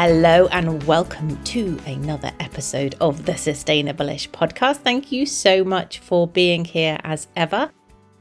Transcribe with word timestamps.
Hello 0.00 0.46
and 0.52 0.80
welcome 0.84 1.42
to 1.42 1.76
another 1.84 2.30
episode 2.38 2.94
of 3.00 3.26
the 3.26 3.36
Sustainable-ish 3.36 4.30
podcast. 4.30 4.76
Thank 4.76 5.10
you 5.10 5.26
so 5.26 5.64
much 5.64 5.98
for 5.98 6.28
being 6.28 6.64
here 6.64 7.00
as 7.02 7.26
ever. 7.34 7.72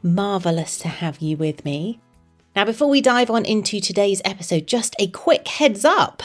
Marvelous 0.02 0.80
to 0.80 0.88
have 0.88 1.20
you 1.20 1.38
with 1.38 1.64
me. 1.64 2.00
Now, 2.56 2.66
before 2.66 2.90
we 2.90 3.00
dive 3.00 3.30
on 3.30 3.46
into 3.46 3.80
today's 3.80 4.24
episode, 4.26 4.66
just 4.66 4.96
a 4.98 5.06
quick 5.06 5.48
heads 5.48 5.86
up. 5.86 6.24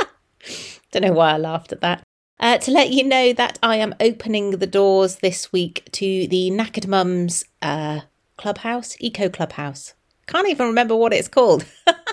Don't 0.92 1.04
know 1.04 1.12
why 1.14 1.30
I 1.32 1.38
laughed 1.38 1.72
at 1.72 1.80
that. 1.80 2.02
Uh, 2.38 2.58
to 2.58 2.70
let 2.70 2.90
you 2.90 3.02
know 3.02 3.32
that 3.32 3.58
I 3.62 3.76
am 3.76 3.94
opening 3.98 4.50
the 4.50 4.66
doors 4.66 5.16
this 5.16 5.52
week 5.52 5.88
to 5.92 6.26
the 6.28 6.50
Knackered 6.50 6.86
Mums 6.86 7.46
uh, 7.62 8.00
Clubhouse, 8.36 8.94
Eco 9.00 9.30
Clubhouse. 9.30 9.94
Can't 10.26 10.50
even 10.50 10.66
remember 10.66 10.94
what 10.94 11.14
it's 11.14 11.28
called. 11.28 11.64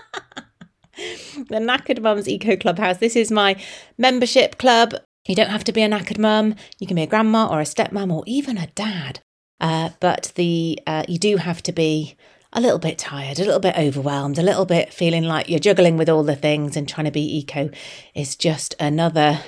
the 0.96 1.60
Knackered 1.60 2.02
Mums 2.02 2.28
Eco 2.28 2.56
Clubhouse. 2.56 2.98
This 2.98 3.16
is 3.16 3.32
my 3.32 3.56
membership 3.98 4.58
club. 4.58 4.96
You 5.28 5.36
don't 5.36 5.50
have 5.50 5.64
to 5.66 5.72
be 5.72 5.84
a 5.84 5.90
knackered 5.90 6.18
mum. 6.18 6.56
You 6.80 6.88
can 6.88 6.96
be 6.96 7.04
a 7.04 7.08
grandma 7.08 7.48
or 7.48 7.62
a 7.62 7.66
stepmom 7.66 8.12
or 8.12 8.24
even 8.26 8.58
a 8.58 8.68
dad. 8.68 9.20
Uh, 9.60 9.92
but 10.00 10.32
the 10.36 10.80
uh, 10.88 11.04
you 11.08 11.20
do 11.20 11.38
have 11.38 11.62
to 11.64 11.72
be 11.72 12.16
a 12.54 12.60
little 12.60 12.80
bit 12.80 12.98
tired, 12.98 13.40
a 13.40 13.46
little 13.46 13.60
bit 13.60 13.78
overwhelmed, 13.78 14.38
a 14.38 14.44
little 14.44 14.66
bit 14.66 14.94
feeling 14.94 15.24
like 15.24 15.48
you're 15.48 15.60
juggling 15.60 15.98
with 15.98 16.10
all 16.10 16.24
the 16.24 16.36
things 16.36 16.76
and 16.76 16.88
trying 16.88 17.06
to 17.06 17.12
be 17.12 17.38
eco 17.38 17.70
is 18.14 18.36
just 18.36 18.76
another 18.80 19.40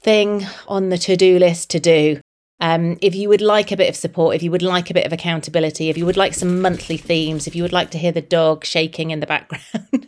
thing 0.00 0.46
on 0.66 0.88
the 0.88 0.96
to-do 0.96 1.38
list 1.38 1.70
to 1.70 1.80
do. 1.80 2.20
Um, 2.60 2.98
if 3.00 3.14
you 3.14 3.28
would 3.28 3.40
like 3.40 3.72
a 3.72 3.76
bit 3.76 3.88
of 3.88 3.96
support, 3.96 4.36
if 4.36 4.42
you 4.42 4.50
would 4.50 4.62
like 4.62 4.90
a 4.90 4.94
bit 4.94 5.06
of 5.06 5.12
accountability, 5.12 5.88
if 5.88 5.96
you 5.96 6.06
would 6.06 6.16
like 6.16 6.34
some 6.34 6.60
monthly 6.60 6.96
themes, 6.96 7.46
if 7.46 7.54
you 7.54 7.62
would 7.62 7.72
like 7.72 7.90
to 7.90 7.98
hear 7.98 8.12
the 8.12 8.20
dog 8.20 8.64
shaking 8.64 9.10
in 9.10 9.20
the 9.20 9.26
background, 9.26 9.99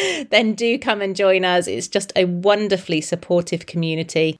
then 0.30 0.54
do 0.54 0.78
come 0.78 1.00
and 1.00 1.16
join 1.16 1.44
us. 1.44 1.66
It's 1.66 1.88
just 1.88 2.12
a 2.16 2.24
wonderfully 2.24 3.00
supportive 3.00 3.66
community 3.66 4.38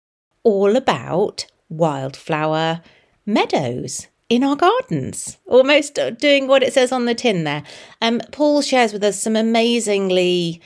all 0.43 0.75
about 0.75 1.45
wildflower 1.77 2.81
meadows 3.25 4.07
in 4.29 4.43
our 4.43 4.55
gardens, 4.55 5.37
almost 5.47 5.99
doing 6.17 6.47
what 6.47 6.63
it 6.63 6.73
says 6.73 6.91
on 6.91 7.05
the 7.05 7.15
tin 7.15 7.43
there. 7.43 7.63
Um, 8.01 8.21
Paul 8.31 8.61
shares 8.61 8.93
with 8.93 9.03
us 9.03 9.21
some 9.21 9.35
amazingly, 9.35 10.61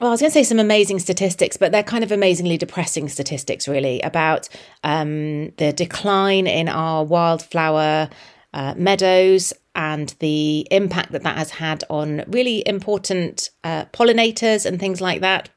well, 0.00 0.10
I 0.10 0.12
was 0.12 0.20
going 0.20 0.30
to 0.30 0.34
say 0.34 0.42
some 0.42 0.58
amazing 0.58 0.98
statistics, 0.98 1.56
but 1.56 1.72
they're 1.72 1.82
kind 1.82 2.02
of 2.02 2.10
amazingly 2.10 2.56
depressing 2.56 3.08
statistics, 3.08 3.68
really, 3.68 4.00
about 4.00 4.48
um, 4.82 5.50
the 5.56 5.72
decline 5.72 6.46
in 6.46 6.68
our 6.68 7.04
wildflower 7.04 8.08
uh, 8.52 8.74
meadows 8.76 9.52
and 9.74 10.14
the 10.20 10.66
impact 10.70 11.12
that 11.12 11.22
that 11.22 11.36
has 11.36 11.50
had 11.50 11.84
on 11.90 12.24
really 12.28 12.66
important 12.66 13.50
uh, 13.62 13.84
pollinators 13.86 14.64
and 14.64 14.78
things 14.78 15.00
like 15.00 15.20
that 15.20 15.48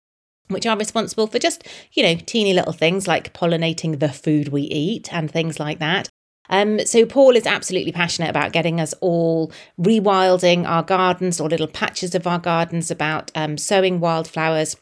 which 0.47 0.65
are 0.65 0.77
responsible 0.77 1.27
for 1.27 1.39
just, 1.39 1.67
you 1.93 2.03
know, 2.03 2.15
teeny 2.25 2.53
little 2.53 2.73
things 2.73 3.07
like 3.07 3.33
pollinating 3.33 3.99
the 3.99 4.09
food 4.09 4.49
we 4.49 4.63
eat 4.63 5.11
and 5.13 5.29
things 5.29 5.59
like 5.59 5.79
that. 5.79 6.09
Um, 6.49 6.79
so 6.85 7.05
Paul 7.05 7.35
is 7.35 7.45
absolutely 7.45 7.91
passionate 7.91 8.29
about 8.29 8.53
getting 8.53 8.79
us 8.79 8.93
all 9.01 9.51
rewilding 9.79 10.65
our 10.65 10.83
gardens 10.83 11.41
or 11.41 11.49
little 11.49 11.67
patches 11.67 12.15
of 12.15 12.25
our 12.25 12.39
gardens, 12.39 12.89
about 12.89 13.31
um, 13.35 13.57
sowing 13.57 13.99
wildflowers, 13.99 14.77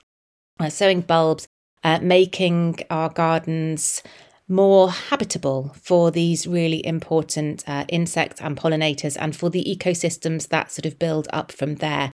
uh, 0.60 0.70
sowing 0.70 1.02
bulbs, 1.02 1.48
uh, 1.84 2.00
making 2.02 2.80
our 2.90 3.10
gardens 3.10 4.04
more 4.48 4.92
habitable 4.92 5.76
for 5.82 6.12
these 6.12 6.46
really 6.46 6.86
important 6.86 7.64
uh, 7.68 7.86
insects 7.90 8.40
and 8.42 8.56
pollinators 8.56 9.18
and 9.20 9.36
for 9.36 9.50
the 9.50 9.64
ecosystems 9.64 10.50
that 10.50 10.72
sort 10.72 10.86
of 10.86 11.00
build 11.00 11.28
up 11.34 11.52
from 11.52 11.76
there. 11.76 12.12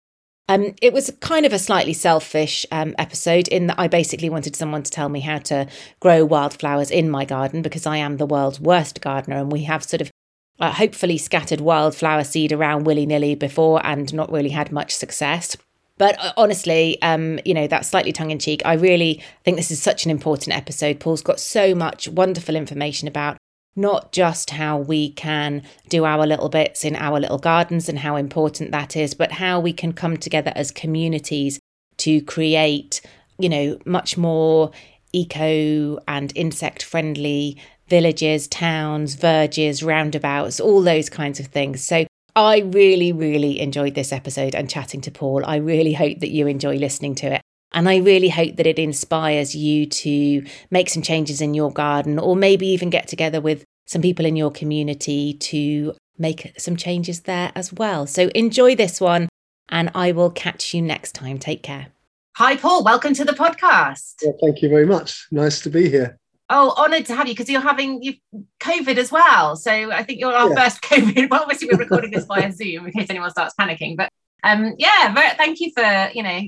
Um, 0.51 0.75
it 0.83 0.93
was 0.93 1.13
kind 1.21 1.47
of 1.47 1.53
a 1.53 1.61
slightly 1.61 1.93
selfish 1.93 2.67
um, 2.73 2.97
episode 2.99 3.47
in 3.47 3.69
that 3.69 3.79
I 3.79 3.87
basically 3.87 4.29
wanted 4.29 4.57
someone 4.57 4.83
to 4.83 4.91
tell 4.91 5.09
me 5.09 5.21
how 5.21 5.39
to 5.39 5.69
grow 6.01 6.25
wildflowers 6.25 6.91
in 6.91 7.09
my 7.09 7.25
garden 7.25 7.63
because 7.63 7.87
I 7.87 7.99
am 7.99 8.17
the 8.17 8.27
world's 8.27 8.59
worst 8.59 9.01
gardener 9.01 9.37
and 9.37 9.53
we 9.53 9.63
have 9.63 9.85
sort 9.85 10.01
of 10.01 10.11
uh, 10.59 10.73
hopefully 10.73 11.19
scattered 11.19 11.61
wildflower 11.61 12.25
seed 12.25 12.51
around 12.51 12.83
willy 12.83 13.07
nilly 13.07 13.37
before 13.37 13.81
and 13.87 14.13
not 14.13 14.33
really 14.33 14.49
had 14.49 14.73
much 14.73 14.93
success. 14.93 15.57
But 15.99 16.19
uh, 16.19 16.33
honestly, 16.37 17.01
um, 17.01 17.39
you 17.45 17.55
know, 17.55 17.69
that's 17.69 17.89
slightly 17.89 18.11
tongue 18.11 18.33
in 18.33 18.41
cheek. 18.41 18.61
I 18.65 18.73
really 18.73 19.23
think 19.45 19.57
this 19.57 19.71
is 19.71 19.81
such 19.81 20.05
an 20.05 20.11
important 20.11 20.57
episode. 20.57 20.99
Paul's 20.99 21.23
got 21.23 21.39
so 21.39 21.77
much 21.77 22.09
wonderful 22.09 22.57
information 22.57 23.07
about 23.07 23.37
not 23.77 24.13
just 24.13 24.51
how 24.51 24.79
we 24.79 25.11
can 25.11 25.63
do 25.89 26.05
our 26.05 26.27
little 26.27 26.49
bits 26.49 26.85
in 26.85 26.97
our 26.97 27.21
little 27.21 27.39
gardens 27.39 27.89
and 27.89 28.01
how 28.01 28.17
important 28.17 28.71
that 28.73 28.97
is, 28.97 29.15
but 29.15 29.33
how 29.33 29.61
we 29.61 29.73
can 29.73 29.93
come 29.93 30.17
together 30.17 30.53
as 30.55 30.71
communities 30.71 31.59
to 31.99 32.21
create, 32.23 33.01
you 33.39 33.49
know, 33.49 33.79
much 33.85 34.17
more 34.17 34.71
eco 35.13 35.99
and 36.07 36.33
insect 36.37 36.83
friendly 36.83 37.57
villages, 37.89 38.47
towns, 38.49 39.15
verges, 39.15 39.83
roundabouts, 39.83 40.61
all 40.61 40.83
those 40.83 41.11
kinds 41.11 41.41
of 41.41 41.47
things. 41.47 41.83
So 41.83 42.07
I 42.37 42.59
really, 42.61 43.13
really 43.13 43.59
enjoyed 43.61 43.95
this 43.95 44.13
episode 44.13 44.55
and 44.55 44.71
chatting 44.71 45.01
to 45.03 45.11
Paul. 45.11 45.45
I 45.45 45.57
really 45.57 45.93
hope 45.93 46.21
that 46.21 46.31
you 46.31 46.47
enjoy 46.47 46.77
listening 46.77 47.17
to 47.17 47.35
it. 47.35 47.43
And 47.73 47.89
I 47.89 47.99
really 47.99 48.29
hope 48.29 48.57
that 48.57 48.67
it 48.67 48.79
inspires 48.79 49.55
you 49.55 49.87
to 49.87 50.45
make 50.71 50.91
some 50.91 51.03
changes 51.03 51.41
in 51.41 51.55
your 51.55 51.73
garden 51.73 52.19
or 52.19 52.35
maybe 52.35 52.67
even 52.69 52.91
get 52.91 53.09
together 53.09 53.41
with 53.41 53.65
some 53.87 54.03
people 54.03 54.25
in 54.25 54.37
your 54.37 54.51
community 54.51 55.35
to 55.35 55.95
make 56.19 56.53
some 56.59 56.77
changes 56.77 57.21
there 57.21 57.53
as 57.55 57.73
well. 57.73 58.07
So 58.07 58.29
enjoy 58.35 58.77
this 58.77 59.01
one 59.01 59.29
and 59.69 59.91
I 59.95 60.13
will 60.13 60.31
catch 60.31 60.75
you 60.75 60.83
next 60.83 61.13
time. 61.13 61.39
Take 61.39 61.63
care. 61.63 61.89
Hi, 62.37 62.57
Paul. 62.57 62.85
Welcome 62.85 63.15
to 63.15 63.25
the 63.25 63.33
podcast. 63.33 64.15
Well, 64.23 64.37
thank 64.43 64.63
you 64.63 64.69
very 64.69 64.87
much. 64.87 65.27
Nice 65.31 65.61
to 65.63 65.71
be 65.71 65.89
here. 65.89 66.19
Oh, 66.49 66.75
honoured 66.77 67.07
to 67.07 67.15
have 67.15 67.29
you 67.29 67.35
because 67.35 67.49
you're 67.49 67.61
having 67.61 68.03
you 68.03 68.15
COVID 68.61 68.97
as 68.97 69.13
well. 69.13 69.55
So 69.57 69.71
I 69.71 70.03
think 70.03 70.19
you're 70.19 70.35
our 70.35 70.49
yeah. 70.51 70.65
first 70.65 70.83
COVID. 70.83 71.31
Well, 71.31 71.43
obviously 71.43 71.69
we're 71.71 71.79
recording 71.79 72.11
this 72.11 72.25
via 72.27 72.51
Zoom 72.53 72.87
in 72.87 72.93
case 72.93 73.09
anyone 73.11 73.31
starts 73.31 73.55
panicking. 73.59 73.97
But 73.97 74.09
um, 74.43 74.75
yeah, 74.79 75.13
very, 75.15 75.31
thank 75.37 75.61
you 75.61 75.71
for 75.77 76.11
you 76.13 76.23
know 76.23 76.41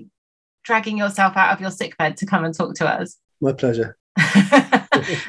dragging 0.62 0.98
yourself 0.98 1.36
out 1.36 1.52
of 1.52 1.60
your 1.60 1.70
sick 1.70 1.96
bed 1.98 2.16
to 2.18 2.26
come 2.26 2.44
and 2.44 2.54
talk 2.54 2.74
to 2.76 2.88
us. 2.88 3.16
My 3.40 3.52
pleasure. 3.52 3.96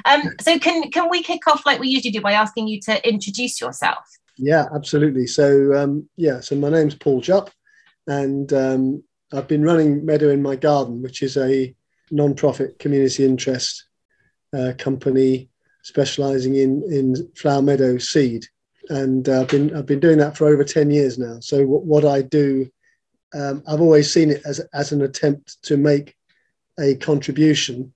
um, 0.06 0.22
so 0.42 0.60
can 0.60 0.92
can 0.92 1.10
we 1.10 1.24
kick 1.24 1.48
off 1.48 1.66
like 1.66 1.80
we 1.80 1.88
usually 1.88 2.12
do 2.12 2.22
by 2.22 2.34
asking 2.34 2.68
you 2.68 2.80
to 2.82 3.08
introduce 3.08 3.62
yourself? 3.62 4.06
Yeah, 4.38 4.66
absolutely. 4.74 5.26
So 5.28 5.74
um, 5.76 6.10
yeah, 6.18 6.40
so 6.42 6.56
my 6.56 6.70
name's 6.70 6.96
Paul 6.96 7.22
Jupp, 7.22 7.50
and 8.08 8.52
um, 8.52 9.04
I've 9.32 9.48
been 9.48 9.64
running 9.64 10.06
Meadow 10.06 10.30
in 10.30 10.42
My 10.42 10.56
Garden, 10.56 11.02
which 11.02 11.24
is 11.24 11.38
a 11.38 11.74
non-profit 12.12 12.78
community 12.78 13.26
interest 13.26 13.86
uh, 14.56 14.74
company 14.78 15.50
specialising 15.84 16.56
in 16.56 16.84
in 16.92 17.32
flower 17.36 17.62
meadow 17.62 17.98
seed, 17.98 18.46
and 18.90 19.28
uh, 19.30 19.42
I've 19.42 19.50
been 19.50 19.76
I've 19.76 19.86
been 19.86 20.00
doing 20.00 20.18
that 20.20 20.38
for 20.38 20.48
over 20.48 20.64
ten 20.64 20.92
years 20.92 21.18
now. 21.18 21.40
So 21.40 21.66
what, 21.66 21.84
what 21.84 22.06
I 22.06 22.22
do, 22.22 22.70
um, 23.34 23.64
I've 23.68 23.82
always 23.82 24.12
seen 24.12 24.30
it 24.30 24.42
as 24.46 24.60
as 24.74 24.92
an 24.92 25.02
attempt 25.02 25.62
to 25.64 25.78
make 25.78 26.16
a 26.80 26.96
contribution 26.96 27.94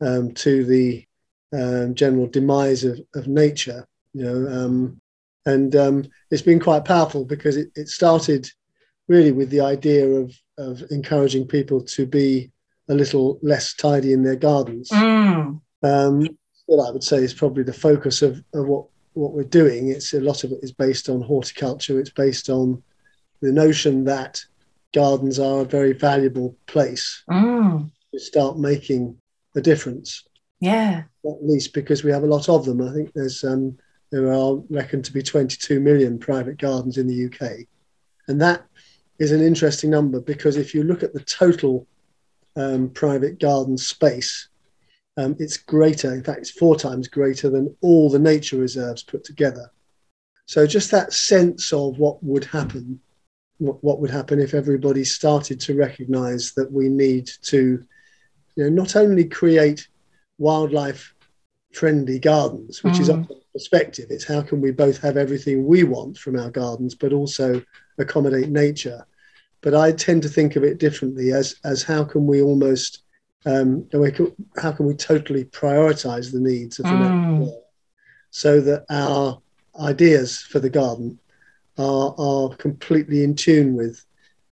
um, 0.00 0.32
to 0.34 0.64
the 0.64 1.04
um, 1.52 1.94
general 1.94 2.26
demise 2.26 2.84
of, 2.84 3.00
of 3.14 3.28
nature. 3.28 3.86
You 4.14 4.24
know, 4.24 4.48
um, 4.50 5.00
and 5.46 5.74
um, 5.76 6.04
it's 6.30 6.42
been 6.42 6.60
quite 6.60 6.84
powerful 6.84 7.24
because 7.24 7.56
it, 7.56 7.70
it 7.74 7.88
started 7.88 8.48
really 9.08 9.32
with 9.32 9.50
the 9.50 9.60
idea 9.60 10.06
of 10.06 10.34
of 10.58 10.82
encouraging 10.90 11.46
people 11.46 11.82
to 11.82 12.06
be 12.06 12.50
a 12.88 12.94
little 12.94 13.38
less 13.42 13.74
tidy 13.74 14.12
in 14.12 14.22
their 14.22 14.36
gardens. 14.36 14.90
Mm. 14.90 15.60
Um, 15.82 16.28
what 16.66 16.86
I 16.86 16.90
would 16.90 17.04
say 17.04 17.18
is 17.18 17.34
probably 17.34 17.62
the 17.62 17.72
focus 17.72 18.22
of, 18.22 18.42
of 18.54 18.66
what, 18.66 18.86
what 19.14 19.32
we're 19.32 19.44
doing. 19.44 19.88
It's 19.88 20.14
a 20.14 20.20
lot 20.20 20.44
of 20.44 20.52
it 20.52 20.60
is 20.62 20.72
based 20.72 21.08
on 21.08 21.22
horticulture. 21.22 21.98
It's 21.98 22.10
based 22.10 22.48
on 22.48 22.82
the 23.40 23.52
notion 23.52 24.04
that 24.04 24.42
gardens 24.92 25.38
are 25.38 25.60
a 25.60 25.64
very 25.64 25.92
valuable 25.92 26.56
place 26.66 27.22
mm. 27.30 27.90
to 28.12 28.20
start 28.20 28.58
making 28.58 29.16
a 29.54 29.60
difference. 29.60 30.24
Yeah. 30.60 31.04
Not 31.24 31.44
least 31.44 31.74
because 31.74 32.04
we 32.04 32.10
have 32.10 32.22
a 32.22 32.26
lot 32.26 32.48
of 32.48 32.64
them. 32.64 32.80
I 32.80 32.92
think 32.92 33.12
there's 33.12 33.44
um, 33.44 33.78
there 34.10 34.32
are 34.32 34.56
reckoned 34.70 35.04
to 35.06 35.12
be 35.12 35.22
22 35.22 35.80
million 35.80 36.18
private 36.18 36.58
gardens 36.58 36.98
in 36.98 37.06
the 37.06 37.26
UK, 37.26 37.66
and 38.28 38.40
that 38.40 38.64
is 39.18 39.32
an 39.32 39.40
interesting 39.40 39.90
number 39.90 40.20
because 40.20 40.56
if 40.56 40.74
you 40.74 40.82
look 40.84 41.02
at 41.02 41.12
the 41.12 41.20
total 41.20 41.86
um, 42.56 42.90
private 42.90 43.40
garden 43.40 43.78
space, 43.78 44.48
um, 45.16 45.36
it's 45.38 45.56
greater. 45.56 46.12
In 46.12 46.22
fact, 46.22 46.40
it's 46.40 46.50
four 46.50 46.76
times 46.76 47.08
greater 47.08 47.50
than 47.50 47.74
all 47.80 48.10
the 48.10 48.18
nature 48.18 48.56
reserves 48.56 49.02
put 49.02 49.24
together. 49.24 49.70
So 50.46 50.66
just 50.66 50.90
that 50.90 51.12
sense 51.12 51.72
of 51.72 51.98
what 51.98 52.22
would 52.22 52.44
happen, 52.44 53.00
what, 53.62 53.82
what 53.82 54.00
would 54.00 54.10
happen 54.10 54.40
if 54.40 54.54
everybody 54.54 55.04
started 55.04 55.60
to 55.60 55.74
recognise 55.74 56.52
that 56.52 56.70
we 56.70 56.88
need 56.88 57.30
to, 57.42 57.82
you 58.56 58.64
know, 58.64 58.68
not 58.68 58.96
only 58.96 59.24
create 59.24 59.88
wildlife 60.38 61.14
friendly 61.72 62.18
gardens, 62.18 62.82
which 62.84 62.94
mm. 62.94 63.00
is 63.00 63.08
a 63.08 63.26
perspective. 63.52 64.06
It's 64.10 64.26
how 64.26 64.42
can 64.42 64.60
we 64.60 64.72
both 64.72 65.00
have 65.02 65.16
everything 65.16 65.66
we 65.66 65.84
want 65.84 66.18
from 66.18 66.38
our 66.38 66.50
gardens, 66.50 66.94
but 66.94 67.12
also 67.12 67.62
accommodate 67.98 68.48
nature 68.48 69.06
but 69.62 69.74
I 69.74 69.92
tend 69.92 70.22
to 70.22 70.28
think 70.28 70.56
of 70.56 70.64
it 70.64 70.78
differently 70.78 71.32
as 71.32 71.56
as 71.64 71.82
how 71.82 72.04
can 72.04 72.26
we 72.26 72.42
almost 72.42 73.04
um, 73.46 73.88
how 74.56 74.72
can 74.72 74.86
we 74.86 74.94
totally 74.94 75.44
prioritize 75.46 76.30
the 76.30 76.40
needs 76.40 76.78
of 76.78 76.84
the 76.84 76.90
mm. 76.90 77.38
world 77.38 77.62
so 78.30 78.60
that 78.60 78.84
our 78.90 79.40
ideas 79.80 80.40
for 80.42 80.60
the 80.60 80.70
garden 80.70 81.18
are 81.78 82.14
are 82.18 82.54
completely 82.56 83.24
in 83.24 83.34
tune 83.34 83.74
with 83.74 84.04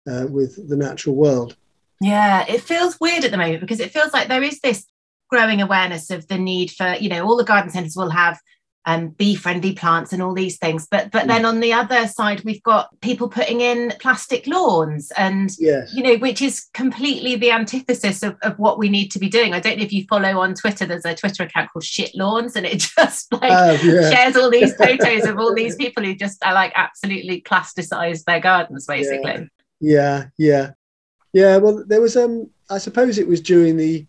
uh, 0.08 0.26
with 0.28 0.68
the 0.68 0.76
natural 0.76 1.14
world. 1.14 1.56
Yeah, 2.00 2.44
it 2.48 2.62
feels 2.62 2.98
weird 3.00 3.24
at 3.24 3.30
the 3.30 3.36
moment 3.36 3.60
because 3.60 3.80
it 3.80 3.90
feels 3.90 4.12
like 4.12 4.28
there 4.28 4.42
is 4.42 4.60
this 4.60 4.86
growing 5.30 5.60
awareness 5.60 6.10
of 6.10 6.26
the 6.28 6.38
need 6.38 6.70
for 6.70 6.94
you 7.00 7.08
know 7.08 7.24
all 7.24 7.36
the 7.36 7.44
garden 7.44 7.70
centres 7.70 7.96
will 7.96 8.10
have 8.10 8.38
um, 8.86 9.08
bee 9.10 9.34
friendly 9.34 9.72
plants 9.75 10.12
and 10.12 10.22
all 10.22 10.34
these 10.34 10.58
things. 10.58 10.86
But 10.90 11.10
but 11.10 11.26
then 11.26 11.42
mm. 11.42 11.48
on 11.48 11.60
the 11.60 11.72
other 11.72 12.06
side, 12.06 12.42
we've 12.44 12.62
got 12.62 12.88
people 13.00 13.28
putting 13.28 13.60
in 13.60 13.92
plastic 14.00 14.46
lawns 14.46 15.12
and 15.16 15.50
yes. 15.58 15.92
you 15.94 16.02
know, 16.02 16.16
which 16.16 16.40
is 16.40 16.66
completely 16.72 17.36
the 17.36 17.50
antithesis 17.50 18.22
of, 18.22 18.36
of 18.42 18.58
what 18.58 18.78
we 18.78 18.88
need 18.88 19.08
to 19.12 19.19
be 19.19 19.28
doing. 19.28 19.52
I 19.52 19.60
don't 19.60 19.78
know 19.78 19.84
if 19.84 19.92
you 19.92 20.06
follow 20.08 20.40
on 20.40 20.54
Twitter, 20.54 20.86
there's 20.86 21.04
a 21.04 21.14
Twitter 21.14 21.42
account 21.42 21.70
called 21.72 21.84
Shit 21.84 22.14
Lawns, 22.14 22.56
and 22.56 22.64
it 22.64 22.78
just 22.96 23.32
like 23.32 23.52
uh, 23.52 23.76
yeah. 23.82 24.10
shares 24.10 24.36
all 24.36 24.50
these 24.50 24.75
photos 24.78 25.26
of 25.26 25.38
all 25.38 25.54
these 25.54 25.76
people 25.76 26.02
who 26.02 26.14
just 26.14 26.42
are 26.44 26.54
like 26.54 26.72
absolutely 26.75 27.42
plasticized 27.42 28.25
their 28.25 28.40
gardens, 28.40 28.86
basically. 28.86 29.48
Yeah, 29.80 30.26
yeah. 30.38 30.48
Yeah. 30.48 30.70
yeah 31.32 31.56
well 31.58 31.84
there 31.86 32.00
was 32.00 32.16
um 32.16 32.50
I 32.70 32.78
suppose 32.78 33.19
it 33.19 33.28
was 33.28 33.40
during 33.40 33.76
the 33.76 34.06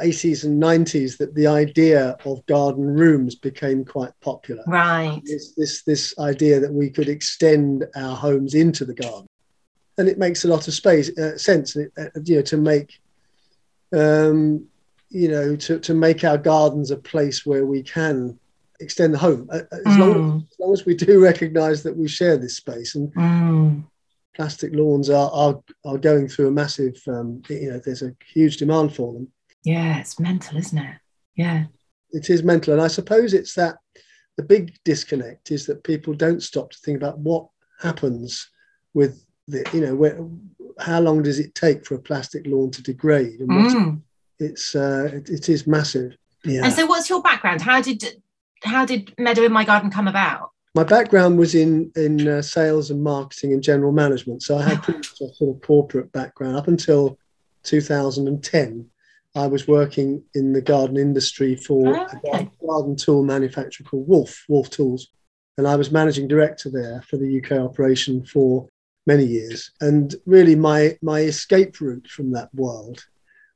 80s 0.00 0.44
and 0.44 0.62
90s 0.62 1.18
that 1.18 1.34
the 1.34 1.46
idea 1.46 2.16
of 2.24 2.44
garden 2.46 2.84
rooms 2.84 3.34
became 3.34 3.84
quite 3.84 4.12
popular. 4.20 4.62
Right. 4.66 5.20
This, 5.24 5.54
this, 5.54 5.82
this 5.82 6.18
idea 6.18 6.60
that 6.60 6.72
we 6.72 6.90
could 6.90 7.08
extend 7.08 7.84
our 7.96 8.16
homes 8.16 8.54
into 8.54 8.84
the 8.84 8.94
garden. 8.94 9.26
And 9.98 10.08
it 10.08 10.18
makes 10.18 10.44
a 10.44 10.48
lot 10.48 10.68
of 10.68 10.74
space 10.74 11.16
uh, 11.18 11.36
sense, 11.36 11.76
uh, 11.76 12.06
you 12.24 12.36
know, 12.36 12.42
to 12.42 12.56
make, 12.56 13.00
um, 13.92 14.66
you 15.10 15.28
know, 15.28 15.54
to, 15.56 15.78
to 15.80 15.94
make 15.94 16.24
our 16.24 16.38
gardens 16.38 16.90
a 16.90 16.96
place 16.96 17.44
where 17.44 17.66
we 17.66 17.82
can 17.82 18.38
extend 18.80 19.14
the 19.14 19.18
home, 19.18 19.48
uh, 19.52 19.60
uh, 19.70 19.76
as, 19.86 19.96
mm. 19.96 19.98
long 19.98 20.36
as, 20.36 20.42
as, 20.42 20.58
long 20.58 20.72
as, 20.72 20.86
we 20.86 20.94
do 20.94 21.22
recognise 21.22 21.82
that 21.82 21.96
we 21.96 22.08
share 22.08 22.36
this 22.36 22.56
space. 22.56 22.94
And 22.94 23.14
mm. 23.14 23.84
plastic 24.34 24.74
lawns 24.74 25.08
are, 25.08 25.30
are 25.32 25.62
are 25.84 25.98
going 25.98 26.28
through 26.28 26.48
a 26.48 26.52
massive, 26.52 27.00
um, 27.06 27.42
you 27.48 27.70
know, 27.70 27.78
there's 27.78 28.02
a 28.02 28.14
huge 28.26 28.56
demand 28.56 28.94
for 28.94 29.12
them. 29.12 29.28
Yeah, 29.64 29.98
it's 29.98 30.18
mental, 30.18 30.58
isn't 30.58 30.78
it? 30.78 30.96
Yeah. 31.36 31.64
It 32.10 32.30
is 32.30 32.42
mental. 32.42 32.72
And 32.72 32.82
I 32.82 32.88
suppose 32.88 33.32
it's 33.32 33.54
that 33.54 33.76
the 34.36 34.42
big 34.42 34.74
disconnect 34.84 35.50
is 35.50 35.66
that 35.66 35.84
people 35.84 36.14
don't 36.14 36.42
stop 36.42 36.70
to 36.70 36.78
think 36.78 36.96
about 36.96 37.18
what 37.18 37.46
happens 37.80 38.50
with 38.94 39.24
the, 39.48 39.64
you 39.72 39.80
know, 39.80 39.94
where, 39.94 40.18
how 40.78 41.00
long 41.00 41.22
does 41.22 41.38
it 41.38 41.54
take 41.54 41.84
for 41.84 41.94
a 41.94 42.00
plastic 42.00 42.46
lawn 42.46 42.70
to 42.72 42.82
degrade? 42.82 43.40
And 43.40 43.50
mm. 43.50 44.00
it's, 44.38 44.74
uh, 44.74 45.10
it, 45.12 45.28
it 45.28 45.48
is 45.48 45.66
massive. 45.66 46.16
Yeah. 46.44 46.64
And 46.64 46.72
so 46.72 46.86
what's 46.86 47.08
your 47.08 47.22
background? 47.22 47.62
How 47.62 47.80
did, 47.80 48.22
how 48.62 48.84
did 48.84 49.14
Meadow 49.18 49.44
in 49.44 49.52
My 49.52 49.64
Garden 49.64 49.90
come 49.90 50.08
about? 50.08 50.50
My 50.74 50.84
background 50.84 51.38
was 51.38 51.54
in 51.54 51.92
in 51.96 52.26
uh, 52.26 52.40
sales 52.40 52.90
and 52.90 53.02
marketing 53.02 53.52
and 53.52 53.62
general 53.62 53.92
management, 53.92 54.42
so 54.42 54.56
I 54.56 54.62
had 54.62 54.82
pretty 54.82 55.00
a 55.00 55.28
sort 55.34 55.56
of 55.56 55.60
corporate 55.60 56.10
background 56.12 56.56
up 56.56 56.68
until 56.68 57.18
2010. 57.64 58.88
I 59.34 59.46
was 59.46 59.66
working 59.66 60.22
in 60.34 60.52
the 60.52 60.60
garden 60.60 60.96
industry 60.96 61.56
for 61.56 61.96
oh, 61.96 62.06
okay. 62.24 62.50
a 62.62 62.66
garden 62.66 62.96
tool 62.96 63.22
manufacturer 63.24 63.86
called 63.86 64.08
Wolf, 64.08 64.44
Wolf 64.48 64.68
Tools. 64.70 65.08
And 65.58 65.66
I 65.66 65.76
was 65.76 65.90
managing 65.90 66.28
director 66.28 66.70
there 66.70 67.02
for 67.08 67.16
the 67.16 67.42
UK 67.42 67.52
operation 67.52 68.24
for 68.24 68.68
many 69.06 69.24
years. 69.24 69.70
And 69.80 70.14
really, 70.26 70.54
my, 70.54 70.96
my 71.02 71.20
escape 71.20 71.80
route 71.80 72.08
from 72.08 72.32
that 72.32 72.54
world, 72.54 73.04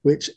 which 0.02 0.30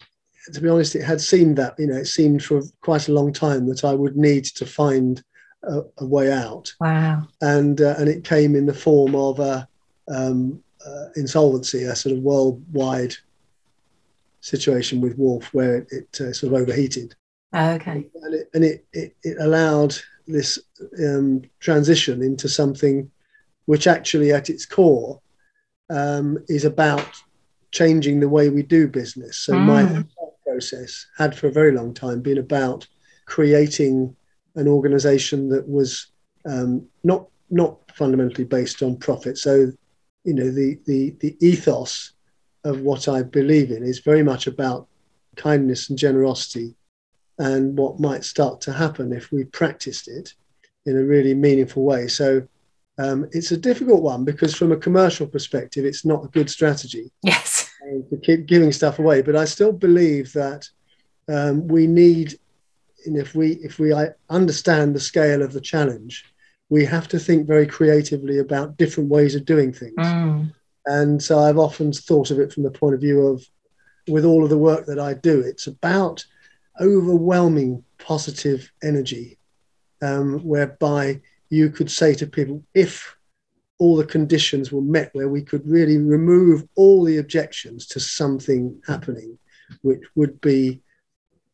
to 0.53 0.61
be 0.61 0.69
honest, 0.69 0.95
it 0.95 1.03
had 1.03 1.21
seemed 1.21 1.57
that, 1.57 1.75
you 1.77 1.87
know, 1.87 1.97
it 1.97 2.07
seemed 2.07 2.43
for 2.43 2.61
quite 2.81 3.07
a 3.07 3.13
long 3.13 3.31
time 3.33 3.67
that 3.67 3.83
I 3.83 3.93
would 3.93 4.17
need 4.17 4.45
to 4.45 4.65
find 4.65 5.23
a, 5.63 5.81
a 5.97 6.05
way 6.05 6.31
out. 6.31 6.73
Wow. 6.79 7.27
And, 7.41 7.81
uh, 7.81 7.95
and 7.97 8.09
it 8.09 8.23
came 8.23 8.55
in 8.55 8.65
the 8.65 8.73
form 8.73 9.15
of 9.15 9.39
a 9.39 9.67
um, 10.07 10.63
uh, 10.85 11.05
insolvency, 11.15 11.83
a 11.83 11.95
sort 11.95 12.15
of 12.15 12.23
worldwide 12.23 13.15
situation 14.41 15.01
with 15.01 15.17
Wolf 15.17 15.53
where 15.53 15.87
it, 15.91 16.21
uh, 16.21 16.33
sort 16.33 16.53
of 16.53 16.61
overheated. 16.61 17.15
Oh, 17.53 17.71
okay. 17.71 18.05
And 18.23 18.33
it, 18.33 18.49
and 18.53 18.63
it, 18.63 18.85
it, 18.93 19.15
it 19.23 19.37
allowed 19.39 19.95
this 20.27 20.59
um, 21.03 21.41
transition 21.59 22.21
into 22.21 22.47
something 22.47 23.09
which 23.65 23.87
actually 23.87 24.31
at 24.31 24.49
its 24.49 24.65
core 24.65 25.19
um, 25.89 26.37
is 26.47 26.65
about 26.65 27.07
changing 27.71 28.19
the 28.19 28.29
way 28.29 28.49
we 28.49 28.63
do 28.63 28.87
business. 28.87 29.37
So 29.37 29.53
mm. 29.53 29.65
my 29.65 30.03
process 30.45 31.07
had 31.17 31.35
for 31.37 31.47
a 31.47 31.51
very 31.51 31.71
long 31.71 31.93
time 31.93 32.21
been 32.21 32.37
about 32.37 32.87
creating 33.25 34.15
an 34.55 34.67
organization 34.67 35.49
that 35.49 35.67
was 35.67 36.07
um, 36.45 36.87
not 37.03 37.27
not 37.51 37.77
fundamentally 37.93 38.43
based 38.43 38.83
on 38.83 38.97
profit. 38.97 39.37
So, 39.37 39.71
you 40.23 40.33
know, 40.33 40.51
the 40.51 40.79
the 40.85 41.15
the 41.19 41.37
ethos 41.39 42.13
of 42.63 42.81
what 42.81 43.07
I 43.07 43.23
believe 43.23 43.71
in 43.71 43.83
is 43.83 43.99
very 43.99 44.23
much 44.23 44.47
about 44.47 44.87
kindness 45.35 45.89
and 45.89 45.97
generosity 45.97 46.75
and 47.37 47.77
what 47.77 47.99
might 47.99 48.23
start 48.23 48.59
to 48.61 48.73
happen 48.73 49.13
if 49.13 49.31
we 49.31 49.45
practiced 49.45 50.07
it 50.07 50.33
in 50.85 50.97
a 50.97 51.03
really 51.03 51.33
meaningful 51.33 51.83
way. 51.83 52.07
So 52.07 52.47
um, 52.97 53.29
it's 53.31 53.51
a 53.51 53.57
difficult 53.57 54.01
one 54.01 54.25
because 54.25 54.53
from 54.53 54.73
a 54.73 54.77
commercial 54.77 55.25
perspective, 55.25 55.85
it's 55.85 56.05
not 56.05 56.25
a 56.25 56.29
good 56.29 56.49
strategy. 56.49 57.11
Yes. 57.23 57.71
to 58.09 58.17
keep 58.21 58.45
giving 58.45 58.73
stuff 58.73 58.99
away. 58.99 59.21
But 59.21 59.37
I 59.37 59.45
still 59.45 59.71
believe 59.71 60.33
that 60.33 60.67
um, 61.29 61.67
we 61.67 61.87
need 61.87 62.37
if 63.05 63.33
we 63.33 63.51
if 63.63 63.79
we 63.79 63.93
understand 64.29 64.93
the 64.93 64.99
scale 64.99 65.41
of 65.41 65.53
the 65.53 65.61
challenge, 65.61 66.25
we 66.69 66.85
have 66.85 67.07
to 67.09 67.19
think 67.19 67.47
very 67.47 67.65
creatively 67.65 68.39
about 68.39 68.77
different 68.77 69.09
ways 69.09 69.35
of 69.35 69.45
doing 69.45 69.71
things. 69.71 69.95
Mm. 69.97 70.53
And 70.89 71.21
so 71.21 71.37
I've 71.37 71.59
often 71.59 71.93
thought 71.93 72.31
of 72.31 72.39
it 72.39 72.51
from 72.51 72.63
the 72.63 72.71
point 72.71 72.95
of 72.95 73.01
view 73.01 73.27
of, 73.27 73.45
with 74.07 74.25
all 74.25 74.43
of 74.43 74.49
the 74.49 74.57
work 74.57 74.87
that 74.87 74.97
I 74.97 75.13
do, 75.13 75.39
it's 75.39 75.67
about 75.67 76.25
overwhelming 76.81 77.83
positive 77.99 78.71
energy, 78.81 79.37
um, 80.01 80.39
whereby 80.39 81.21
you 81.51 81.69
could 81.69 81.91
say 81.91 82.15
to 82.15 82.25
people, 82.25 82.63
if 82.73 83.15
all 83.77 83.97
the 83.97 84.05
conditions 84.05 84.71
were 84.71 84.81
met, 84.81 85.11
where 85.13 85.29
we 85.29 85.43
could 85.43 85.65
really 85.67 85.99
remove 85.99 86.67
all 86.75 87.03
the 87.03 87.17
objections 87.17 87.85
to 87.85 87.99
something 87.99 88.81
happening, 88.87 89.37
which 89.83 90.01
would 90.15 90.41
be 90.41 90.81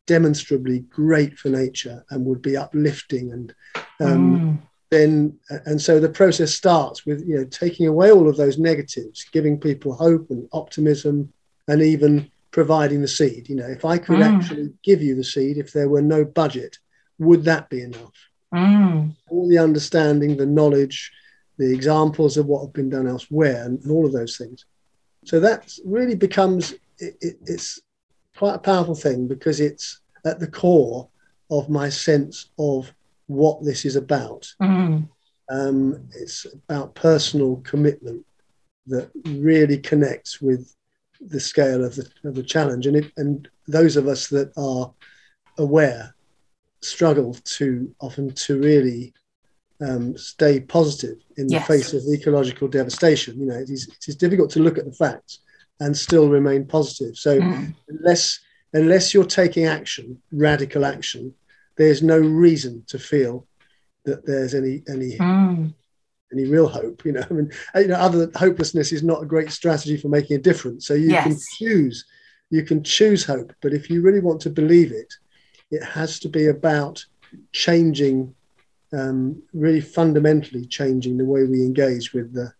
demonstrably 0.06 0.78
great 0.78 1.36
for 1.38 1.50
nature 1.50 2.02
and 2.08 2.24
would 2.24 2.40
be 2.40 2.56
uplifting 2.56 3.32
and 3.32 3.54
um, 4.00 4.40
mm. 4.40 4.58
Then 4.90 5.36
and 5.64 5.80
so 5.80 5.98
the 5.98 6.08
process 6.08 6.54
starts 6.54 7.04
with 7.04 7.26
you 7.26 7.36
know 7.36 7.44
taking 7.44 7.86
away 7.86 8.10
all 8.10 8.28
of 8.28 8.36
those 8.36 8.58
negatives 8.58 9.24
giving 9.32 9.58
people 9.58 9.94
hope 9.94 10.30
and 10.30 10.48
optimism 10.52 11.32
and 11.68 11.82
even 11.82 12.30
providing 12.52 13.00
the 13.00 13.08
seed 13.08 13.48
you 13.48 13.56
know 13.56 13.66
if 13.66 13.84
i 13.84 13.98
could 13.98 14.18
mm. 14.18 14.24
actually 14.24 14.72
give 14.82 15.02
you 15.02 15.14
the 15.14 15.24
seed 15.24 15.58
if 15.58 15.72
there 15.72 15.88
were 15.88 16.02
no 16.02 16.24
budget 16.24 16.78
would 17.18 17.44
that 17.44 17.68
be 17.68 17.82
enough 17.82 18.14
mm. 18.54 19.12
all 19.28 19.48
the 19.48 19.58
understanding 19.58 20.36
the 20.36 20.46
knowledge 20.46 21.12
the 21.58 21.72
examples 21.72 22.36
of 22.36 22.46
what 22.46 22.62
have 22.62 22.72
been 22.72 22.90
done 22.90 23.08
elsewhere 23.08 23.64
and, 23.64 23.82
and 23.82 23.90
all 23.90 24.06
of 24.06 24.12
those 24.12 24.36
things 24.36 24.66
so 25.24 25.40
that 25.40 25.76
really 25.84 26.14
becomes 26.14 26.72
it, 26.98 27.16
it, 27.20 27.36
it's 27.46 27.80
quite 28.36 28.54
a 28.54 28.58
powerful 28.58 28.94
thing 28.94 29.26
because 29.26 29.60
it's 29.60 30.00
at 30.24 30.38
the 30.38 30.46
core 30.46 31.08
of 31.50 31.68
my 31.68 31.88
sense 31.88 32.50
of 32.58 32.92
what 33.26 33.64
this 33.64 33.84
is 33.84 33.96
about. 33.96 34.48
Mm. 34.60 35.08
Um, 35.50 36.08
it's 36.14 36.46
about 36.54 36.94
personal 36.94 37.56
commitment 37.56 38.24
that 38.86 39.10
really 39.24 39.78
connects 39.78 40.40
with 40.40 40.74
the 41.20 41.40
scale 41.40 41.84
of 41.84 41.96
the, 41.96 42.08
of 42.24 42.34
the 42.34 42.42
challenge. 42.42 42.86
And, 42.86 42.96
it, 42.96 43.12
and 43.16 43.48
those 43.66 43.96
of 43.96 44.06
us 44.06 44.28
that 44.28 44.52
are 44.56 44.92
aware 45.58 46.14
struggle 46.82 47.34
to 47.34 47.94
often 48.00 48.32
to 48.32 48.60
really 48.60 49.12
um, 49.80 50.16
stay 50.16 50.60
positive 50.60 51.18
in 51.36 51.46
the 51.48 51.54
yes. 51.54 51.66
face 51.66 51.92
of 51.92 52.02
ecological 52.12 52.68
devastation. 52.68 53.38
You 53.38 53.46
know, 53.46 53.56
it 53.56 53.70
is, 53.70 53.88
it 53.88 54.08
is 54.08 54.16
difficult 54.16 54.50
to 54.52 54.60
look 54.60 54.78
at 54.78 54.84
the 54.84 54.92
facts 54.92 55.40
and 55.80 55.96
still 55.96 56.28
remain 56.28 56.66
positive. 56.66 57.16
So 57.16 57.38
mm. 57.38 57.74
unless 57.88 58.40
unless 58.72 59.14
you're 59.14 59.24
taking 59.24 59.64
action, 59.66 60.20
radical 60.32 60.84
action, 60.84 61.32
there's 61.76 62.02
no 62.02 62.18
reason 62.18 62.84
to 62.88 62.98
feel 62.98 63.46
that 64.04 64.26
there's 64.26 64.54
any 64.54 64.82
any 64.88 65.16
mm. 65.16 65.72
any 66.32 66.44
real 66.46 66.68
hope. 66.68 67.04
You 67.04 67.12
know, 67.12 67.24
I 67.28 67.32
mean, 67.32 67.52
uh, 67.74 67.80
you 67.80 67.88
know, 67.88 67.96
other 67.96 68.18
than 68.18 68.32
hopelessness 68.34 68.92
is 68.92 69.02
not 69.02 69.22
a 69.22 69.26
great 69.26 69.50
strategy 69.50 69.96
for 69.96 70.08
making 70.08 70.36
a 70.36 70.40
difference. 70.40 70.86
So 70.86 70.94
you 70.94 71.10
yes. 71.10 71.24
can 71.24 71.38
choose, 71.58 72.04
you 72.50 72.62
can 72.62 72.82
choose 72.82 73.24
hope, 73.24 73.52
but 73.60 73.74
if 73.74 73.90
you 73.90 74.02
really 74.02 74.20
want 74.20 74.40
to 74.42 74.50
believe 74.50 74.92
it, 74.92 75.12
it 75.70 75.82
has 75.82 76.18
to 76.20 76.28
be 76.28 76.46
about 76.46 77.04
changing, 77.52 78.34
um, 78.92 79.42
really 79.52 79.80
fundamentally 79.80 80.64
changing 80.66 81.18
the 81.18 81.24
way 81.24 81.44
we 81.44 81.62
engage 81.62 82.12
with 82.12 82.32
the 82.32 82.52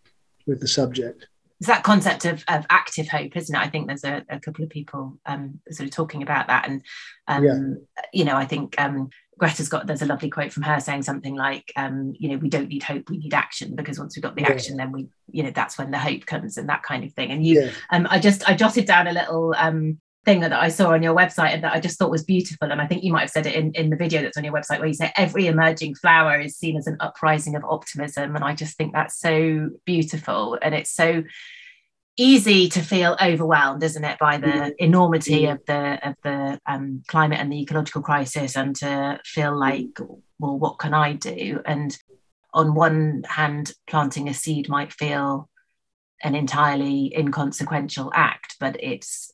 with 0.47 0.61
the 0.61 0.69
subject 0.69 1.27
it's 1.59 1.69
that 1.69 1.85
concept 1.85 2.25
of, 2.25 2.45
of 2.49 2.67
active 2.69 3.09
hope, 3.09 3.37
isn't 3.37 3.55
it? 3.55 3.59
I 3.59 3.69
think 3.69 3.87
there's 3.87 4.05
a, 4.05 4.25
a 4.29 4.39
couple 4.39 4.63
of 4.63 4.71
people 4.71 5.19
um, 5.25 5.61
sort 5.71 5.89
of 5.89 5.95
talking 5.95 6.23
about 6.23 6.49
that, 6.49 6.69
and 6.69 6.83
um, 7.29 7.45
yeah. 7.45 8.07
you 8.13 8.25
know, 8.25 8.37
I 8.37 8.45
think 8.45 8.75
um, 8.79 9.09
Greta's 9.39 9.69
got 9.69 9.87
there's 9.87 10.03
a 10.03 10.07
lovely 10.07 10.29
quote 10.29 10.53
from 10.53 10.65
her 10.65 10.81
saying 10.81 11.03
something 11.03 11.35
like, 11.35 11.73
um, 11.77 12.13
you 12.19 12.29
know, 12.29 12.37
we 12.37 12.49
don't 12.49 12.69
need 12.69 12.83
hope, 12.83 13.09
we 13.09 13.19
need 13.19 13.35
action, 13.35 13.75
because 13.75 13.99
once 13.99 14.17
we've 14.17 14.23
got 14.23 14.37
the 14.37 14.43
yeah. 14.43 14.51
action, 14.51 14.77
then 14.77 14.93
we, 14.93 15.09
you 15.31 15.43
know, 15.43 15.51
that's 15.51 15.79
when 15.79 15.91
the 15.91 15.99
hope 15.99 16.27
comes 16.27 16.59
and 16.59 16.69
that 16.69 16.83
kind 16.83 17.05
of 17.05 17.13
thing. 17.15 17.31
And 17.31 17.45
you, 17.45 17.63
yeah. 17.63 17.71
um, 17.91 18.07
I 18.11 18.19
just 18.19 18.49
I 18.49 18.55
jotted 18.55 18.87
down 18.87 19.07
a 19.07 19.13
little 19.13 19.55
um 19.57 19.99
thing 20.27 20.41
that 20.41 20.53
I 20.53 20.69
saw 20.69 20.93
on 20.93 21.05
your 21.05 21.15
website 21.15 21.55
and 21.55 21.63
that 21.63 21.73
I 21.73 21.81
just 21.81 21.99
thought 21.99 22.11
was 22.11 22.25
beautiful. 22.25 22.71
And 22.71 22.83
I 22.83 22.87
think 22.87 23.05
you 23.05 23.13
might 23.13 23.23
have 23.23 23.31
said 23.31 23.47
it 23.47 23.55
in, 23.55 23.73
in 23.73 23.91
the 23.91 23.97
video 23.97 24.21
that's 24.21 24.37
on 24.37 24.45
your 24.45 24.53
website 24.53 24.81
where 24.81 24.89
you 24.89 24.95
say 24.95 25.13
every 25.17 25.47
emerging 25.47 25.95
flower 25.95 26.41
is 26.41 26.57
seen 26.57 26.77
as 26.77 26.89
an 26.89 26.97
uprising 26.99 27.55
of 27.55 27.65
optimism. 27.65 28.35
And 28.35 28.45
I 28.45 28.55
just 28.55 28.77
think 28.77 28.93
that's 28.93 29.19
so 29.19 29.71
beautiful. 29.87 30.59
And 30.61 30.75
it's 30.75 30.91
so 30.91 31.23
easy 32.17 32.69
to 32.71 32.81
feel 32.81 33.17
overwhelmed, 33.23 33.85
isn't 33.85 34.05
it, 34.05 34.19
by 34.19 34.39
the 34.39 34.75
enormity 34.83 35.47
of 35.47 35.61
the 35.67 36.09
of 36.09 36.17
the 36.25 36.61
um, 36.67 37.05
climate 37.07 37.39
and 37.39 37.53
the 37.53 37.63
ecological 37.63 38.03
crisis 38.03 38.57
and 38.57 38.75
to 38.77 39.21
feel 39.25 39.57
like, 39.57 39.99
well, 40.41 40.59
what 40.59 40.81
can 40.81 40.93
I 40.93 41.13
do? 41.13 41.61
And 41.65 41.97
on 42.53 42.75
one 42.75 43.23
hand, 43.29 43.73
planting 43.87 44.29
a 44.29 44.35
seed 44.35 44.69
might 44.69 44.93
feel 44.93 45.49
an 46.25 46.35
entirely 46.35 47.15
inconsequential 47.17 48.11
act, 48.15 48.57
but 48.59 48.77
it's 48.83 49.31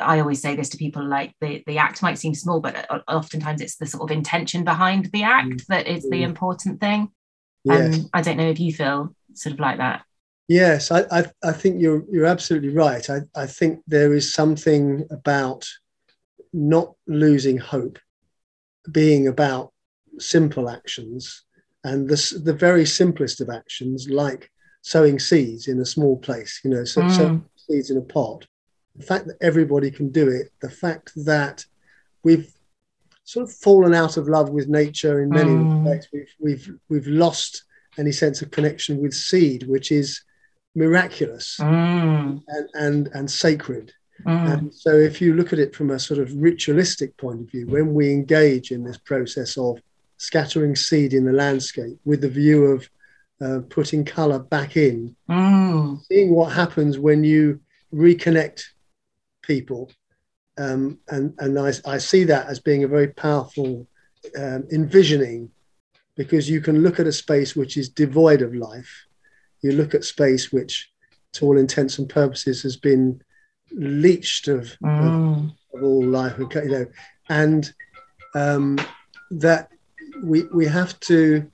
I 0.00 0.20
always 0.20 0.40
say 0.40 0.56
this 0.56 0.68
to 0.70 0.76
people 0.76 1.04
like 1.04 1.34
the, 1.40 1.62
the 1.66 1.78
act 1.78 2.02
might 2.02 2.18
seem 2.18 2.34
small, 2.34 2.60
but 2.60 2.86
oftentimes 3.08 3.60
it's 3.60 3.76
the 3.76 3.86
sort 3.86 4.10
of 4.10 4.16
intention 4.16 4.64
behind 4.64 5.06
the 5.12 5.22
act 5.22 5.48
mm. 5.48 5.66
that 5.66 5.86
is 5.86 6.02
the 6.04 6.22
mm. 6.22 6.24
important 6.24 6.80
thing. 6.80 7.10
Yes. 7.64 7.98
Um, 7.98 8.10
I 8.12 8.22
don't 8.22 8.36
know 8.36 8.48
if 8.48 8.60
you 8.60 8.72
feel 8.72 9.14
sort 9.34 9.54
of 9.54 9.60
like 9.60 9.78
that. 9.78 10.02
Yes, 10.48 10.90
I, 10.90 11.04
I, 11.10 11.24
I, 11.44 11.52
think 11.52 11.80
you're 11.80 12.04
you're 12.10 12.26
absolutely 12.26 12.70
right. 12.70 13.08
I, 13.08 13.20
I 13.34 13.46
think 13.46 13.80
there 13.86 14.12
is 14.12 14.34
something 14.34 15.06
about 15.10 15.66
not 16.52 16.94
losing 17.06 17.56
hope, 17.56 17.98
being 18.90 19.28
about 19.28 19.72
simple 20.18 20.68
actions, 20.68 21.44
and 21.84 22.08
the 22.08 22.40
the 22.44 22.52
very 22.52 22.84
simplest 22.84 23.40
of 23.40 23.48
actions, 23.50 24.08
like 24.10 24.50
sowing 24.82 25.18
seeds 25.18 25.68
in 25.68 25.80
a 25.80 25.86
small 25.86 26.18
place. 26.18 26.60
You 26.64 26.70
know, 26.70 26.84
so, 26.84 27.02
mm. 27.02 27.16
sowing 27.16 27.44
seeds 27.56 27.90
in 27.90 27.96
a 27.96 28.02
pot 28.02 28.44
the 28.96 29.04
fact 29.04 29.26
that 29.26 29.38
everybody 29.40 29.90
can 29.90 30.10
do 30.10 30.28
it, 30.28 30.52
the 30.60 30.70
fact 30.70 31.12
that 31.24 31.64
we've 32.22 32.52
sort 33.24 33.48
of 33.48 33.54
fallen 33.54 33.94
out 33.94 34.16
of 34.16 34.28
love 34.28 34.50
with 34.50 34.68
nature 34.68 35.22
in 35.22 35.30
many 35.30 35.50
mm. 35.50 35.84
respects. 35.84 36.08
We've 36.12 36.34
we've 36.40 36.78
we've 36.88 37.06
lost 37.06 37.64
any 37.98 38.12
sense 38.12 38.42
of 38.42 38.50
connection 38.50 39.00
with 39.00 39.14
seed, 39.14 39.64
which 39.68 39.92
is 39.92 40.22
miraculous 40.74 41.56
mm. 41.60 42.42
and, 42.46 42.68
and 42.74 43.08
and 43.14 43.30
sacred. 43.30 43.92
Mm. 44.26 44.52
And 44.52 44.74
so, 44.74 44.94
if 44.94 45.20
you 45.20 45.34
look 45.34 45.52
at 45.52 45.58
it 45.58 45.74
from 45.74 45.90
a 45.90 45.98
sort 45.98 46.20
of 46.20 46.34
ritualistic 46.34 47.16
point 47.16 47.40
of 47.40 47.50
view, 47.50 47.66
when 47.66 47.94
we 47.94 48.12
engage 48.12 48.70
in 48.70 48.84
this 48.84 48.98
process 48.98 49.56
of 49.56 49.80
scattering 50.18 50.76
seed 50.76 51.14
in 51.14 51.24
the 51.24 51.32
landscape 51.32 51.98
with 52.04 52.20
the 52.20 52.28
view 52.28 52.66
of 52.66 52.88
uh, 53.40 53.60
putting 53.68 54.04
color 54.04 54.38
back 54.38 54.76
in, 54.76 55.16
mm. 55.28 56.00
seeing 56.04 56.32
what 56.32 56.52
happens 56.52 56.98
when 56.98 57.24
you 57.24 57.60
reconnect 57.92 58.62
people. 59.42 59.90
Um, 60.58 60.98
and 61.08 61.34
and 61.38 61.58
I, 61.58 61.72
I, 61.86 61.98
see 61.98 62.24
that 62.24 62.46
as 62.46 62.60
being 62.60 62.84
a 62.84 62.88
very 62.88 63.08
powerful 63.08 63.86
um, 64.38 64.66
envisioning 64.70 65.50
because 66.14 66.48
you 66.48 66.60
can 66.60 66.82
look 66.82 67.00
at 67.00 67.06
a 67.06 67.12
space 67.12 67.56
which 67.56 67.76
is 67.76 67.88
devoid 67.88 68.42
of 68.42 68.54
life. 68.54 69.06
You 69.62 69.72
look 69.72 69.94
at 69.94 70.04
space 70.04 70.52
which, 70.52 70.90
to 71.32 71.46
all 71.46 71.56
intents 71.56 71.98
and 71.98 72.08
purposes, 72.08 72.62
has 72.62 72.76
been 72.76 73.22
leached 73.70 74.48
of, 74.48 74.76
mm. 74.84 75.46
of, 75.46 75.78
of 75.78 75.82
all 75.82 76.04
life, 76.04 76.38
you 76.38 76.48
know, 76.64 76.86
and 77.30 77.72
um, 78.34 78.78
that 79.30 79.70
we 80.22 80.42
we 80.54 80.66
have 80.66 80.98
to 81.00 81.50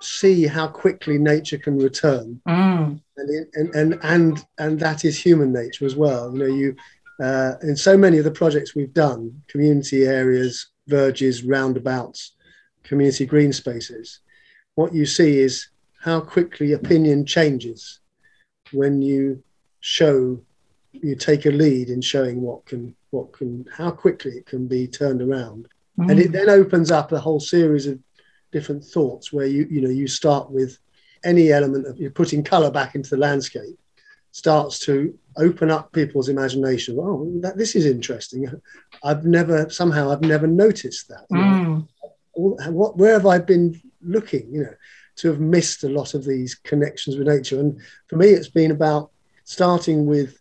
see 0.00 0.46
how 0.46 0.68
quickly 0.68 1.18
nature 1.18 1.58
can 1.58 1.78
return. 1.78 2.40
Mm 2.46 3.00
and, 3.18 3.46
and 3.54 3.74
and 3.74 3.98
and 4.02 4.46
and 4.58 4.80
that 4.80 5.04
is 5.04 5.18
human 5.18 5.52
nature 5.52 5.84
as 5.84 5.96
well. 5.96 6.32
You 6.32 6.38
know, 6.38 6.46
you 6.46 6.76
uh, 7.20 7.54
in 7.62 7.76
so 7.76 7.96
many 7.96 8.18
of 8.18 8.24
the 8.24 8.30
projects 8.30 8.74
we've 8.74 8.94
done, 8.94 9.42
community 9.48 10.04
areas, 10.04 10.68
verges, 10.86 11.42
roundabouts, 11.42 12.36
community 12.84 13.26
green 13.26 13.52
spaces, 13.52 14.20
what 14.76 14.94
you 14.94 15.04
see 15.04 15.38
is 15.38 15.68
how 16.00 16.20
quickly 16.20 16.72
opinion 16.72 17.26
changes 17.26 17.98
when 18.70 19.02
you 19.02 19.42
show, 19.80 20.40
you 20.92 21.16
take 21.16 21.46
a 21.46 21.50
lead 21.50 21.88
in 21.88 22.00
showing 22.00 22.40
what 22.40 22.64
can, 22.66 22.94
what 23.10 23.32
can, 23.32 23.64
how 23.72 23.90
quickly 23.90 24.32
it 24.32 24.46
can 24.46 24.68
be 24.68 24.86
turned 24.86 25.20
around, 25.20 25.66
mm. 25.98 26.08
and 26.08 26.20
it 26.20 26.30
then 26.30 26.48
opens 26.48 26.92
up 26.92 27.10
a 27.10 27.18
whole 27.18 27.40
series 27.40 27.88
of 27.88 27.98
different 28.52 28.84
thoughts 28.84 29.32
where 29.32 29.46
you, 29.46 29.66
you 29.70 29.80
know, 29.80 29.90
you 29.90 30.06
start 30.06 30.50
with 30.50 30.78
any 31.24 31.50
element 31.52 31.86
of 31.86 31.98
you're 31.98 32.10
putting 32.10 32.44
color 32.44 32.70
back 32.70 32.94
into 32.94 33.10
the 33.10 33.16
landscape 33.16 33.78
starts 34.32 34.78
to 34.78 35.16
open 35.36 35.70
up 35.70 35.92
people's 35.92 36.28
imagination. 36.28 36.96
Oh, 37.00 37.30
that, 37.40 37.56
this 37.56 37.74
is 37.74 37.86
interesting. 37.86 38.48
I've 39.02 39.24
never 39.24 39.68
somehow 39.70 40.10
I've 40.10 40.20
never 40.20 40.46
noticed 40.46 41.08
that. 41.08 41.26
Mm. 41.30 41.88
What 42.34 42.96
where 42.96 43.14
have 43.14 43.26
I 43.26 43.38
been 43.38 43.80
looking? 44.00 44.52
You 44.52 44.62
know, 44.64 44.74
to 45.16 45.28
have 45.28 45.40
missed 45.40 45.82
a 45.84 45.88
lot 45.88 46.14
of 46.14 46.24
these 46.24 46.54
connections 46.54 47.16
with 47.16 47.26
nature. 47.26 47.58
And 47.58 47.80
for 48.06 48.16
me, 48.16 48.28
it's 48.28 48.48
been 48.48 48.70
about 48.70 49.10
starting 49.44 50.06
with 50.06 50.38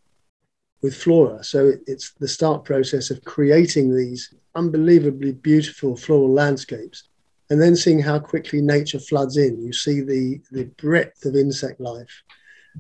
with 0.82 0.96
flora. 0.96 1.44
So 1.44 1.70
it, 1.70 1.82
it's 1.88 2.12
the 2.14 2.28
start 2.28 2.64
process 2.64 3.10
of 3.10 3.24
creating 3.24 3.96
these 3.96 4.34
unbelievably 4.56 5.34
beautiful 5.34 5.96
floral 5.96 6.32
landscapes, 6.32 7.10
and 7.50 7.62
then 7.62 7.76
seeing 7.76 8.00
how 8.00 8.20
quickly 8.20 8.62
nature 8.62 9.00
floods 9.00 9.38
in. 9.38 9.62
You 9.62 9.74
see 9.74 10.02
the 10.02 10.42
the 10.52 10.66
breadth 10.66 11.26
of 11.26 11.36
insect 11.36 11.80
life, 11.80 12.24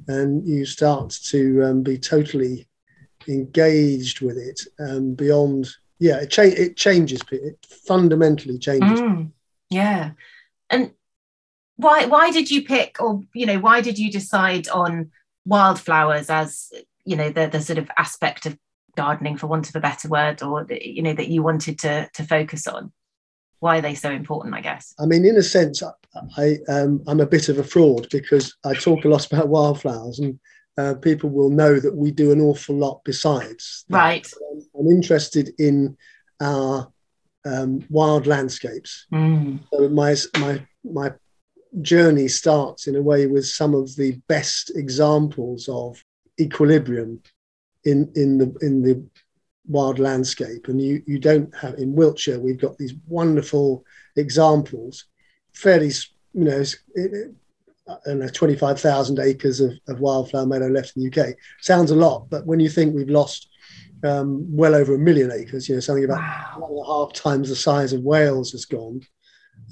and 0.07 0.47
you 0.47 0.65
start 0.65 1.09
to 1.29 1.63
um, 1.63 1.83
be 1.83 1.97
totally 1.97 2.67
engaged 3.27 4.21
with 4.21 4.37
it 4.37 4.61
um, 4.79 5.13
beyond. 5.13 5.69
Yeah, 5.99 6.21
it, 6.21 6.29
cha- 6.29 6.43
it 6.43 6.77
changes. 6.77 7.21
It 7.31 7.65
fundamentally 7.87 8.59
changes. 8.59 8.99
Mm, 8.99 9.31
yeah, 9.69 10.11
and 10.69 10.91
why 11.77 12.05
why 12.05 12.31
did 12.31 12.51
you 12.51 12.63
pick, 12.63 12.97
or 13.01 13.21
you 13.33 13.45
know, 13.45 13.59
why 13.59 13.81
did 13.81 13.97
you 13.97 14.11
decide 14.11 14.67
on 14.67 15.11
wildflowers 15.45 16.29
as 16.29 16.71
you 17.05 17.15
know 17.15 17.29
the 17.29 17.47
the 17.47 17.61
sort 17.61 17.79
of 17.79 17.89
aspect 17.97 18.45
of 18.45 18.57
gardening, 18.95 19.37
for 19.37 19.47
want 19.47 19.69
of 19.69 19.75
a 19.75 19.79
better 19.79 20.09
word, 20.09 20.43
or 20.43 20.67
you 20.69 21.01
know 21.01 21.13
that 21.13 21.29
you 21.29 21.41
wanted 21.41 21.79
to 21.79 22.09
to 22.13 22.23
focus 22.23 22.67
on? 22.67 22.91
Why 23.59 23.77
are 23.77 23.81
they 23.81 23.95
so 23.95 24.11
important? 24.11 24.53
I 24.53 24.61
guess. 24.61 24.93
I 24.99 25.05
mean, 25.05 25.25
in 25.25 25.37
a 25.37 25.43
sense, 25.43 25.81
I 26.37 26.57
um, 26.67 27.03
I'm 27.07 27.19
a 27.19 27.25
bit 27.25 27.49
of 27.49 27.57
a 27.57 27.63
fraud 27.63 28.07
because 28.11 28.55
I 28.65 28.73
talk 28.73 29.05
a 29.05 29.09
lot 29.09 29.25
about 29.25 29.49
wildflowers, 29.49 30.19
and 30.19 30.39
uh, 30.77 30.95
people 30.95 31.29
will 31.29 31.49
know 31.49 31.79
that 31.79 31.95
we 31.95 32.11
do 32.11 32.31
an 32.31 32.41
awful 32.41 32.75
lot 32.75 33.01
besides. 33.03 33.85
That. 33.89 33.97
Right. 33.97 34.31
I'm 34.77 34.87
interested 34.87 35.51
in 35.57 35.97
our 36.39 36.91
um, 37.45 37.85
wild 37.89 38.27
landscapes. 38.27 39.07
Mm. 39.11 39.59
So 39.73 39.89
my 39.89 40.15
my 40.39 40.65
my 40.83 41.13
journey 41.81 42.27
starts 42.27 42.87
in 42.87 42.95
a 42.95 43.01
way 43.01 43.27
with 43.27 43.45
some 43.45 43.73
of 43.73 43.95
the 43.95 44.19
best 44.27 44.71
examples 44.75 45.67
of 45.67 46.03
equilibrium 46.39 47.21
in 47.83 48.11
in 48.15 48.37
the 48.37 48.55
in 48.61 48.81
the 48.81 49.03
wild 49.67 49.99
landscape 49.99 50.67
and 50.67 50.81
you 50.81 51.01
you 51.05 51.19
don't 51.19 51.53
have 51.55 51.75
in 51.75 51.93
wiltshire 51.93 52.39
we've 52.39 52.59
got 52.59 52.77
these 52.77 52.93
wonderful 53.07 53.83
examples 54.15 55.05
fairly 55.53 55.91
you 56.33 56.45
know 56.45 56.63
don't 58.05 58.19
know, 58.19 58.27
25,000 58.27 59.19
acres 59.19 59.59
of, 59.59 59.73
of 59.87 59.99
wildflower 59.99 60.45
meadow 60.45 60.67
left 60.67 60.95
in 60.95 61.03
the 61.03 61.09
UK. 61.09 61.35
Sounds 61.61 61.91
a 61.91 61.95
lot, 61.95 62.29
but 62.29 62.45
when 62.45 62.59
you 62.59 62.69
think 62.69 62.93
we've 62.93 63.09
lost 63.09 63.49
um, 64.03 64.45
well 64.55 64.75
over 64.75 64.95
a 64.95 64.99
million 64.99 65.31
acres, 65.31 65.67
you 65.67 65.75
know, 65.75 65.81
something 65.81 66.03
about 66.03 66.19
wow. 66.19 66.55
one 66.57 66.71
and 66.71 66.79
a 66.81 66.85
half 66.85 67.13
times 67.13 67.49
the 67.49 67.55
size 67.55 67.93
of 67.93 68.01
Wales 68.01 68.51
has 68.51 68.65
gone 68.65 69.01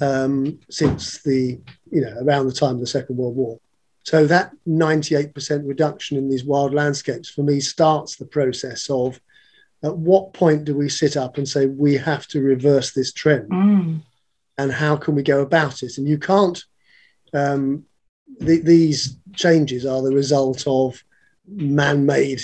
um, 0.02 0.60
since 0.70 1.22
the, 1.24 1.60
you 1.92 2.02
know, 2.02 2.16
around 2.22 2.48
the 2.48 2.54
time 2.54 2.76
of 2.76 2.80
the 2.80 2.88
Second 2.88 3.18
World 3.18 3.36
War. 3.36 3.60
So 4.04 4.28
that 4.28 4.52
98% 4.68 5.68
reduction 5.68 6.18
in 6.18 6.30
these 6.30 6.46
wild 6.46 6.74
landscapes 6.74 7.30
for 7.30 7.44
me 7.44 7.60
starts 7.60 8.16
the 8.16 8.26
process 8.26 8.90
of 8.90 9.20
at 9.86 9.96
what 9.96 10.34
point 10.34 10.66
do 10.66 10.76
we 10.76 10.90
sit 10.90 11.16
up 11.16 11.38
and 11.38 11.48
say 11.48 11.68
we 11.68 11.96
have 11.96 12.28
to 12.28 12.42
reverse 12.42 12.92
this 12.92 13.14
trend 13.14 13.50
mm. 13.50 14.02
and 14.58 14.72
how 14.72 14.96
can 14.96 15.16
we 15.16 15.24
go 15.24 15.42
about 15.42 15.84
it? 15.84 15.98
And 15.98 16.08
you 16.08 16.18
can't 16.18 16.62
um, 17.34 17.86
the, 18.40 18.60
these 18.62 19.18
changes 19.34 19.86
are 19.86 20.02
the 20.02 20.16
result 20.16 20.64
of 20.66 21.04
man-made 21.48 22.42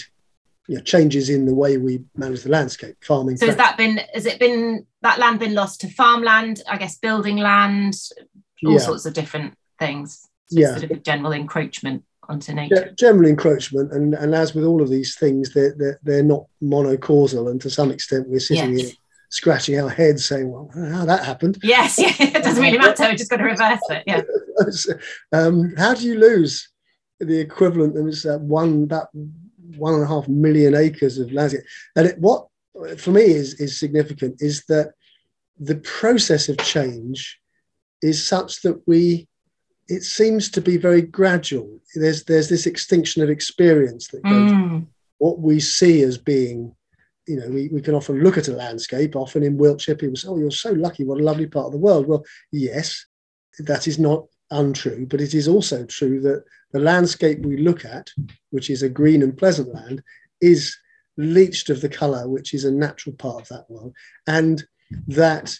you 0.67 0.75
know, 0.75 0.81
changes 0.81 1.29
in 1.29 1.45
the 1.45 1.55
way 1.55 1.77
we 1.77 2.03
manage 2.15 2.43
the 2.43 2.49
landscape 2.49 2.95
farming 3.01 3.35
so 3.35 3.47
has 3.47 3.55
that 3.55 3.77
been 3.77 3.99
has 4.13 4.27
it 4.27 4.39
been 4.39 4.85
that 5.01 5.17
land 5.17 5.39
been 5.39 5.55
lost 5.55 5.81
to 5.81 5.89
farmland 5.89 6.61
i 6.69 6.77
guess 6.77 6.99
building 6.99 7.37
land 7.37 7.95
all 8.63 8.73
yeah. 8.73 8.77
sorts 8.77 9.07
of 9.07 9.13
different 9.13 9.55
things 9.79 10.27
so 10.47 10.59
yeah 10.59 10.77
sort 10.77 10.91
of 10.91 11.01
general 11.01 11.31
encroachment 11.31 12.03
onto 12.31 12.53
nature. 12.53 12.93
general 12.97 13.29
encroachment 13.29 13.91
and 13.91 14.13
and 14.13 14.33
as 14.33 14.53
with 14.53 14.65
all 14.65 14.81
of 14.81 14.89
these 14.89 15.15
things 15.15 15.53
they're, 15.53 15.75
they're, 15.77 15.99
they're 16.03 16.23
not 16.23 16.45
monocausal 16.61 17.49
and 17.49 17.61
to 17.61 17.69
some 17.69 17.91
extent 17.91 18.27
we're 18.29 18.39
sitting 18.39 18.77
yes. 18.77 18.87
here 18.87 18.91
scratching 19.29 19.79
our 19.79 19.89
heads 19.89 20.25
saying 20.25 20.51
well 20.51 20.69
how 20.91 21.05
that 21.05 21.25
happened. 21.25 21.57
Yes. 21.63 21.97
Yeah 21.97 22.13
it 22.19 22.43
doesn't 22.43 22.61
really 22.61 22.77
matter. 22.77 23.03
We're 23.03 23.15
just 23.15 23.29
going 23.29 23.39
to 23.39 23.45
reverse 23.45 23.79
it. 23.89 24.03
Yeah. 24.05 24.21
Um, 25.31 25.73
how 25.75 25.95
do 25.95 26.05
you 26.05 26.19
lose 26.19 26.69
the 27.19 27.39
equivalent 27.39 27.97
of 27.97 28.31
uh, 28.31 28.37
one 28.37 28.87
that 28.89 29.07
one 29.77 29.95
and 29.95 30.03
a 30.03 30.07
half 30.07 30.27
million 30.27 30.75
acres 30.75 31.17
of 31.17 31.31
landscape? 31.31 31.63
And 31.95 32.07
it, 32.07 32.19
what 32.19 32.47
for 32.97 33.11
me 33.11 33.23
is 33.23 33.59
is 33.59 33.79
significant 33.79 34.35
is 34.39 34.65
that 34.65 34.93
the 35.59 35.77
process 35.77 36.47
of 36.49 36.57
change 36.59 37.39
is 38.03 38.23
such 38.23 38.61
that 38.61 38.81
we 38.85 39.27
it 39.91 40.03
seems 40.03 40.49
to 40.51 40.61
be 40.61 40.77
very 40.77 41.01
gradual. 41.01 41.79
There's 41.95 42.23
there's 42.23 42.47
this 42.47 42.65
extinction 42.65 43.21
of 43.21 43.29
experience 43.29 44.07
that 44.07 44.23
goes. 44.23 44.51
Mm. 44.51 44.87
What 45.17 45.39
we 45.39 45.59
see 45.59 46.01
as 46.01 46.17
being, 46.17 46.73
you 47.27 47.35
know, 47.35 47.47
we, 47.49 47.67
we 47.67 47.81
can 47.81 47.93
often 47.93 48.23
look 48.23 48.37
at 48.37 48.47
a 48.47 48.53
landscape. 48.53 49.15
Often 49.15 49.43
in 49.43 49.57
Wiltshire, 49.57 49.95
people 49.95 50.15
say, 50.15 50.29
"Oh, 50.29 50.39
you're 50.39 50.49
so 50.49 50.71
lucky! 50.71 51.03
What 51.03 51.19
a 51.19 51.23
lovely 51.23 51.45
part 51.45 51.67
of 51.67 51.73
the 51.73 51.77
world." 51.77 52.07
Well, 52.07 52.23
yes, 52.51 53.05
that 53.59 53.85
is 53.85 53.99
not 53.99 54.25
untrue, 54.49 55.05
but 55.07 55.21
it 55.21 55.33
is 55.33 55.47
also 55.47 55.85
true 55.85 56.21
that 56.21 56.43
the 56.71 56.79
landscape 56.79 57.39
we 57.39 57.57
look 57.57 57.83
at, 57.83 58.09
which 58.51 58.69
is 58.69 58.83
a 58.83 58.89
green 58.89 59.21
and 59.21 59.37
pleasant 59.37 59.73
land, 59.73 60.01
is 60.39 60.75
leached 61.17 61.69
of 61.69 61.81
the 61.81 61.89
colour, 61.89 62.29
which 62.29 62.53
is 62.53 62.63
a 62.63 62.71
natural 62.71 63.15
part 63.17 63.41
of 63.41 63.47
that 63.49 63.69
world, 63.69 63.93
and 64.25 64.63
that 65.07 65.53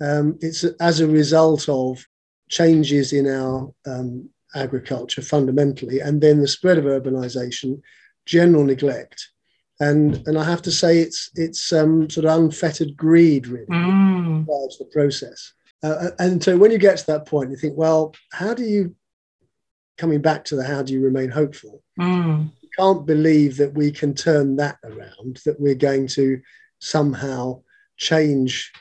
um, 0.00 0.36
it's 0.40 0.64
as 0.80 0.98
a 0.98 1.06
result 1.06 1.68
of 1.68 2.04
changes 2.48 3.12
in 3.12 3.26
our 3.28 3.72
um, 3.86 4.28
agriculture 4.54 5.22
fundamentally, 5.22 6.00
and 6.00 6.20
then 6.20 6.40
the 6.40 6.48
spread 6.48 6.78
of 6.78 6.84
urbanisation, 6.84 7.80
general 8.24 8.64
neglect, 8.64 9.28
and 9.80 10.26
and 10.26 10.38
I 10.38 10.44
have 10.44 10.62
to 10.62 10.70
say 10.70 10.98
it's 10.98 11.30
it's 11.34 11.72
um, 11.72 12.08
sort 12.08 12.26
of 12.26 12.38
unfettered 12.38 12.96
greed 12.96 13.46
really 13.46 13.66
mm. 13.66 14.46
drives 14.46 14.78
the 14.78 14.86
process. 14.92 15.52
Uh, 15.82 16.10
and 16.18 16.42
so 16.42 16.56
when 16.56 16.70
you 16.70 16.78
get 16.78 16.98
to 16.98 17.06
that 17.06 17.26
point, 17.26 17.50
you 17.50 17.56
think, 17.56 17.76
well, 17.76 18.14
how 18.32 18.54
do 18.54 18.64
you, 18.64 18.94
coming 19.98 20.20
back 20.20 20.44
to 20.44 20.56
the 20.56 20.64
how 20.64 20.82
do 20.82 20.92
you 20.92 21.00
remain 21.00 21.30
hopeful? 21.30 21.82
Mm. 22.00 22.50
You 22.62 22.68
can't 22.78 23.06
believe 23.06 23.58
that 23.58 23.74
we 23.74 23.92
can 23.92 24.14
turn 24.14 24.56
that 24.56 24.78
around, 24.82 25.40
that 25.44 25.60
we're 25.60 25.74
going 25.74 26.08
to 26.08 26.40
somehow 26.80 27.62
change. 27.98 28.72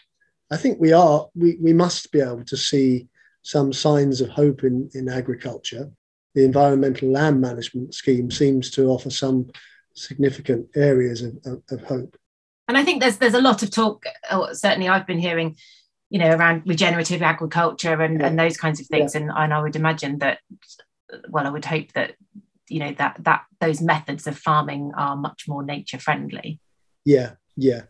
I 0.50 0.58
think 0.58 0.80
we 0.80 0.94
are, 0.94 1.28
we, 1.36 1.58
we 1.62 1.74
must 1.74 2.12
be 2.12 2.22
able 2.22 2.46
to 2.46 2.58
see 2.58 3.08
some 3.46 3.72
signs 3.72 4.22
of 4.22 4.30
hope 4.30 4.64
in, 4.64 4.90
in 4.96 5.08
agriculture. 5.08 5.92
The 6.34 6.44
environmental 6.44 7.12
land 7.12 7.40
management 7.40 7.94
scheme 7.94 8.32
seems 8.32 8.72
to 8.72 8.88
offer 8.88 9.12
some 9.12 9.52
significant 9.94 10.68
areas 10.76 11.22
of, 11.22 11.38
of, 11.46 11.62
of 11.70 11.82
hope. 11.84 12.18
And 12.68 12.76
I 12.76 12.84
think 12.84 13.02
there's 13.02 13.18
there's 13.18 13.36
a 13.36 13.42
lot 13.42 13.62
of 13.62 13.70
talk. 13.70 14.06
certainly, 14.54 14.90
I've 14.90 15.06
been 15.06 15.20
hearing 15.20 15.56
you 16.10 16.20
know 16.20 16.32
around 16.32 16.64
regenerative 16.66 17.22
agriculture 17.22 18.02
and, 18.02 18.20
yeah. 18.20 18.28
and 18.28 18.40
those 18.40 18.58
kinds 18.58 18.80
of 18.80 18.88
things 18.88 19.16
yeah. 19.16 19.22
and, 19.22 19.32
and 19.36 19.54
i 19.54 19.60
would 19.60 19.76
imagine 19.76 20.20
that 20.20 20.40
well 21.30 21.48
i 21.48 21.50
would 21.50 21.66
hope 21.66 21.92
that 21.94 22.14
you 22.70 22.80
know 22.80 22.94
that 22.98 23.18
that 23.20 23.44
those 23.60 23.82
methods 23.82 24.28
of 24.28 24.38
farming 24.38 24.92
are 24.96 25.16
much 25.16 25.46
more 25.48 25.64
nature 25.64 25.98
friendly 26.00 26.60
yeah 27.06 27.32
yeah 27.58 27.82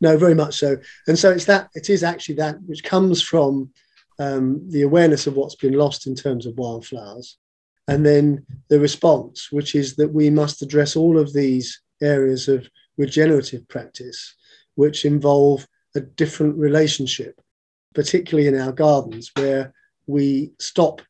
no 0.00 0.16
very 0.16 0.34
much 0.34 0.54
so 0.54 0.76
and 1.08 1.18
so 1.18 1.32
it's 1.32 1.46
that 1.46 1.68
it 1.74 1.90
is 1.90 2.04
actually 2.04 2.36
that 2.36 2.56
which 2.62 2.84
comes 2.84 3.20
from 3.20 3.70
um, 4.18 4.60
the 4.70 4.82
awareness 4.82 5.26
of 5.26 5.34
what's 5.34 5.56
been 5.56 5.74
lost 5.74 6.06
in 6.06 6.14
terms 6.14 6.46
of 6.46 6.56
wildflowers 6.56 7.38
and 7.88 8.04
then 8.04 8.44
the 8.68 8.80
response 8.80 9.50
which 9.50 9.74
is 9.74 9.96
that 9.96 10.12
we 10.12 10.30
must 10.30 10.62
address 10.62 10.96
all 10.96 11.18
of 11.18 11.32
these 11.32 11.80
areas 12.02 12.48
of 12.48 12.68
regenerative 12.96 13.66
practice 13.68 14.34
which 14.76 15.04
involve 15.04 15.66
a 15.96 16.00
different 16.00 16.56
relationship 16.56 17.40
particularly 17.94 18.48
in 18.48 18.60
our 18.60 18.72
gardens, 18.72 19.30
where 19.36 19.72
we 20.06 20.52
stop 20.58 21.00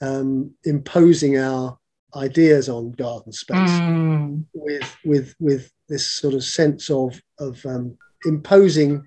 um, 0.00 0.52
imposing 0.64 1.38
our 1.38 1.78
ideas 2.16 2.68
on 2.68 2.90
garden 2.92 3.32
space 3.32 3.70
mm. 3.70 4.44
with 4.52 4.96
with 5.04 5.34
with 5.38 5.72
this 5.88 6.06
sort 6.06 6.34
of 6.34 6.42
sense 6.44 6.90
of 6.90 7.20
of 7.38 7.64
um, 7.64 7.96
imposing 8.26 9.06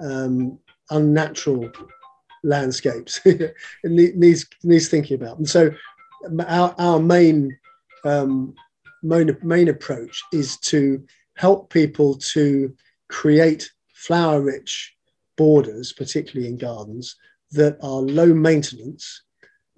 um, 0.00 0.58
unnatural 0.90 1.70
landscapes. 2.42 3.20
it 3.24 3.54
needs 4.16 4.46
needs 4.62 4.88
thinking 4.88 5.16
about. 5.16 5.38
And 5.38 5.48
so 5.48 5.70
our 6.46 6.74
our 6.78 7.00
main 7.00 7.56
um, 8.04 8.54
main 9.02 9.36
main 9.42 9.68
approach 9.68 10.22
is 10.32 10.56
to 10.58 11.04
help 11.34 11.70
people 11.72 12.16
to 12.16 12.74
create 13.08 13.70
flower 13.94 14.40
rich 14.40 14.94
borders, 15.36 15.92
particularly 15.92 16.48
in 16.48 16.58
gardens, 16.58 17.16
that 17.52 17.78
are 17.82 18.00
low 18.00 18.32
maintenance, 18.32 19.22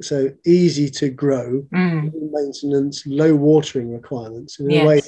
so 0.01 0.33
easy 0.45 0.91
to 0.91 1.09
grow, 1.09 1.65
mm. 1.73 2.13
low 2.13 2.31
maintenance, 2.33 3.07
low 3.07 3.35
watering 3.35 3.93
requirements. 3.93 4.59
In 4.59 4.71
yes. 4.71 4.83
a 4.83 4.87
way, 4.87 5.03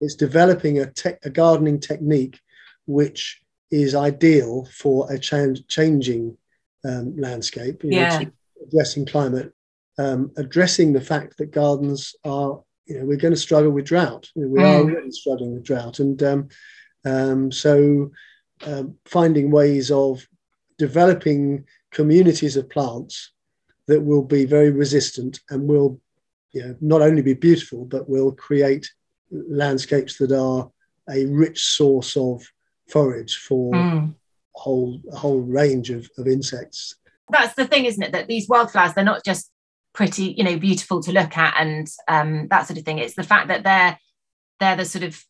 it's 0.00 0.16
developing 0.16 0.80
a, 0.80 0.90
te- 0.90 1.22
a 1.22 1.30
gardening 1.30 1.78
technique 1.78 2.40
which 2.86 3.40
is 3.70 3.94
ideal 3.94 4.68
for 4.72 5.10
a 5.10 5.18
change, 5.18 5.66
changing 5.68 6.36
um, 6.84 7.16
landscape, 7.16 7.82
yeah. 7.84 8.18
know, 8.18 8.30
addressing 8.66 9.06
climate, 9.06 9.52
um, 9.98 10.30
addressing 10.36 10.92
the 10.92 11.00
fact 11.00 11.36
that 11.38 11.52
gardens 11.52 12.14
are, 12.24 12.62
you 12.86 12.98
know, 12.98 13.04
we're 13.04 13.16
going 13.16 13.34
to 13.34 13.40
struggle 13.40 13.70
with 13.70 13.86
drought. 13.86 14.28
You 14.34 14.42
know, 14.42 14.48
we 14.48 14.60
mm. 14.60 14.64
are 14.64 14.84
really 14.84 15.10
struggling 15.10 15.54
with 15.54 15.64
drought. 15.64 15.98
And 15.98 16.22
um, 16.22 16.48
um 17.04 17.52
so 17.52 18.10
um, 18.66 18.96
finding 19.06 19.50
ways 19.50 19.90
of 19.90 20.26
developing 20.78 21.64
communities 21.90 22.56
of 22.56 22.70
plants 22.70 23.32
that 23.86 24.00
will 24.00 24.22
be 24.22 24.44
very 24.44 24.70
resistant 24.70 25.40
and 25.50 25.68
will 25.68 26.00
you 26.52 26.62
know, 26.62 26.76
not 26.80 27.02
only 27.02 27.22
be 27.22 27.34
beautiful, 27.34 27.84
but 27.84 28.08
will 28.08 28.32
create 28.32 28.90
landscapes 29.30 30.18
that 30.18 30.32
are 30.32 30.70
a 31.10 31.26
rich 31.26 31.64
source 31.64 32.16
of 32.16 32.46
forage 32.88 33.36
for 33.36 33.72
mm. 33.72 34.14
Whole 34.54 35.00
whole 35.14 35.40
range 35.40 35.90
of, 35.90 36.08
of 36.18 36.26
insects. 36.26 36.96
That's 37.28 37.54
the 37.54 37.66
thing, 37.66 37.86
isn't 37.86 38.02
it? 38.02 38.12
That 38.12 38.28
these 38.28 38.48
wildflowers, 38.48 38.94
they're 38.94 39.04
not 39.04 39.24
just 39.24 39.50
pretty, 39.94 40.34
you 40.36 40.44
know, 40.44 40.58
beautiful 40.58 41.02
to 41.02 41.12
look 41.12 41.36
at 41.36 41.54
and 41.58 41.86
um, 42.08 42.48
that 42.48 42.66
sort 42.66 42.78
of 42.78 42.84
thing. 42.84 42.98
It's 42.98 43.14
the 43.14 43.22
fact 43.22 43.48
that 43.48 43.64
they're 43.64 43.98
they're 44.60 44.76
the 44.76 44.84
sort 44.84 45.04
of 45.04 45.22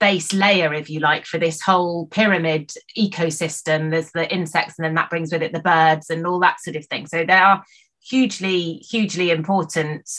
base 0.00 0.32
layer, 0.32 0.74
if 0.74 0.90
you 0.90 0.98
like, 0.98 1.24
for 1.24 1.38
this 1.38 1.60
whole 1.60 2.06
pyramid 2.06 2.72
ecosystem. 2.98 3.90
There's 3.90 4.10
the 4.12 4.32
insects, 4.32 4.74
and 4.78 4.84
then 4.84 4.94
that 4.94 5.10
brings 5.10 5.32
with 5.32 5.42
it 5.42 5.52
the 5.52 5.60
birds 5.60 6.10
and 6.10 6.26
all 6.26 6.40
that 6.40 6.60
sort 6.60 6.76
of 6.76 6.86
thing. 6.86 7.06
So 7.06 7.24
they 7.24 7.32
are 7.32 7.62
hugely, 8.02 8.84
hugely 8.90 9.30
important 9.30 10.10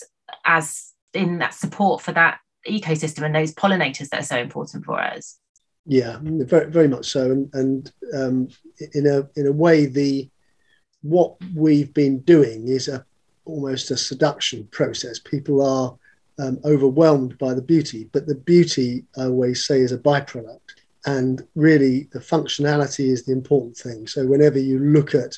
as 0.45 0.93
in 1.13 1.39
that 1.39 1.53
support 1.53 2.01
for 2.01 2.11
that 2.13 2.39
ecosystem 2.67 3.23
and 3.23 3.35
those 3.35 3.53
pollinators 3.53 4.09
that 4.09 4.21
are 4.21 4.23
so 4.23 4.37
important 4.37 4.85
for 4.85 4.99
us. 4.99 5.37
Yeah, 5.85 6.19
very, 6.21 6.69
very 6.69 6.87
much 6.87 7.09
so. 7.09 7.31
And, 7.31 7.49
and 7.53 7.91
um, 8.13 8.47
in 8.93 9.05
a 9.05 9.27
in 9.35 9.47
a 9.47 9.51
way, 9.51 9.85
the 9.85 10.29
what 11.01 11.35
we've 11.55 11.93
been 11.93 12.19
doing 12.19 12.67
is 12.67 12.87
a 12.87 13.05
almost 13.45 13.91
a 13.91 13.97
seduction 13.97 14.65
process. 14.71 15.19
People 15.19 15.61
are 15.61 15.97
um, 16.39 16.59
overwhelmed 16.63 17.37
by 17.37 17.53
the 17.53 17.61
beauty, 17.61 18.09
but 18.13 18.25
the 18.25 18.35
beauty, 18.35 19.03
I 19.17 19.25
always 19.25 19.65
say, 19.65 19.81
is 19.81 19.91
a 19.91 19.97
byproduct. 19.97 20.59
And 21.05 21.45
really, 21.55 22.07
the 22.13 22.19
functionality 22.19 23.11
is 23.11 23.25
the 23.25 23.33
important 23.33 23.75
thing. 23.75 24.07
So, 24.07 24.25
whenever 24.25 24.57
you 24.57 24.79
look 24.79 25.13
at 25.13 25.37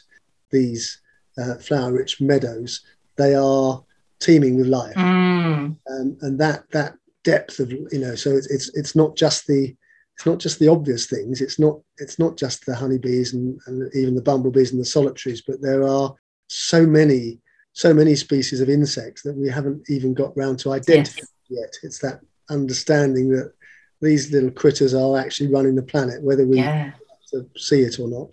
these 0.51 1.01
uh, 1.39 1.55
flower 1.55 1.91
rich 1.91 2.21
meadows, 2.21 2.81
they 3.15 3.33
are 3.33 3.83
teeming 4.19 4.57
with 4.57 4.67
life. 4.67 4.95
Mm. 4.95 5.75
Um, 5.89 6.17
and 6.21 6.39
that, 6.39 6.69
that 6.71 6.95
depth 7.23 7.59
of, 7.59 7.71
you 7.71 7.87
know, 7.93 8.15
so 8.15 8.31
it's, 8.35 8.47
it's, 8.47 8.69
it's 8.75 8.95
not 8.95 9.15
just 9.15 9.47
the, 9.47 9.75
it's 10.15 10.25
not 10.25 10.39
just 10.39 10.59
the 10.59 10.69
obvious 10.69 11.07
things. 11.07 11.41
It's 11.41 11.59
not 11.59 11.79
it's 11.97 12.19
not 12.19 12.37
just 12.37 12.65
the 12.65 12.75
honeybees 12.75 13.33
and, 13.33 13.59
and, 13.67 13.93
even 13.93 14.15
the 14.15 14.21
bumblebees 14.21 14.71
and 14.71 14.79
the 14.79 14.85
solitaries, 14.85 15.41
but 15.41 15.61
there 15.61 15.85
are 15.85 16.15
so 16.47 16.85
many 16.85 17.39
so 17.73 17.93
many 17.93 18.15
species 18.15 18.61
of 18.61 18.69
insects 18.69 19.23
that 19.23 19.35
we 19.35 19.49
haven't 19.49 19.89
even 19.89 20.13
got 20.13 20.35
round 20.37 20.57
to 20.59 20.71
identifying 20.71 21.27
yes. 21.49 21.59
yet. 21.61 21.73
It's 21.83 21.99
that 21.99 22.21
understanding 22.49 23.29
that 23.31 23.51
these 24.01 24.31
little 24.31 24.51
critters 24.51 24.93
are 24.93 25.17
actually 25.17 25.51
running 25.51 25.75
the 25.75 25.83
planet, 25.83 26.23
whether 26.23 26.47
we 26.47 26.59
yeah. 26.59 26.91
see 27.57 27.81
it 27.81 27.99
or 27.99 28.07
not. 28.07 28.29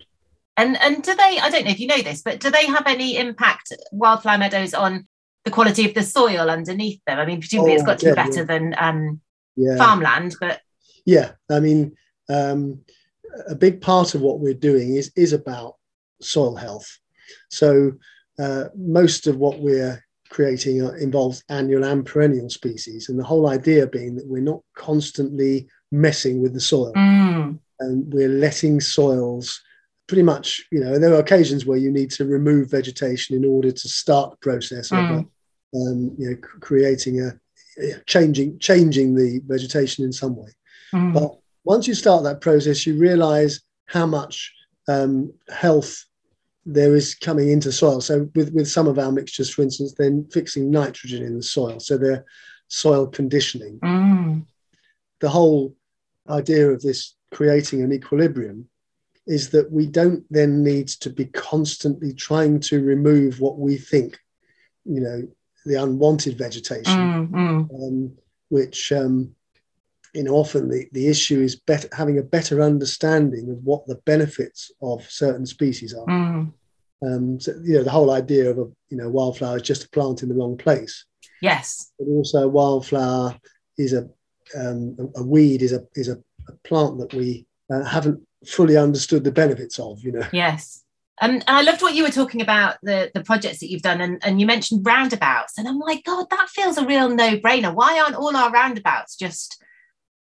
And 0.55 0.77
and 0.81 1.03
do 1.03 1.13
they? 1.13 1.39
I 1.41 1.49
don't 1.49 1.65
know 1.65 1.71
if 1.71 1.81
you 1.81 1.87
know 1.87 2.01
this, 2.01 2.21
but 2.21 2.39
do 2.39 2.49
they 2.49 2.65
have 2.67 2.87
any 2.87 3.17
impact 3.17 3.73
wildflower 3.91 4.37
meadows 4.37 4.73
on 4.73 5.05
the 5.43 5.51
quality 5.51 5.85
of 5.85 5.95
the 5.95 6.03
soil 6.03 6.49
underneath 6.49 7.01
them? 7.05 7.19
I 7.19 7.25
mean, 7.25 7.41
presumably 7.41 7.73
oh, 7.73 7.75
it's 7.75 7.83
got 7.83 7.99
to 7.99 8.05
yeah, 8.05 8.11
be 8.11 8.15
better 8.15 8.39
yeah. 8.39 8.43
than 8.45 8.75
um, 8.77 9.21
farmland, 9.77 10.35
but 10.39 10.61
yeah, 11.05 11.31
I 11.49 11.59
mean, 11.59 11.95
um, 12.29 12.81
a 13.47 13.55
big 13.55 13.81
part 13.81 14.15
of 14.15 14.21
what 14.21 14.39
we're 14.39 14.53
doing 14.53 14.95
is 14.95 15.11
is 15.15 15.33
about 15.33 15.75
soil 16.21 16.55
health. 16.55 16.99
So 17.49 17.93
uh, 18.39 18.65
most 18.75 19.27
of 19.27 19.37
what 19.37 19.59
we're 19.59 20.03
creating 20.29 20.77
involves 20.99 21.43
annual 21.49 21.83
and 21.83 22.05
perennial 22.05 22.49
species, 22.49 23.09
and 23.09 23.19
the 23.19 23.23
whole 23.23 23.49
idea 23.49 23.87
being 23.87 24.15
that 24.15 24.27
we're 24.27 24.41
not 24.41 24.61
constantly 24.75 25.67
messing 25.91 26.41
with 26.41 26.53
the 26.53 26.61
soil, 26.61 26.93
mm. 26.93 27.57
and 27.79 28.13
we're 28.13 28.29
letting 28.29 28.79
soils 28.81 29.61
pretty 30.07 30.23
much, 30.23 30.65
you 30.71 30.79
know, 30.79 30.99
there 30.99 31.13
are 31.13 31.19
occasions 31.19 31.65
where 31.65 31.77
you 31.77 31.91
need 31.91 32.11
to 32.11 32.25
remove 32.25 32.69
vegetation 32.69 33.35
in 33.35 33.45
order 33.45 33.71
to 33.71 33.87
start 33.87 34.31
the 34.31 34.37
process 34.37 34.89
mm. 34.89 35.19
of, 35.19 35.19
um, 35.75 36.15
you 36.17 36.29
know, 36.29 36.37
creating 36.59 37.21
a 37.21 37.31
changing 38.05 38.59
changing 38.59 39.15
the 39.15 39.41
vegetation 39.45 40.05
in 40.05 40.11
some 40.11 40.35
way. 40.35 40.49
Mm. 40.93 41.13
But 41.13 41.35
once 41.63 41.87
you 41.87 41.93
start 41.93 42.23
that 42.23 42.41
process, 42.41 42.85
you 42.85 42.97
realize 42.97 43.61
how 43.87 44.05
much 44.05 44.53
um, 44.87 45.33
health 45.49 46.05
there 46.65 46.95
is 46.95 47.15
coming 47.15 47.49
into 47.49 47.71
soil. 47.71 47.99
So 47.99 48.29
with, 48.35 48.53
with 48.53 48.69
some 48.69 48.87
of 48.87 48.97
our 48.97 49.11
mixtures, 49.11 49.49
for 49.49 49.61
instance, 49.63 49.93
then 49.97 50.25
fixing 50.31 50.71
nitrogen 50.71 51.23
in 51.23 51.35
the 51.35 51.43
soil. 51.43 51.79
So 51.79 51.97
they're 51.97 52.25
soil 52.67 53.07
conditioning. 53.07 53.79
Mm. 53.79 54.45
The 55.19 55.29
whole 55.29 55.75
idea 56.29 56.69
of 56.69 56.81
this 56.81 57.15
creating 57.31 57.81
an 57.81 57.91
equilibrium 57.91 58.69
is 59.25 59.49
that 59.49 59.71
we 59.71 59.87
don't 59.87 60.23
then 60.29 60.63
need 60.63 60.87
to 60.87 61.09
be 61.09 61.25
constantly 61.25 62.13
trying 62.13 62.59
to 62.59 62.83
remove 62.83 63.39
what 63.39 63.57
we 63.57 63.77
think, 63.77 64.19
you 64.85 64.99
know, 64.99 65.27
the 65.65 65.81
unwanted 65.81 66.37
vegetation, 66.37 66.93
mm, 66.93 67.29
mm. 67.29 67.87
Um, 67.87 68.17
which 68.49 68.91
um, 68.91 69.33
you 70.13 70.23
know 70.23 70.33
often 70.33 70.69
the, 70.69 70.87
the 70.91 71.07
issue 71.07 71.41
is 71.41 71.55
better 71.55 71.89
having 71.95 72.17
a 72.17 72.23
better 72.23 72.61
understanding 72.61 73.49
of 73.49 73.63
what 73.63 73.85
the 73.87 73.95
benefits 74.05 74.71
of 74.81 75.09
certain 75.09 75.45
species 75.45 75.93
are. 75.93 76.05
Mm. 76.05 76.53
um, 77.05 77.39
so 77.39 77.53
you 77.63 77.77
know 77.77 77.83
the 77.83 77.91
whole 77.91 78.11
idea 78.11 78.49
of 78.49 78.57
a 78.57 78.65
you 78.89 78.97
know 78.97 79.09
wildflower 79.09 79.57
is 79.57 79.63
just 79.63 79.85
a 79.85 79.89
plant 79.89 80.23
in 80.23 80.29
the 80.29 80.35
wrong 80.35 80.57
place. 80.57 81.05
Yes. 81.41 81.91
But 81.99 82.07
also 82.07 82.47
wildflower 82.47 83.37
is 83.77 83.93
a 83.93 84.09
um, 84.57 84.95
a, 84.99 85.21
a, 85.21 85.23
weed 85.23 85.61
is 85.61 85.73
a 85.73 85.85
is 85.95 86.07
a, 86.07 86.17
a 86.47 86.53
plant 86.63 86.99
that 86.99 87.13
we 87.13 87.45
uh, 87.73 87.83
haven't 87.83 88.21
fully 88.45 88.77
understood 88.77 89.23
the 89.23 89.31
benefits 89.31 89.79
of 89.79 90.01
you 90.03 90.11
know. 90.11 90.27
Yes. 90.31 90.83
Um, 91.21 91.31
and 91.35 91.43
I 91.47 91.61
loved 91.61 91.81
what 91.81 91.93
you 91.93 92.03
were 92.03 92.09
talking 92.09 92.41
about 92.41 92.77
the 92.83 93.11
the 93.13 93.23
projects 93.23 93.59
that 93.59 93.69
you've 93.69 93.81
done, 93.81 94.01
and, 94.01 94.19
and 94.23 94.39
you 94.39 94.45
mentioned 94.45 94.85
roundabouts, 94.85 95.57
and 95.57 95.67
I'm 95.67 95.79
like, 95.79 96.03
God, 96.03 96.27
that 96.29 96.49
feels 96.49 96.77
a 96.77 96.85
real 96.85 97.09
no 97.09 97.37
brainer. 97.37 97.73
Why 97.73 97.99
aren't 97.99 98.15
all 98.15 98.35
our 98.35 98.51
roundabouts 98.51 99.15
just 99.15 99.63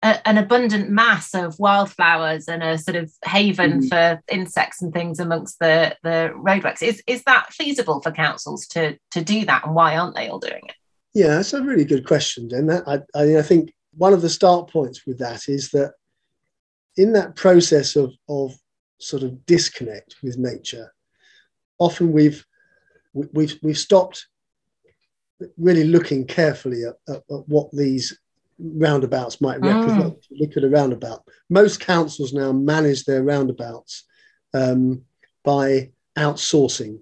a, 0.03 0.27
an 0.27 0.37
abundant 0.37 0.89
mass 0.89 1.33
of 1.33 1.57
wildflowers 1.59 2.47
and 2.47 2.61
a 2.61 2.77
sort 2.77 2.95
of 2.95 3.11
haven 3.23 3.81
mm. 3.81 3.89
for 3.89 4.21
insects 4.31 4.81
and 4.81 4.93
things 4.93 5.19
amongst 5.19 5.59
the 5.59 5.95
the 6.03 6.31
roadworks. 6.35 6.83
Is 6.83 7.01
is 7.07 7.23
that 7.23 7.51
feasible 7.53 8.01
for 8.01 8.11
councils 8.11 8.67
to 8.67 8.97
to 9.11 9.23
do 9.23 9.45
that, 9.45 9.65
and 9.65 9.75
why 9.75 9.97
aren't 9.97 10.15
they 10.15 10.27
all 10.27 10.39
doing 10.39 10.61
it? 10.67 10.75
Yeah, 11.13 11.27
that's 11.27 11.53
a 11.53 11.63
really 11.63 11.85
good 11.85 12.05
question, 12.05 12.49
and 12.53 12.71
I, 12.71 12.99
I, 13.15 13.37
I 13.37 13.41
think 13.41 13.73
one 13.97 14.13
of 14.13 14.21
the 14.21 14.29
start 14.29 14.69
points 14.69 15.05
with 15.05 15.17
that 15.19 15.47
is 15.47 15.71
that 15.71 15.93
in 16.97 17.13
that 17.13 17.35
process 17.35 17.95
of 17.95 18.13
of 18.29 18.53
sort 18.99 19.23
of 19.23 19.45
disconnect 19.45 20.15
with 20.21 20.37
nature, 20.37 20.93
often 21.79 22.11
we've 22.11 22.45
we've 23.13 23.57
we've 23.61 23.77
stopped 23.77 24.27
really 25.57 25.83
looking 25.83 26.25
carefully 26.25 26.83
at, 26.85 26.95
at, 27.09 27.17
at 27.17 27.47
what 27.47 27.69
these 27.71 28.17
roundabouts 28.59 29.41
might 29.41 29.61
represent. 29.61 30.15
Mm. 30.15 30.39
Look 30.39 30.57
at 30.57 30.63
a 30.63 30.69
roundabout. 30.69 31.27
Most 31.49 31.79
councils 31.79 32.33
now 32.33 32.51
manage 32.51 33.05
their 33.05 33.23
roundabouts 33.23 34.05
um, 34.53 35.01
by 35.43 35.91
outsourcing. 36.17 36.99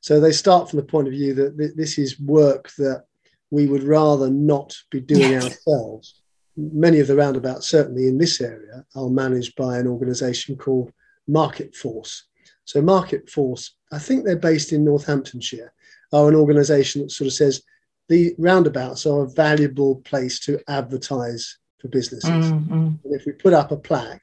So 0.00 0.20
they 0.20 0.32
start 0.32 0.70
from 0.70 0.78
the 0.78 0.86
point 0.86 1.08
of 1.08 1.12
view 1.12 1.34
that 1.34 1.58
th- 1.58 1.74
this 1.76 1.98
is 1.98 2.20
work 2.20 2.70
that 2.78 3.04
we 3.50 3.66
would 3.66 3.82
rather 3.82 4.30
not 4.30 4.76
be 4.90 5.00
doing 5.00 5.32
yes. 5.32 5.44
ourselves. 5.44 6.22
Many 6.56 7.00
of 7.00 7.06
the 7.06 7.16
roundabouts, 7.16 7.68
certainly 7.68 8.06
in 8.06 8.18
this 8.18 8.40
area, 8.40 8.84
are 8.94 9.08
managed 9.08 9.56
by 9.56 9.78
an 9.78 9.86
organisation 9.86 10.56
called 10.56 10.92
Market 11.26 11.74
Force. 11.74 12.24
So 12.64 12.80
Market 12.80 13.28
Force, 13.28 13.74
I 13.92 13.98
think 13.98 14.24
they're 14.24 14.36
based 14.36 14.72
in 14.72 14.84
Northamptonshire, 14.84 15.72
are 16.12 16.28
an 16.28 16.34
organisation 16.34 17.02
that 17.02 17.10
sort 17.10 17.26
of 17.26 17.32
says 17.32 17.62
the 18.10 18.34
roundabouts 18.38 19.06
are 19.06 19.22
a 19.22 19.30
valuable 19.30 19.96
place 20.02 20.40
to 20.40 20.60
advertise 20.68 21.58
for 21.80 21.88
businesses. 21.88 22.50
Mm-hmm. 22.50 22.72
And 22.72 22.98
if 23.04 23.24
we 23.24 23.32
put 23.32 23.54
up 23.54 23.70
a 23.70 23.76
plaque 23.76 24.20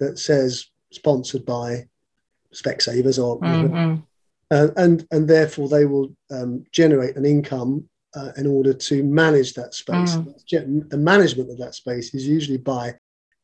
that 0.00 0.18
says 0.18 0.66
sponsored 0.90 1.46
by 1.46 1.86
Specsavers 2.52 3.22
or 3.22 3.40
mm-hmm. 3.40 4.00
uh, 4.50 4.68
and 4.76 5.06
and 5.10 5.26
therefore 5.26 5.68
they 5.68 5.86
will 5.86 6.14
um, 6.30 6.64
generate 6.72 7.16
an 7.16 7.24
income 7.24 7.88
uh, 8.14 8.32
in 8.36 8.46
order 8.46 8.74
to 8.74 9.04
manage 9.04 9.54
that 9.54 9.72
space. 9.72 10.16
Mm. 10.16 10.90
The 10.90 10.98
management 10.98 11.50
of 11.50 11.58
that 11.58 11.74
space 11.74 12.12
is 12.14 12.26
usually 12.26 12.58
by 12.58 12.94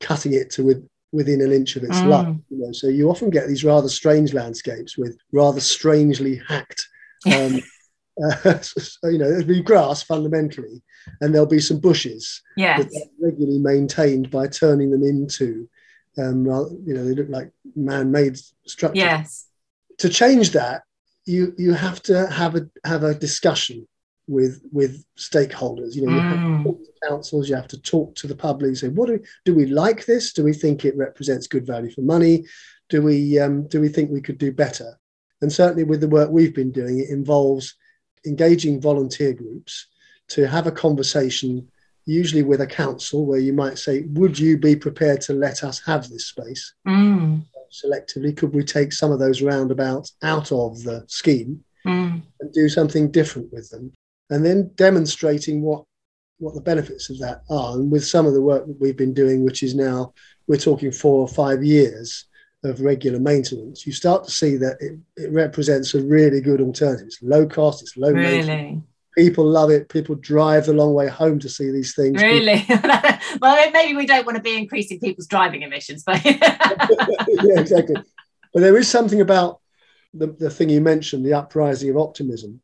cutting 0.00 0.34
it 0.34 0.50
to 0.50 0.64
with, 0.64 0.86
within 1.12 1.40
an 1.40 1.52
inch 1.52 1.76
of 1.76 1.84
its 1.84 1.96
mm. 1.98 2.08
life. 2.08 2.36
You 2.50 2.58
know, 2.58 2.72
so 2.72 2.88
you 2.88 3.08
often 3.08 3.30
get 3.30 3.46
these 3.46 3.64
rather 3.64 3.88
strange 3.88 4.34
landscapes 4.34 4.98
with 4.98 5.16
rather 5.32 5.60
strangely 5.60 6.42
hacked 6.48 6.86
um, 7.32 7.60
uh, 8.24 8.60
so, 8.60 9.08
you 9.08 9.18
know, 9.18 9.28
there'll 9.28 9.44
be 9.44 9.62
grass 9.62 10.02
fundamentally, 10.02 10.82
and 11.20 11.34
there'll 11.34 11.46
be 11.46 11.60
some 11.60 11.80
bushes 11.80 12.42
yes. 12.56 12.86
regularly 13.20 13.58
maintained 13.58 14.30
by 14.30 14.46
turning 14.46 14.90
them 14.90 15.02
into, 15.02 15.68
um, 16.18 16.44
you 16.84 16.94
know, 16.94 17.04
they 17.04 17.14
look 17.14 17.28
like 17.28 17.50
man-made 17.76 18.38
structures. 18.66 19.02
Yes. 19.02 19.46
To 19.98 20.08
change 20.08 20.50
that, 20.52 20.82
you 21.26 21.54
you 21.58 21.74
have 21.74 22.00
to 22.02 22.26
have 22.28 22.54
a 22.56 22.68
have 22.84 23.02
a 23.02 23.14
discussion 23.14 23.86
with 24.28 24.62
with 24.72 25.04
stakeholders. 25.18 25.94
You 25.94 26.06
know, 26.06 26.14
you 26.14 26.20
have 26.20 26.32
to 26.32 26.38
Mm. 26.38 26.64
talk 26.64 26.78
to 26.84 27.08
councils, 27.08 27.48
you 27.48 27.56
have 27.56 27.68
to 27.68 27.80
talk 27.80 28.14
to 28.16 28.26
the 28.26 28.36
public. 28.36 28.68
and 28.68 28.78
Say, 28.78 28.88
what 28.88 29.06
do 29.06 29.14
we, 29.14 29.18
do 29.44 29.54
we 29.54 29.66
like 29.66 30.06
this? 30.06 30.32
Do 30.32 30.44
we 30.44 30.52
think 30.52 30.84
it 30.84 30.96
represents 30.96 31.46
good 31.46 31.66
value 31.66 31.90
for 31.90 32.02
money? 32.02 32.46
Do 32.88 33.02
we 33.02 33.38
um, 33.38 33.66
do 33.68 33.80
we 33.80 33.88
think 33.88 34.10
we 34.10 34.20
could 34.20 34.38
do 34.38 34.52
better? 34.52 34.98
And 35.40 35.52
certainly 35.52 35.84
with 35.84 36.00
the 36.00 36.08
work 36.08 36.30
we've 36.30 36.54
been 36.54 36.72
doing, 36.72 36.98
it 37.00 37.10
involves 37.10 37.74
engaging 38.26 38.80
volunteer 38.80 39.32
groups 39.32 39.86
to 40.28 40.46
have 40.46 40.66
a 40.66 40.72
conversation, 40.72 41.66
usually 42.04 42.42
with 42.42 42.60
a 42.60 42.66
council, 42.66 43.26
where 43.26 43.38
you 43.38 43.52
might 43.52 43.78
say, 43.78 44.02
"Would 44.12 44.38
you 44.38 44.58
be 44.58 44.76
prepared 44.76 45.20
to 45.22 45.32
let 45.32 45.64
us 45.64 45.80
have 45.80 46.08
this 46.08 46.26
space 46.26 46.74
Mm. 46.86 47.44
selectively? 47.70 48.36
Could 48.36 48.54
we 48.54 48.64
take 48.64 48.92
some 48.92 49.12
of 49.12 49.18
those 49.18 49.42
roundabouts 49.42 50.14
out 50.22 50.50
of 50.52 50.82
the 50.84 51.04
scheme?" 51.08 51.64
Mm. 51.86 52.22
and 52.40 52.52
do 52.52 52.68
something 52.68 53.10
different 53.10 53.52
with 53.52 53.70
them 53.70 53.92
and 54.30 54.44
then 54.44 54.70
demonstrating 54.74 55.62
what 55.62 55.84
what 56.40 56.54
the 56.54 56.60
benefits 56.60 57.08
of 57.08 57.18
that 57.18 57.42
are 57.48 57.74
and 57.76 57.90
with 57.90 58.04
some 58.04 58.26
of 58.26 58.34
the 58.34 58.42
work 58.42 58.66
that 58.66 58.80
we've 58.80 58.96
been 58.96 59.14
doing 59.14 59.44
which 59.44 59.62
is 59.62 59.74
now 59.74 60.12
we're 60.48 60.56
talking 60.56 60.90
four 60.92 61.20
or 61.20 61.28
five 61.28 61.64
years 61.64 62.24
of 62.64 62.80
regular 62.80 63.20
maintenance 63.20 63.86
you 63.86 63.92
start 63.92 64.24
to 64.24 64.30
see 64.32 64.56
that 64.56 64.76
it, 64.80 64.98
it 65.16 65.30
represents 65.32 65.94
a 65.94 66.02
really 66.02 66.40
good 66.40 66.60
alternative. 66.60 67.06
It's 67.06 67.22
low 67.22 67.46
cost 67.46 67.82
it's 67.82 67.96
low 67.96 68.12
maintenance. 68.12 68.48
Really, 68.48 68.82
people 69.16 69.46
love 69.46 69.70
it. 69.70 69.88
People 69.88 70.14
drive 70.16 70.66
the 70.66 70.72
long 70.72 70.92
way 70.94 71.08
home 71.08 71.38
to 71.40 71.48
see 71.48 71.70
these 71.70 71.94
things. 71.94 72.20
Really. 72.20 72.64
well, 73.40 73.70
maybe 73.72 73.96
we 73.96 74.06
don't 74.06 74.26
want 74.26 74.36
to 74.36 74.42
be 74.42 74.56
increasing 74.56 74.98
people's 75.00 75.26
driving 75.28 75.62
emissions, 75.62 76.02
but 76.04 76.24
yeah 76.24 77.60
exactly. 77.60 77.96
But 78.52 78.60
there 78.60 78.76
is 78.76 78.88
something 78.88 79.20
about 79.20 79.60
the, 80.14 80.28
the 80.28 80.50
thing 80.50 80.68
you 80.68 80.80
mentioned 80.80 81.24
the 81.24 81.34
uprising 81.34 81.90
of 81.90 81.96
optimism 81.96 82.60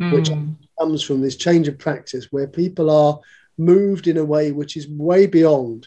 Which- 0.00 0.30
Mm. 0.30 0.56
comes 0.80 1.02
from 1.04 1.20
this 1.20 1.36
change 1.36 1.68
of 1.68 1.78
practice 1.78 2.32
where 2.32 2.48
people 2.48 2.90
are 2.90 3.20
moved 3.58 4.08
in 4.08 4.16
a 4.16 4.24
way 4.24 4.50
which 4.50 4.76
is 4.76 4.88
way 4.88 5.26
beyond 5.26 5.86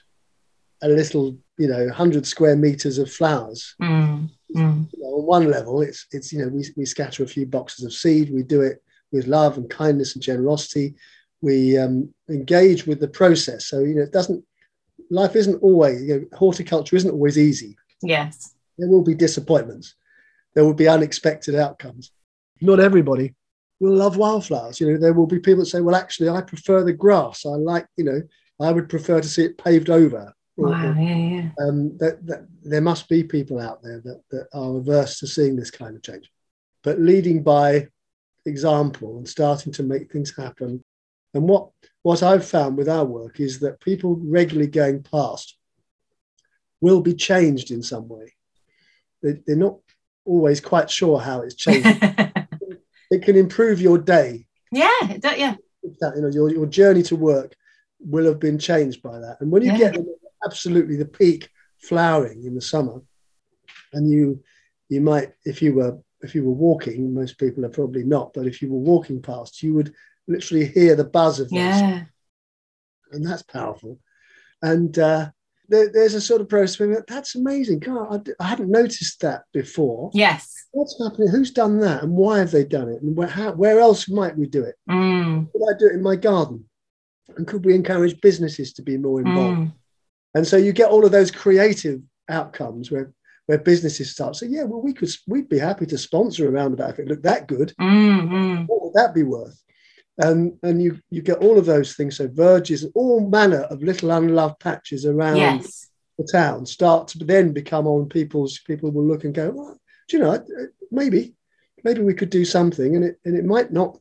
a 0.82 0.88
little, 0.88 1.38
you 1.58 1.68
know, 1.68 1.86
100 1.86 2.26
square 2.26 2.56
meters 2.56 2.98
of 2.98 3.12
flowers. 3.12 3.76
Mm. 3.82 4.30
Mm. 4.56 4.88
You 4.94 5.04
know, 5.04 5.10
on 5.10 5.26
one 5.26 5.52
level, 5.52 5.82
it's, 5.82 6.06
it's 6.12 6.32
you 6.32 6.40
know, 6.40 6.50
we, 6.50 6.66
we 6.76 6.86
scatter 6.86 7.24
a 7.24 7.28
few 7.28 7.46
boxes 7.46 7.86
of 7.86 7.94
seed, 7.94 8.32
we 8.32 8.44
do 8.44 8.62
it 8.62 8.82
with 9.12 9.28
love 9.28 9.58
and 9.58 9.70
kindness 9.70 10.16
and 10.16 10.24
generosity. 10.24 10.96
We 11.42 11.78
um, 11.78 12.14
engage 12.30 12.88
with 12.88 13.00
the 13.00 13.08
process. 13.08 13.66
So, 13.66 13.80
you 13.80 13.96
know, 13.96 14.02
it 14.02 14.12
doesn't, 14.12 14.44
life 15.10 15.36
isn't 15.36 15.62
always, 15.62 16.04
you 16.04 16.20
know, 16.20 16.38
horticulture 16.38 16.96
isn't 16.96 17.12
always 17.12 17.38
easy. 17.38 17.78
Yes. 18.02 18.56
There 18.78 18.90
will 18.90 19.04
be 19.04 19.16
disappointments. 19.16 19.96
There 20.56 20.66
will 20.66 20.74
be 20.74 20.88
unexpected 20.88 21.56
outcomes. 21.56 22.12
Not 22.62 22.80
everybody 22.80 23.36
will 23.80 23.96
love 23.96 24.18
wildflowers. 24.18 24.80
You 24.80 24.92
know, 24.92 24.98
there 24.98 25.14
will 25.14 25.28
be 25.28 25.40
people 25.40 25.60
that 25.60 25.68
say, 25.68 25.82
"Well, 25.82 25.96
actually, 25.96 26.30
I 26.30 26.42
prefer 26.42 26.84
the 26.84 26.94
grass. 26.94 27.46
I 27.46 27.50
like, 27.50 27.88
you 27.96 28.04
know, 28.04 28.22
I 28.60 28.72
would 28.72 28.90
prefer 28.90 29.22
to 29.22 29.28
see 29.28 29.46
it 29.46 29.58
paved 29.58 29.90
over." 29.90 30.34
Wow. 30.58 30.96
Yeah. 30.98 31.16
Yeah. 31.16 31.50
um, 31.60 31.98
that, 32.00 32.26
that 32.26 32.48
there 32.64 32.82
must 32.82 33.08
be 33.08 33.24
people 33.24 33.60
out 33.60 33.82
there 33.84 34.02
that, 34.04 34.22
that 34.32 34.48
are 34.54 34.78
averse 34.78 35.20
to 35.20 35.28
seeing 35.28 35.56
this 35.56 35.70
kind 35.72 35.96
of 35.96 36.02
change, 36.02 36.32
but 36.84 37.00
leading 37.00 37.44
by 37.44 37.88
example 38.46 39.18
and 39.18 39.28
starting 39.28 39.72
to 39.74 39.84
make 39.84 40.12
things 40.12 40.36
happen. 40.36 40.84
And 41.34 41.44
what 41.44 41.70
what 42.02 42.24
I've 42.24 42.46
found 42.46 42.78
with 42.78 42.90
our 42.90 43.06
work 43.06 43.40
is 43.40 43.60
that 43.60 43.80
people 43.82 44.20
regularly 44.24 44.68
going 44.70 45.04
past 45.04 45.58
will 46.82 47.02
be 47.02 47.14
changed 47.14 47.70
in 47.72 47.84
some 47.84 48.08
way. 48.08 48.34
They, 49.22 49.34
they're 49.46 49.56
not 49.58 49.78
always 50.26 50.62
quite 50.62 50.90
sure 50.90 51.20
how 51.20 51.42
it's 51.42 51.56
changed. 51.56 51.88
it 53.12 53.22
can 53.24 53.36
improve 53.36 53.82
your 53.82 53.98
day. 53.98 54.48
yeah. 54.72 54.90
Yeah. 55.02 55.56
That 56.00 56.14
you 56.16 56.22
know 56.22 56.30
your, 56.30 56.50
your 56.52 56.66
journey 56.66 57.04
to 57.04 57.16
work 57.16 57.54
will 58.00 58.26
have 58.26 58.40
been 58.40 58.58
changed 58.60 59.02
by 59.02 59.20
that. 59.20 59.38
And 59.42 59.52
when 59.52 59.62
you 59.64 59.72
Yeah. 59.72 59.78
get 59.92 59.98
absolutely 60.46 60.96
the 60.96 61.06
peak 61.06 61.50
flowering 61.80 62.46
in 62.46 62.56
the 62.56 62.62
summer, 62.62 63.02
and 63.94 64.10
you 64.10 64.44
you 64.90 65.02
might 65.02 65.34
if 65.46 65.62
you 65.62 65.74
were 65.74 66.00
if 66.22 66.34
you 66.34 66.44
were 66.44 66.52
walking, 66.52 67.14
most 67.14 67.38
people 67.38 67.64
are 67.66 67.70
probably 67.70 68.04
not, 68.04 68.34
but 68.34 68.48
if 68.48 68.62
you 68.62 68.72
were 68.72 68.80
walking 68.80 69.22
past, 69.22 69.62
you 69.62 69.74
would 69.74 69.94
literally 70.28 70.66
hear 70.66 70.96
the 70.96 71.04
buzz 71.04 71.40
of 71.40 71.52
Yeah. 71.52 72.06
and 73.12 73.26
that's 73.26 73.44
powerful. 73.44 74.00
And 74.62 74.98
uh, 74.98 75.30
there, 75.70 75.90
there's 75.92 76.16
a 76.16 76.22
sort 76.22 76.42
of 76.42 76.50
process 76.50 76.80
where 76.80 77.06
that's 77.08 77.36
amazing. 77.36 77.80
God, 77.80 78.30
I, 78.40 78.44
I 78.44 78.48
hadn't 78.48 78.72
noticed 78.72 79.22
that 79.22 79.44
before. 79.54 80.10
Yes. 80.14 80.54
What's 80.72 81.00
happening? 81.02 81.30
Who's 81.30 81.52
done 81.52 81.80
that, 81.82 82.04
and 82.04 82.14
why 82.14 82.40
have 82.40 82.52
they 82.52 82.66
done 82.66 82.90
it? 82.90 83.02
And 83.02 83.16
where, 83.16 83.28
how, 83.28 83.52
where 83.54 83.80
else 83.80 84.10
might 84.10 84.38
we 84.38 84.48
do 84.48 84.64
it? 84.64 84.76
Mm. 84.90 85.52
Could 85.52 85.62
I 85.70 85.78
do 85.78 85.88
it 85.88 85.94
in 85.94 86.02
my 86.04 86.16
garden? 86.16 86.66
And 87.36 87.46
could 87.46 87.64
we 87.66 87.76
encourage 87.76 88.20
businesses 88.22 88.74
to 88.74 88.82
be 88.82 88.98
more 88.98 89.20
involved? 89.20 89.60
Mm. 89.60 89.74
And 90.38 90.46
so 90.46 90.56
you 90.56 90.72
get 90.72 90.92
all 90.92 91.04
of 91.04 91.12
those 91.12 91.32
creative 91.32 92.00
outcomes 92.30 92.92
where 92.92 93.12
where 93.48 93.58
businesses 93.58 94.12
start 94.12 94.34
to 94.34 94.40
say, 94.40 94.48
yeah, 94.48 94.66
well, 94.66 94.82
we 94.82 94.94
could 94.94 95.10
we'd 95.26 95.50
be 95.50 95.58
happy 95.58 95.88
to 95.88 95.98
sponsor 95.98 96.48
a 96.48 96.52
roundabout 96.52 96.92
if 96.92 97.00
it 97.00 97.08
looked 97.08 97.24
that 97.24 97.48
good. 97.48 97.74
Mm. 97.82 98.30
Mm. 98.30 98.68
What 98.68 98.84
would 98.84 98.94
that 98.94 99.16
be 99.16 99.24
worth? 99.24 99.60
And 100.20 100.54
and 100.62 100.80
you 100.80 101.00
you 101.10 101.24
get 101.24 101.40
all 101.40 101.58
of 101.58 101.66
those 101.66 101.96
things. 101.96 102.18
So 102.18 102.28
verges, 102.28 102.86
all 102.94 103.28
manner 103.28 103.62
of 103.72 103.82
little 103.82 104.12
unloved 104.12 104.60
patches 104.60 105.08
around 105.08 105.38
Yes. 105.38 105.88
the 106.20 106.28
town 106.32 106.68
start 106.68 107.08
to 107.10 107.18
then 107.24 107.52
become 107.52 107.88
on 107.88 108.08
people's 108.08 108.60
people 108.60 108.92
will 108.92 109.08
look 109.08 109.24
and 109.24 109.34
go, 109.34 109.50
well, 109.50 109.80
do 110.08 110.18
you 110.18 110.24
know, 110.24 110.46
maybe 110.92 111.34
maybe 111.84 112.04
we 112.04 112.14
could 112.14 112.30
do 112.30 112.46
something, 112.46 112.96
and 112.96 113.06
it 113.06 113.20
and 113.26 113.36
it 113.36 113.46
might 113.46 113.72
not. 113.74 113.98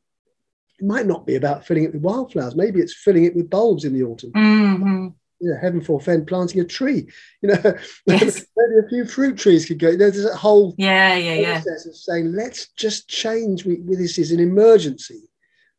It 0.78 0.84
might 0.84 1.06
not 1.06 1.24
be 1.24 1.36
about 1.36 1.64
filling 1.64 1.84
it 1.84 1.94
with 1.94 2.02
wildflowers. 2.02 2.54
Maybe 2.54 2.80
it's 2.80 2.94
filling 2.94 3.24
it 3.24 3.34
with 3.34 3.48
bulbs 3.48 3.86
in 3.86 3.94
the 3.94 4.02
autumn. 4.02 4.32
Mm. 4.32 5.14
You 5.40 5.50
know, 5.50 5.58
heaven 5.60 5.80
forfend 5.82 6.26
planting 6.26 6.60
a 6.60 6.64
tree. 6.64 7.06
You 7.42 7.50
know, 7.50 7.62
Yes. 8.06 8.46
maybe 8.56 8.86
a 8.86 8.88
few 8.88 9.04
fruit 9.04 9.36
trees 9.36 9.66
could 9.66 9.78
go. 9.78 9.96
There's 9.96 10.24
a 10.24 10.34
whole 10.36 10.74
Yeah. 10.78 11.16
Yeah. 11.16 11.34
Yeah. 11.34 11.52
process 11.62 11.86
of 11.86 11.94
saying, 11.96 12.32
let's 12.32 12.68
just 12.68 13.08
change. 13.08 13.64
We, 13.66 13.76
this 13.82 14.18
is 14.18 14.32
an 14.32 14.40
emergency. 14.40 15.22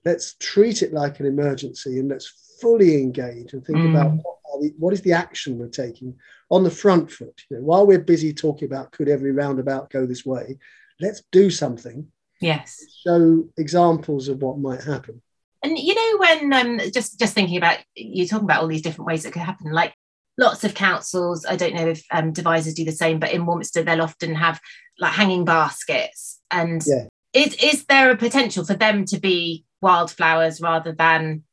Let's 0.05 0.35
treat 0.39 0.83
it 0.83 0.93
like 0.93 1.19
an 1.19 1.25
emergency 1.25 1.99
and 1.99 2.07
let's 2.09 2.55
fully 2.61 3.01
engage 3.01 3.53
and 3.53 3.65
think 3.65 3.79
Mm. 3.79 3.89
about 3.91 4.11
what, 4.13 4.37
are 4.53 4.61
the, 4.61 4.73
what 4.77 4.93
is 4.93 5.01
the 5.01 5.13
action 5.13 5.57
we're 5.57 5.67
taking 5.69 6.15
on 6.49 6.63
the 6.63 6.71
front 6.71 7.11
foot. 7.11 7.41
You 7.49 7.57
know, 7.57 7.63
while 7.63 7.85
we're 7.85 7.99
busy 7.99 8.33
talking 8.33 8.67
about 8.67 8.91
could 8.91 9.09
every 9.09 9.31
roundabout 9.31 9.89
go 9.89 10.05
this 10.05 10.25
way, 10.25 10.57
let's 11.01 11.23
do 11.31 11.49
something. 11.49 12.07
Yes. 12.39 12.85
Show 13.03 13.49
examples 13.57 14.27
of 14.27 14.41
what 14.41 14.59
might 14.59 14.83
happen. 14.83 15.21
And 15.63 15.77
you 15.77 15.95
know 15.95 16.17
when 16.19 16.53
um 16.53 16.91
just 16.91 17.19
just 17.19 17.33
thinking 17.33 17.57
about 17.57 17.79
you 17.95 18.27
talking 18.27 18.45
about 18.45 18.61
all 18.61 18.67
these 18.67 18.81
different 18.81 19.07
ways 19.07 19.23
that 19.23 19.33
could 19.33 19.41
happen, 19.41 19.71
like 19.71 19.93
lots 20.37 20.63
of 20.63 20.75
councils. 20.75 21.45
I 21.45 21.55
don't 21.55 21.73
know 21.73 21.87
if 21.87 22.03
um, 22.11 22.31
Devizes 22.31 22.75
do 22.75 22.85
the 22.85 22.91
same, 22.91 23.19
but 23.19 23.31
in 23.31 23.45
Warminster 23.45 23.83
they'll 23.83 24.01
often 24.01 24.35
have 24.35 24.59
like 24.99 25.13
hanging 25.13 25.45
baskets. 25.45 26.39
And 26.51 26.83
Yeah. 26.85 27.07
is 27.33 27.55
is 27.55 27.85
there 27.85 28.11
a 28.11 28.17
potential 28.17 28.65
for 28.65 28.75
them 28.75 29.05
to 29.05 29.19
be 29.19 29.65
wildflowers 29.81 30.61
rather 30.61 30.91
than 30.91 31.43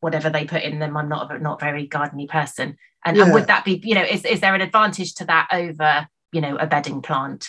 whatever 0.00 0.30
they 0.30 0.44
put 0.44 0.62
in 0.62 0.78
them? 0.78 0.96
I'm 0.96 1.08
not 1.08 1.32
a 1.32 1.38
not 1.38 1.60
very 1.60 1.88
gardeny 1.88 2.28
person, 2.28 2.76
and, 3.04 3.16
and 3.16 3.32
would 3.32 3.48
that 3.48 3.64
be 3.64 3.80
you 3.84 3.94
know 3.94 4.04
is 4.04 4.24
is 4.24 4.40
there 4.40 4.54
an 4.54 4.60
advantage 4.60 5.14
to 5.16 5.24
that 5.26 5.48
over 5.52 6.06
you 6.32 6.40
know 6.40 6.56
a 6.56 6.66
bedding 6.66 7.02
plant? 7.02 7.48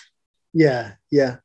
Yeah, 0.53 0.93
yeah. 1.11 1.37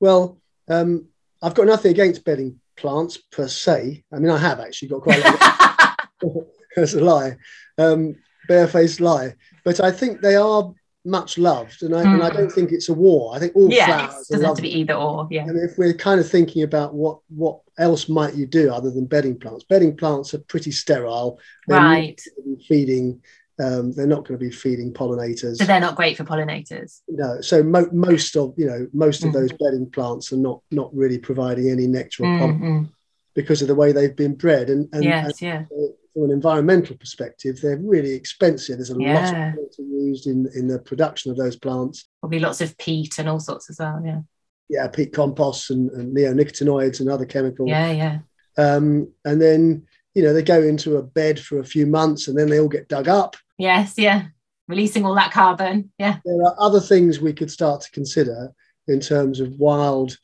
Well, 0.00 0.40
um, 0.68 1.08
I've 1.42 1.54
got 1.54 1.66
nothing 1.66 1.92
against 1.92 2.24
bedding 2.24 2.60
plants 2.76 3.16
per 3.32 3.48
se. 3.48 4.04
I 4.12 4.18
mean, 4.18 4.30
I 4.30 4.38
have 4.38 4.60
actually 4.60 4.88
got 4.88 5.02
quite 5.02 5.24
a 5.24 5.30
lot. 5.30 6.44
That's 6.76 6.94
a 6.94 7.00
lie, 7.00 7.36
um, 7.78 8.16
barefaced 8.48 9.00
lie. 9.00 9.34
But 9.64 9.80
I 9.80 9.90
think 9.92 10.20
they 10.20 10.34
are 10.36 10.72
much 11.04 11.36
loved, 11.38 11.82
and 11.82 11.94
I, 11.94 12.02
and 12.02 12.22
I 12.22 12.30
Mm. 12.30 12.34
don't 12.34 12.50
think 12.52 12.72
it's 12.72 12.88
a 12.88 12.94
war. 12.94 13.34
I 13.34 13.38
think 13.38 13.54
all 13.54 13.70
yeah, 13.70 13.84
flowers 14.08 14.30
are 14.30 14.34
doesn't 14.34 14.46
have 14.46 14.56
to 14.56 14.62
be 14.62 14.78
either 14.80 14.94
or. 14.94 15.28
Yeah. 15.30 15.42
And 15.46 15.58
if 15.58 15.76
we're 15.78 15.92
kind 15.94 16.18
of 16.20 16.28
thinking 16.28 16.62
about 16.62 16.94
what 16.94 17.18
what 17.28 17.60
else 17.78 18.08
might 18.08 18.34
you 18.34 18.46
do 18.46 18.72
other 18.72 18.90
than 18.90 19.04
bedding 19.06 19.38
plants, 19.38 19.64
bedding 19.68 19.96
plants 19.96 20.32
are 20.34 20.38
pretty 20.38 20.70
sterile. 20.72 21.38
They're 21.68 21.78
Right. 21.80 22.20
feeding. 22.66 23.22
Um, 23.62 23.92
they're 23.92 24.06
not 24.06 24.26
going 24.26 24.38
to 24.38 24.44
be 24.44 24.50
feeding 24.50 24.92
pollinators. 24.92 25.56
So 25.58 25.64
they're 25.64 25.78
not 25.80 25.94
great 25.94 26.16
for 26.16 26.24
pollinators. 26.24 27.02
No, 27.08 27.40
so 27.40 27.62
mo- 27.62 27.88
most 27.92 28.36
of 28.36 28.52
you 28.56 28.66
know 28.66 28.88
most 28.92 29.22
of 29.22 29.30
Mhm. 29.30 29.34
those 29.34 29.52
bedding 29.52 29.88
plants 29.90 30.32
are 30.32 30.36
not 30.36 30.60
not 30.72 30.92
really 30.94 31.18
providing 31.18 31.70
any 31.70 31.86
nectar 31.86 32.24
or 32.24 32.38
pollen 32.38 32.58
Mm, 32.58 32.62
mm. 32.62 32.88
because 33.34 33.62
of 33.62 33.68
the 33.68 33.74
way 33.76 33.92
they've 33.92 34.16
been 34.16 34.34
bred. 34.34 34.70
And, 34.70 34.88
and, 34.92 35.04
yes, 35.04 35.40
yeah. 35.40 35.64
and 35.70 35.94
from 36.12 36.24
an 36.24 36.30
environmental 36.32 36.96
perspective, 36.96 37.60
they're 37.60 37.76
really 37.78 38.12
expensive. 38.12 38.78
There's 38.78 38.90
a 38.90 38.96
lot 38.98 39.32
of 39.34 39.54
water 39.56 39.82
used 39.82 40.26
in 40.26 40.48
in 40.56 40.66
the 40.66 40.80
production 40.80 41.30
of 41.30 41.36
those 41.36 41.54
plants. 41.56 42.08
Probably 42.20 42.40
lots 42.40 42.60
of 42.60 42.76
peat 42.78 43.18
and 43.20 43.28
all 43.28 43.40
sorts 43.40 43.70
as 43.70 43.78
well. 43.78 44.02
Yeah. 44.04 44.20
Yeah, 44.68 44.88
peat 44.88 45.12
composts 45.12 45.70
and, 45.70 45.90
and 45.90 46.16
neonicotinoids 46.16 46.98
and 47.00 47.08
other 47.08 47.26
chemicals. 47.26 47.68
Yeah, 47.68 47.90
yeah. 47.92 48.18
Um, 48.56 49.12
and 49.24 49.40
then 49.40 49.86
you 50.14 50.22
know 50.24 50.32
they 50.32 50.42
go 50.42 50.60
into 50.62 50.96
a 50.96 51.02
bed 51.02 51.38
for 51.38 51.58
a 51.60 51.64
few 51.64 51.86
months 51.86 52.26
and 52.28 52.36
then 52.38 52.48
they 52.48 52.58
all 52.58 52.68
get 52.68 52.88
dug 52.88 53.06
up. 53.08 53.36
Yes, 53.58 53.94
yeah. 53.96 54.26
Releasing 54.68 55.04
all 55.04 55.14
that 55.14 55.32
carbon. 55.32 55.92
Yeah. 55.98 56.18
there 56.24 56.42
are 56.42 56.54
other 56.58 56.80
things 56.80 57.20
we 57.20 57.32
could 57.32 57.50
start 57.50 57.82
to 57.82 57.90
consider 57.90 58.52
in 58.88 59.00
terms 59.00 59.40
of 59.40 59.58
wild 59.58 60.16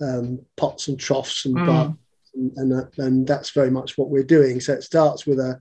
um, 0.00 0.40
pots 0.56 0.88
and 0.88 0.98
troughs 0.98 1.44
and 1.44 1.56
Mm. 1.56 1.98
and, 2.34 2.52
and, 2.56 2.72
that, 2.72 2.98
and 2.98 3.26
that's 3.26 3.50
very 3.50 3.70
much 3.70 3.98
what 3.98 4.10
we're 4.10 4.22
doing. 4.22 4.60
So 4.60 4.72
it 4.74 4.84
starts 4.84 5.26
with 5.26 5.38
a 5.40 5.60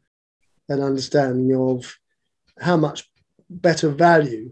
an 0.70 0.82
understanding 0.82 1.56
of 1.56 1.98
how 2.60 2.78
much 2.78 3.10
better 3.50 3.90
value 3.90 4.52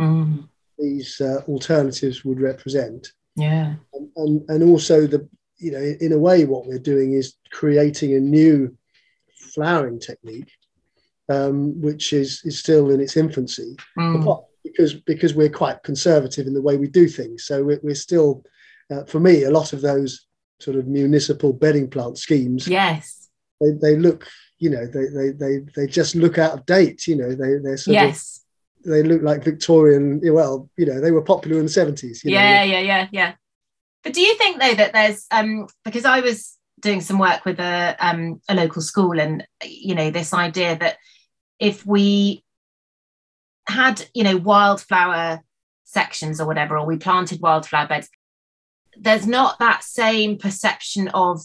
Mm. 0.00 0.48
these 0.78 1.20
uh, 1.20 1.42
alternatives 1.46 2.24
would 2.24 2.40
represent, 2.40 3.12
Yeah. 3.36 3.74
and, 3.92 4.08
and 4.16 4.50
and 4.50 4.62
also 4.64 5.06
the 5.06 5.28
you 5.58 5.70
know 5.72 5.94
in 6.00 6.12
a 6.12 6.18
way 6.18 6.46
what 6.46 6.66
we're 6.66 6.78
doing 6.78 7.12
is 7.12 7.34
creating 7.50 8.14
a 8.14 8.20
new 8.20 8.76
flowering 9.52 10.00
technique, 10.00 10.50
um, 11.30 11.80
which 11.80 12.12
is 12.12 12.42
is 12.44 12.58
still 12.58 12.90
in 12.90 13.00
its 13.00 13.16
infancy. 13.16 13.76
Mm. 13.98 14.44
Because 14.62 14.94
because 14.94 15.34
we're 15.34 15.48
quite 15.48 15.82
conservative 15.82 16.46
in 16.46 16.54
the 16.54 16.62
way 16.62 16.76
we 16.76 16.86
do 16.86 17.08
things. 17.08 17.44
So 17.44 17.64
we're, 17.64 17.80
we're 17.82 17.94
still, 17.94 18.44
uh, 18.90 19.04
for 19.04 19.18
me, 19.18 19.44
a 19.44 19.50
lot 19.50 19.72
of 19.72 19.80
those 19.80 20.26
sort 20.60 20.76
of 20.76 20.86
municipal 20.86 21.52
bedding 21.54 21.88
plant 21.88 22.18
schemes, 22.18 22.68
Yes. 22.68 23.28
they, 23.60 23.70
they 23.80 23.96
look, 23.96 24.28
you 24.58 24.68
know, 24.68 24.86
they, 24.86 25.06
they 25.06 25.30
they 25.30 25.64
they 25.74 25.86
just 25.86 26.14
look 26.14 26.36
out 26.36 26.52
of 26.52 26.66
date. 26.66 27.06
You 27.06 27.16
know, 27.16 27.30
they 27.30 27.56
they're 27.62 27.78
sort 27.78 27.96
of 27.96 28.02
Yes. 28.02 28.44
they 28.84 29.02
look 29.02 29.22
like 29.22 29.42
Victorian. 29.44 30.20
Well, 30.22 30.68
you 30.76 30.86
know, 30.86 31.00
they 31.00 31.10
were 31.10 31.22
popular 31.22 31.58
in 31.58 31.64
the 31.64 31.72
seventies. 31.72 32.22
Yeah, 32.24 32.62
yeah, 32.62 32.80
yeah, 32.80 33.08
yeah. 33.10 33.32
But 34.04 34.12
do 34.12 34.20
you 34.20 34.34
think 34.36 34.60
though 34.60 34.74
that 34.74 34.92
there's 34.92 35.26
um 35.30 35.66
because 35.84 36.04
I 36.04 36.20
was 36.20 36.56
doing 36.80 37.00
some 37.00 37.18
work 37.18 37.44
with 37.44 37.60
a 37.60 37.96
um 38.00 38.40
a 38.48 38.54
local 38.54 38.82
school 38.82 39.18
and 39.20 39.46
you 39.64 39.94
know 39.94 40.10
this 40.10 40.32
idea 40.34 40.76
that 40.78 40.96
if 41.60 41.86
we 41.86 42.42
had 43.68 44.04
you 44.14 44.24
know 44.24 44.36
wildflower 44.36 45.40
sections 45.84 46.40
or 46.40 46.46
whatever 46.46 46.76
or 46.78 46.86
we 46.86 46.96
planted 46.96 47.40
wildflower 47.40 47.86
beds 47.86 48.08
there's 48.96 49.26
not 49.26 49.58
that 49.58 49.84
same 49.84 50.36
perception 50.38 51.08
of 51.08 51.40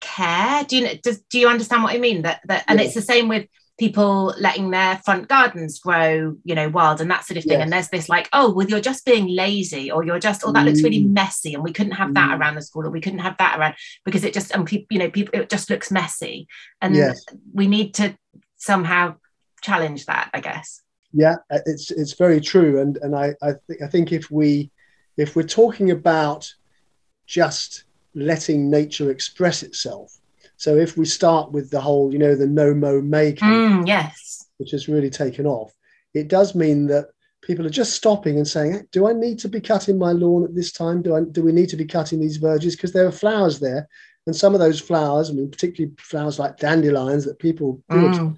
care 0.00 0.64
do 0.64 0.78
you 0.78 0.98
does, 1.02 1.20
do 1.30 1.38
you 1.38 1.48
understand 1.48 1.82
what 1.82 1.94
i 1.94 1.98
mean 1.98 2.22
that 2.22 2.40
that 2.46 2.64
and 2.66 2.78
Yeah. 2.80 2.86
it's 2.86 2.94
the 2.94 3.02
same 3.02 3.28
with 3.28 3.46
people 3.78 4.34
letting 4.38 4.70
their 4.70 4.96
front 5.04 5.28
gardens 5.28 5.78
grow 5.78 6.36
you 6.44 6.54
know 6.54 6.68
wild 6.68 7.00
and 7.00 7.10
that 7.10 7.24
sort 7.24 7.36
of 7.38 7.44
thing 7.44 7.52
Yes. 7.58 7.62
and 7.62 7.72
there's 7.72 7.88
this 7.88 8.08
like 8.08 8.28
oh 8.32 8.52
well 8.52 8.66
you're 8.68 8.80
just 8.80 9.04
being 9.04 9.28
lazy 9.28 9.90
or 9.90 10.04
you're 10.04 10.18
just 10.18 10.42
oh 10.44 10.52
that 10.52 10.66
looks 10.66 10.82
really 10.82 11.02
Mm. 11.04 11.12
messy 11.12 11.54
and 11.54 11.62
we 11.62 11.72
couldn't 11.72 11.92
have 11.92 12.14
that 12.14 12.30
Mm. 12.30 12.40
around 12.40 12.54
the 12.56 12.62
school 12.62 12.86
or 12.86 12.90
we 12.90 13.00
couldn't 13.00 13.20
have 13.20 13.36
that 13.38 13.58
around 13.58 13.74
because 14.04 14.24
it 14.24 14.34
just 14.34 14.52
you 14.90 14.98
know 14.98 15.10
people 15.10 15.38
it 15.38 15.48
just 15.50 15.70
looks 15.70 15.90
messy 15.90 16.46
and 16.82 16.94
Yes. 16.96 17.24
we 17.54 17.66
need 17.68 17.94
to 17.94 18.16
somehow 18.56 19.16
challenge 19.60 20.06
that 20.06 20.30
i 20.34 20.40
guess. 20.40 20.82
Yeah 21.12 21.36
uh, 21.50 21.58
it's 21.66 21.90
it's 21.90 22.12
very 22.14 22.40
true. 22.40 22.80
And 22.80 22.96
and 22.98 23.14
i 23.16 23.34
i 23.42 23.52
think 23.66 23.82
i 23.82 23.88
think 23.88 24.12
if 24.12 24.30
we 24.30 24.70
if 25.16 25.34
we're 25.36 25.42
talking 25.62 25.90
about 25.90 26.52
just 27.26 27.84
letting 28.14 28.70
nature 28.70 29.10
express 29.10 29.62
itself 29.62 30.18
so 30.56 30.76
if 30.76 30.96
we 30.96 31.04
start 31.04 31.52
with 31.52 31.70
the 31.70 31.80
whole 31.80 32.12
you 32.12 32.18
know 32.18 32.34
the 32.34 32.46
no 32.46 32.74
mow 32.74 33.00
may 33.00 33.32
campaign, 33.32 33.84
Mm, 33.84 33.86
yes. 33.86 34.46
which 34.58 34.72
has 34.72 34.88
really 34.88 35.10
taken 35.10 35.46
off 35.46 35.72
it 36.14 36.28
does 36.28 36.54
mean 36.54 36.86
that 36.88 37.06
people 37.42 37.64
are 37.66 37.70
just 37.70 37.94
stopping 37.94 38.36
and 38.36 38.46
saying 38.48 38.72
"Hey, 38.72 38.82
do 38.92 39.08
i 39.08 39.12
need 39.12 39.38
to 39.40 39.48
be 39.48 39.60
cutting 39.60 39.96
my 39.98 40.12
lawn 40.12 40.44
at 40.44 40.54
this 40.54 40.72
time? 40.72 41.02
Do 41.02 41.14
i 41.16 41.20
do 41.22 41.42
we 41.42 41.52
need 41.52 41.68
to 41.70 41.76
be 41.76 41.86
cutting 41.86 42.20
these 42.20 42.36
verges? 42.36 42.74
Because 42.76 42.92
there 42.92 43.06
are 43.06 43.12
flowers 43.12 43.58
there. 43.60 43.88
And 44.26 44.36
some 44.36 44.54
of 44.54 44.60
those 44.60 44.80
flowers 44.80 45.30
i 45.30 45.32
mean 45.32 45.50
particularly 45.50 45.94
flowers 45.98 46.38
like 46.38 46.58
dandelions 46.58 47.24
that 47.24 47.38
people 47.38 47.82
Mm. 47.90 48.36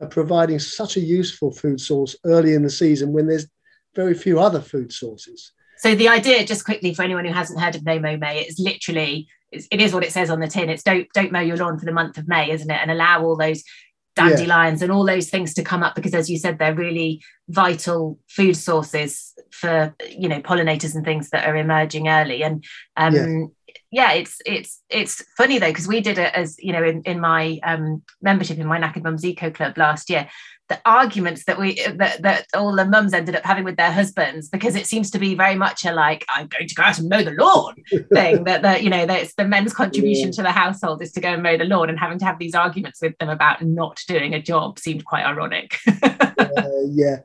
Are 0.00 0.08
providing 0.08 0.58
such 0.58 0.96
a 0.96 1.00
useful 1.00 1.50
food 1.52 1.80
source 1.80 2.16
early 2.24 2.54
in 2.54 2.62
the 2.62 2.70
season 2.70 3.12
when 3.12 3.26
there's 3.26 3.46
very 3.94 4.14
few 4.14 4.38
other 4.38 4.60
food 4.60 4.92
sources. 4.92 5.52
So 5.78 5.94
the 5.94 6.08
idea, 6.08 6.44
just 6.44 6.64
quickly 6.64 6.94
for 6.94 7.02
anyone 7.02 7.24
who 7.24 7.32
hasn't 7.32 7.60
heard 7.60 7.76
of 7.76 7.84
No 7.84 7.98
Mow 7.98 8.16
May, 8.16 8.40
is 8.40 8.58
literally 8.58 9.28
it's, 9.50 9.66
it 9.70 9.80
is 9.80 9.94
what 9.94 10.04
it 10.04 10.12
says 10.12 10.30
on 10.30 10.40
the 10.40 10.48
tin. 10.48 10.68
It's 10.68 10.82
don't 10.82 11.08
don't 11.14 11.32
mow 11.32 11.40
your 11.40 11.56
lawn 11.56 11.78
for 11.78 11.84
the 11.84 11.92
month 11.92 12.18
of 12.18 12.28
May, 12.28 12.50
isn't 12.50 12.70
it? 12.70 12.80
And 12.80 12.90
allow 12.90 13.22
all 13.24 13.36
those 13.36 13.62
dandelions 14.14 14.82
and 14.82 14.90
all 14.90 15.06
those 15.06 15.30
things 15.30 15.54
to 15.54 15.62
come 15.62 15.82
up 15.82 15.94
because, 15.94 16.14
as 16.14 16.28
you 16.28 16.36
said, 16.38 16.58
they're 16.58 16.74
really 16.74 17.22
vital 17.48 18.18
food 18.28 18.56
sources 18.56 19.32
for 19.50 19.94
you 20.10 20.28
know 20.28 20.40
pollinators 20.40 20.94
and 20.94 21.04
things 21.04 21.30
that 21.30 21.46
are 21.46 21.56
emerging 21.56 22.08
early. 22.08 22.42
And 22.42 22.64
um, 22.96 23.14
Yeah. 23.14 23.46
Yeah, 23.90 24.12
it's 24.12 24.40
it's 24.44 24.82
it's 24.90 25.24
funny 25.36 25.58
though 25.58 25.68
because 25.68 25.88
we 25.88 26.00
did 26.00 26.18
it 26.18 26.34
as 26.34 26.56
you 26.58 26.72
know 26.72 26.84
in 26.84 27.02
in 27.02 27.20
my 27.20 27.58
um, 27.62 28.02
membership 28.20 28.58
in 28.58 28.66
my 28.66 28.78
Knackered 28.78 29.02
Mums 29.04 29.24
Eco 29.24 29.50
Club 29.50 29.78
last 29.78 30.10
year. 30.10 30.28
The 30.68 30.78
arguments 30.84 31.46
that 31.46 31.58
we 31.58 31.82
that, 31.96 32.20
that 32.20 32.46
all 32.52 32.76
the 32.76 32.84
mums 32.84 33.14
ended 33.14 33.34
up 33.34 33.42
having 33.42 33.64
with 33.64 33.78
their 33.78 33.90
husbands 33.90 34.50
because 34.50 34.76
it 34.76 34.86
seems 34.86 35.10
to 35.12 35.18
be 35.18 35.34
very 35.34 35.54
much 35.54 35.86
a 35.86 35.92
like 35.92 36.26
I'm 36.28 36.46
going 36.46 36.68
to 36.68 36.74
go 36.74 36.82
out 36.82 36.98
and 36.98 37.08
mow 37.08 37.22
the 37.22 37.30
lawn 37.30 37.76
thing 38.12 38.44
that 38.44 38.60
that 38.60 38.82
you 38.82 38.90
know 38.90 39.06
that 39.06 39.22
it's 39.22 39.34
the 39.34 39.46
men's 39.48 39.72
contribution 39.72 40.26
Yeah. 40.26 40.32
to 40.32 40.42
the 40.42 40.52
household 40.52 41.00
is 41.00 41.12
to 41.12 41.22
go 41.22 41.30
and 41.30 41.42
mow 41.42 41.56
the 41.56 41.64
lawn 41.64 41.88
and 41.88 41.98
having 41.98 42.18
to 42.18 42.26
have 42.26 42.38
these 42.38 42.54
arguments 42.54 43.00
with 43.00 43.16
them 43.16 43.30
about 43.30 43.62
not 43.62 43.98
doing 44.06 44.34
a 44.34 44.42
job 44.42 44.78
seemed 44.78 45.06
quite 45.06 45.24
ironic. 45.24 45.78
uh, 46.02 46.68
yeah, 46.90 47.20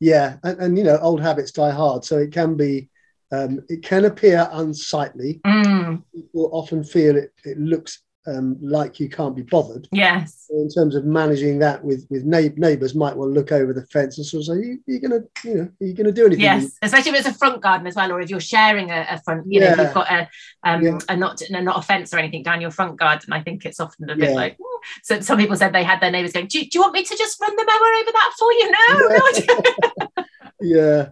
yeah, 0.00 0.36
and, 0.42 0.58
and 0.58 0.78
you 0.78 0.84
know, 0.84 0.96
old 0.98 1.20
habits 1.20 1.52
die 1.52 1.70
hard, 1.72 2.02
so 2.02 2.16
it 2.16 2.32
can 2.32 2.54
be, 2.56 2.88
um, 3.32 3.60
it 3.68 3.82
can 3.82 4.04
appear 4.04 4.48
unsightly. 4.52 5.40
Mm, 5.46 6.02
People 6.14 6.50
often 6.52 6.84
feel 6.84 7.16
it, 7.16 7.32
it 7.44 7.58
looks 7.58 8.02
um, 8.28 8.56
like 8.60 8.98
you 8.98 9.08
can't 9.08 9.36
be 9.36 9.42
bothered. 9.42 9.86
yes. 9.92 10.46
In 10.50 10.68
terms 10.68 10.94
of 10.96 11.04
managing 11.04 11.58
that 11.60 11.82
with 11.84 12.06
with 12.10 12.24
neigh- 12.24 12.52
neighbours, 12.56 12.94
might 12.94 13.16
well 13.16 13.30
look 13.30 13.52
over 13.52 13.72
the 13.72 13.86
fence 13.86 14.16
and 14.18 14.26
sort 14.26 14.40
of 14.40 14.46
say, 14.46 14.54
you, 14.66 14.78
"You're 14.86 15.00
gonna, 15.00 15.20
you 15.44 15.54
know, 15.54 15.62
are 15.80 15.86
you 15.86 15.92
gonna 15.94 16.10
do 16.12 16.26
anything?" 16.26 16.42
Yes, 16.44 16.72
especially 16.82 17.12
if 17.12 17.18
it's 17.18 17.28
a 17.28 17.38
front 17.38 17.60
garden 17.62 17.86
as 17.86 17.94
well, 17.94 18.10
or 18.12 18.20
if 18.20 18.28
you're 18.30 18.40
sharing 18.40 18.90
a, 18.90 19.06
a 19.10 19.20
front, 19.24 19.44
you 19.46 19.60
know, 19.60 19.66
Yeah. 19.66 19.82
you've 19.82 19.94
got 19.94 20.10
a 20.10 20.28
um 20.64 20.82
Yeah. 20.82 20.98
a 21.08 21.16
not 21.16 21.40
a, 21.42 21.62
not 21.62 21.78
a 21.78 21.82
fence 21.82 22.12
or 22.14 22.18
anything 22.18 22.42
down 22.42 22.60
your 22.60 22.70
front 22.72 22.96
garden. 22.98 23.32
I 23.32 23.42
think 23.42 23.64
it's 23.64 23.78
often 23.80 24.10
a 24.10 24.16
bit 24.16 24.30
Yeah. 24.30 24.34
like. 24.36 24.58
"Ooh." 24.60 24.80
So 25.04 25.20
some 25.20 25.38
people 25.38 25.56
said 25.56 25.72
they 25.72 25.84
had 25.84 26.00
their 26.00 26.10
neighbours 26.10 26.32
going, 26.32 26.46
"Do, 26.48 26.58
you- 26.58 26.64
do 26.68 26.78
you 26.78 26.80
want 26.80 26.94
me 26.94 27.04
to 27.04 27.16
just 27.16 27.40
run 27.40 27.54
the 27.56 27.64
mower 27.64 27.92
over 28.00 28.12
that 28.12 28.32
for 28.38 28.52
you?" 28.52 28.72
No, 28.72 30.14
no. 30.16 30.24
Yeah 30.60 31.08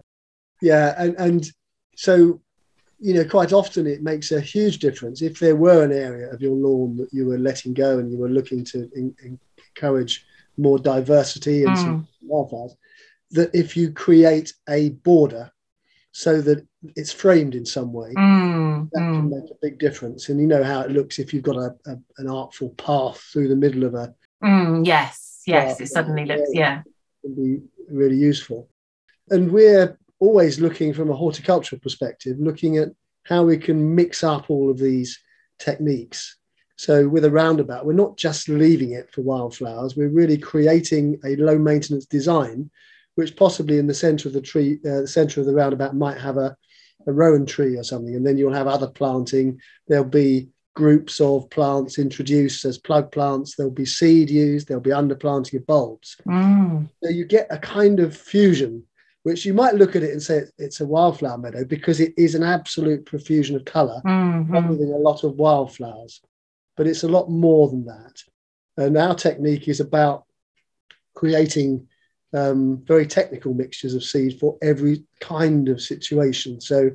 yeah 0.61 0.95
and 0.97 1.15
and 1.17 1.45
so 1.95 2.39
you 2.99 3.13
know 3.13 3.25
quite 3.25 3.51
often 3.51 3.85
it 3.87 4.01
makes 4.01 4.31
a 4.31 4.39
huge 4.39 4.79
difference 4.79 5.21
if 5.21 5.39
there 5.39 5.55
were 5.55 5.83
an 5.83 5.91
area 5.91 6.31
of 6.31 6.41
your 6.41 6.55
lawn 6.55 6.95
that 6.97 7.09
you 7.11 7.25
were 7.25 7.37
letting 7.37 7.73
go 7.73 7.99
and 7.99 8.11
you 8.11 8.17
were 8.17 8.29
looking 8.29 8.63
to 8.63 8.89
en- 8.95 9.15
encourage 9.75 10.25
more 10.57 10.79
diversity 10.79 11.63
and 11.63 11.77
some 11.77 12.07
wildflowers 12.21 12.75
that 13.31 13.53
if 13.53 13.75
you 13.75 13.91
create 13.91 14.53
a 14.69 14.89
border 14.89 15.51
so 16.11 16.39
that 16.41 16.65
it's 16.95 17.11
framed 17.11 17.55
in 17.55 17.65
some 17.65 17.91
way 17.91 18.13
Mm, 18.17 18.89
that 18.93 19.13
can 19.13 19.29
mm. 19.29 19.41
make 19.41 19.51
a 19.51 19.57
big 19.61 19.77
difference 19.79 20.29
and 20.29 20.39
you 20.39 20.47
know 20.47 20.63
how 20.63 20.81
it 20.81 20.91
looks 20.91 21.19
if 21.19 21.33
you've 21.33 21.43
got 21.43 21.57
a, 21.57 21.75
a 21.87 21.97
an 22.17 22.29
artful 22.29 22.69
path 22.77 23.19
through 23.31 23.49
the 23.49 23.55
middle 23.55 23.83
of 23.83 23.93
a 23.95 24.13
Mm, 24.43 24.85
yes, 24.85 25.41
yes, 25.47 25.81
it 25.81 25.87
suddenly 25.87 26.25
looks, 26.25 26.49
yeah. 26.53 26.83
can 27.21 27.35
be 27.35 27.61
really 27.89 28.17
useful. 28.17 28.69
And 29.29 29.51
we're 29.51 29.97
always 30.19 30.59
looking 30.59 30.93
from 30.93 31.09
a 31.09 31.15
horticultural 31.15 31.79
perspective, 31.79 32.37
looking 32.39 32.77
at 32.77 32.89
how 33.23 33.43
we 33.43 33.57
can 33.57 33.95
mix 33.95 34.23
up 34.23 34.49
all 34.49 34.69
of 34.69 34.77
these 34.77 35.19
techniques. 35.59 36.37
So 36.77 37.07
with 37.07 37.25
a 37.25 37.31
roundabout, 37.31 37.85
we're 37.85 37.93
not 37.93 38.17
just 38.17 38.49
leaving 38.49 38.91
it 38.91 39.11
for 39.11 39.21
wildflowers, 39.21 39.95
we're 39.95 40.09
really 40.09 40.37
creating 40.37 41.19
a 41.25 41.35
low 41.37 41.57
maintenance 41.57 42.05
design, 42.05 42.69
which 43.15 43.35
possibly 43.35 43.77
in 43.77 43.87
the 43.87 43.93
center 43.93 44.27
of 44.27 44.33
the 44.33 44.41
tree, 44.41 44.79
uh, 44.85 45.01
the 45.01 45.07
center 45.07 45.39
of 45.39 45.45
the 45.45 45.53
roundabout 45.53 45.95
might 45.95 46.17
have 46.17 46.37
a, 46.37 46.55
a 47.07 47.13
rowan 47.13 47.45
tree 47.45 47.77
or 47.77 47.83
something, 47.83 48.15
and 48.15 48.25
then 48.25 48.37
you'll 48.37 48.53
have 48.53 48.67
other 48.67 48.87
planting. 48.87 49.59
There'll 49.87 50.03
be 50.03 50.49
groups 50.75 51.21
of 51.21 51.49
plants 51.49 51.97
introduced 51.97 52.65
as 52.65 52.77
plug 52.77 53.11
plants. 53.11 53.55
There'll 53.55 53.71
be 53.71 53.85
seed 53.85 54.29
used. 54.29 54.67
There'll 54.67 54.81
be 54.81 54.89
underplanting 54.89 55.55
of 55.55 55.65
bulbs. 55.65 56.17
Mm, 56.27 56.89
So 57.01 57.09
you 57.09 57.25
get 57.25 57.47
a 57.49 57.57
kind 57.57 58.01
of 58.01 58.15
fusion, 58.15 58.83
which 59.25 59.43
you 59.43 59.55
might 59.55 59.73
look 59.73 59.95
at 59.95 60.03
it 60.03 60.11
and 60.11 60.21
say 60.21 60.37
it's- 60.59 60.81
a 60.81 60.85
wildflower 60.85 61.39
meadow 61.39 61.65
because 61.65 61.99
it 61.99 62.13
is 62.15 62.35
an 62.35 62.43
absolute 62.43 63.07
profusion 63.07 63.55
of 63.55 63.65
colour, 63.65 63.99
mhm. 64.05 64.77
than 64.77 64.91
a 64.91 64.97
lot 65.09 65.23
of 65.23 65.35
wildflowers. 65.35 66.21
But 66.77 66.85
it's 66.85 67.01
a 67.03 67.07
lot 67.07 67.27
more 67.27 67.67
than 67.69 67.85
that. 67.85 68.21
And 68.77 68.95
our 68.95 69.15
technique 69.15 69.67
is 69.67 69.79
about 69.79 70.25
creating 71.15 71.87
um, 72.33 72.83
very 72.85 73.07
technical 73.07 73.55
mixtures 73.55 73.95
of 73.95 74.03
seed 74.03 74.39
for 74.39 74.57
every 74.61 75.05
kind 75.21 75.69
of 75.69 75.81
situation. 75.81 76.61
So 76.61 76.91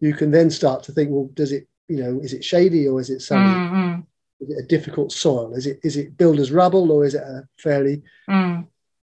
you 0.00 0.12
can 0.12 0.30
then 0.32 0.50
start 0.50 0.82
to 0.82 0.92
think, 0.92 1.10
well, 1.10 1.30
does 1.32 1.52
it, 1.52 1.66
you 1.88 1.98
know, 2.02 2.20
is 2.20 2.34
it 2.34 2.44
shady 2.44 2.86
or 2.88 3.00
is 3.00 3.08
it 3.08 3.20
sunny? 3.20 3.54
Mm, 3.54 3.70
mm, 3.70 4.06
Is 4.40 4.50
it 4.50 4.64
a 4.64 4.66
difficult 4.66 5.12
soil? 5.12 5.54
Is 5.54 5.66
it 5.66 5.78
is 5.82 5.96
it 5.96 6.18
builder's 6.18 6.52
rubble 6.52 6.90
or 6.92 7.06
is 7.06 7.14
it 7.14 7.22
a 7.22 7.48
fairly 7.56 8.02
mm. 8.28 8.66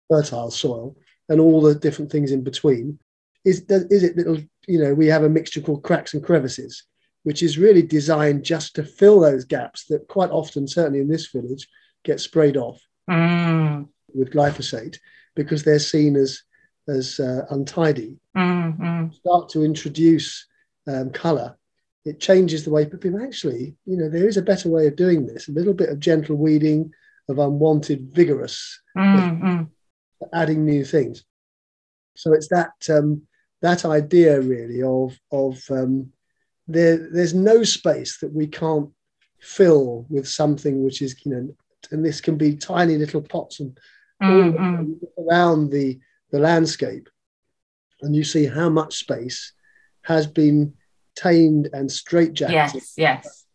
fertile 0.08 0.52
soil? 0.52 0.96
And 1.30 1.40
all 1.40 1.62
the 1.62 1.76
different 1.76 2.12
things 2.12 2.32
in 2.32 2.44
between. 2.44 3.00
Is 3.44 3.66
is 3.70 4.04
it 4.04 4.18
little? 4.18 4.38
You 4.68 4.80
know, 4.80 4.94
we 4.94 5.08
have 5.08 5.24
a 5.24 5.30
mixture 5.30 5.62
called 5.62 5.84
cracks 5.84 6.14
and 6.14 6.24
crevices, 6.24 6.84
which 7.24 7.44
is 7.44 7.58
really 7.58 7.82
designed 7.82 8.44
just 8.44 8.76
to 8.76 8.84
fill 8.84 9.20
those 9.20 9.46
gaps 9.46 9.86
that 9.86 10.08
quite 10.08 10.32
often, 10.32 10.68
certainly 10.68 11.00
in 11.00 11.08
this 11.08 11.28
village, 11.28 11.68
get 12.04 12.20
sprayed 12.20 12.58
off 12.58 12.80
Mm, 13.10 13.88
with 14.16 14.32
glyphosate 14.32 14.98
because 15.36 15.64
they're 15.64 15.78
seen 15.80 16.16
as 16.16 16.42
as 16.88 17.20
uh, 17.20 17.46
untidy. 17.52 18.18
mm, 18.36 18.80
mm. 18.80 19.14
Start 19.14 19.50
to 19.50 19.64
introduce 19.64 20.48
um, 20.88 21.12
colour 21.12 21.56
it 22.06 22.20
changes 22.20 22.64
the 22.64 22.70
way 22.70 22.86
people 22.86 23.20
actually, 23.22 23.76
you 23.86 23.98
know, 23.98 24.08
there 24.08 24.28
is 24.28 24.38
a 24.38 24.42
better 24.42 24.70
way 24.70 24.86
of 24.86 24.96
doing 24.96 25.26
this. 25.26 25.50
A 25.50 25.52
little 25.52 25.74
bit 25.74 25.90
of 25.90 26.00
gentle 26.00 26.36
weeding, 26.36 26.94
of 27.28 27.40
unwanted, 27.40 28.12
vigorous, 28.14 28.80
Mm-hmm. 28.96 29.64
Adding 30.34 30.66
new 30.66 30.86
things. 30.86 31.24
So 32.16 32.34
it's 32.34 32.48
that 32.50 32.74
um, 32.90 33.24
that 33.62 33.86
idea 33.86 34.40
really 34.42 34.82
of 34.84 35.18
of 35.32 35.62
um, 35.70 36.12
there. 36.68 37.10
There's 37.12 37.34
no 37.34 37.64
space 37.64 38.20
that 38.20 38.34
we 38.34 38.48
can't 38.48 38.90
fill 39.40 40.06
with 40.10 40.28
something 40.28 40.84
which 40.84 41.02
is 41.02 41.16
you 41.26 41.32
know, 41.32 41.56
and 41.92 42.04
this 42.06 42.22
can 42.22 42.38
be 42.38 42.56
tiny 42.56 42.98
little 42.98 43.22
pots 43.22 43.60
and 43.60 43.78
Mm-hmm. 44.24 44.94
around 45.28 45.72
the 45.72 46.00
the 46.32 46.40
landscape, 46.40 47.10
and 48.02 48.16
you 48.16 48.24
see 48.24 48.46
how 48.46 48.70
much 48.70 48.96
space 48.96 49.52
has 50.04 50.26
been 50.26 50.74
tamed 51.16 51.70
and 51.74 51.90
straitjacketed. 51.90 52.50
Yes, 52.52 52.94
yes. 52.96 53.46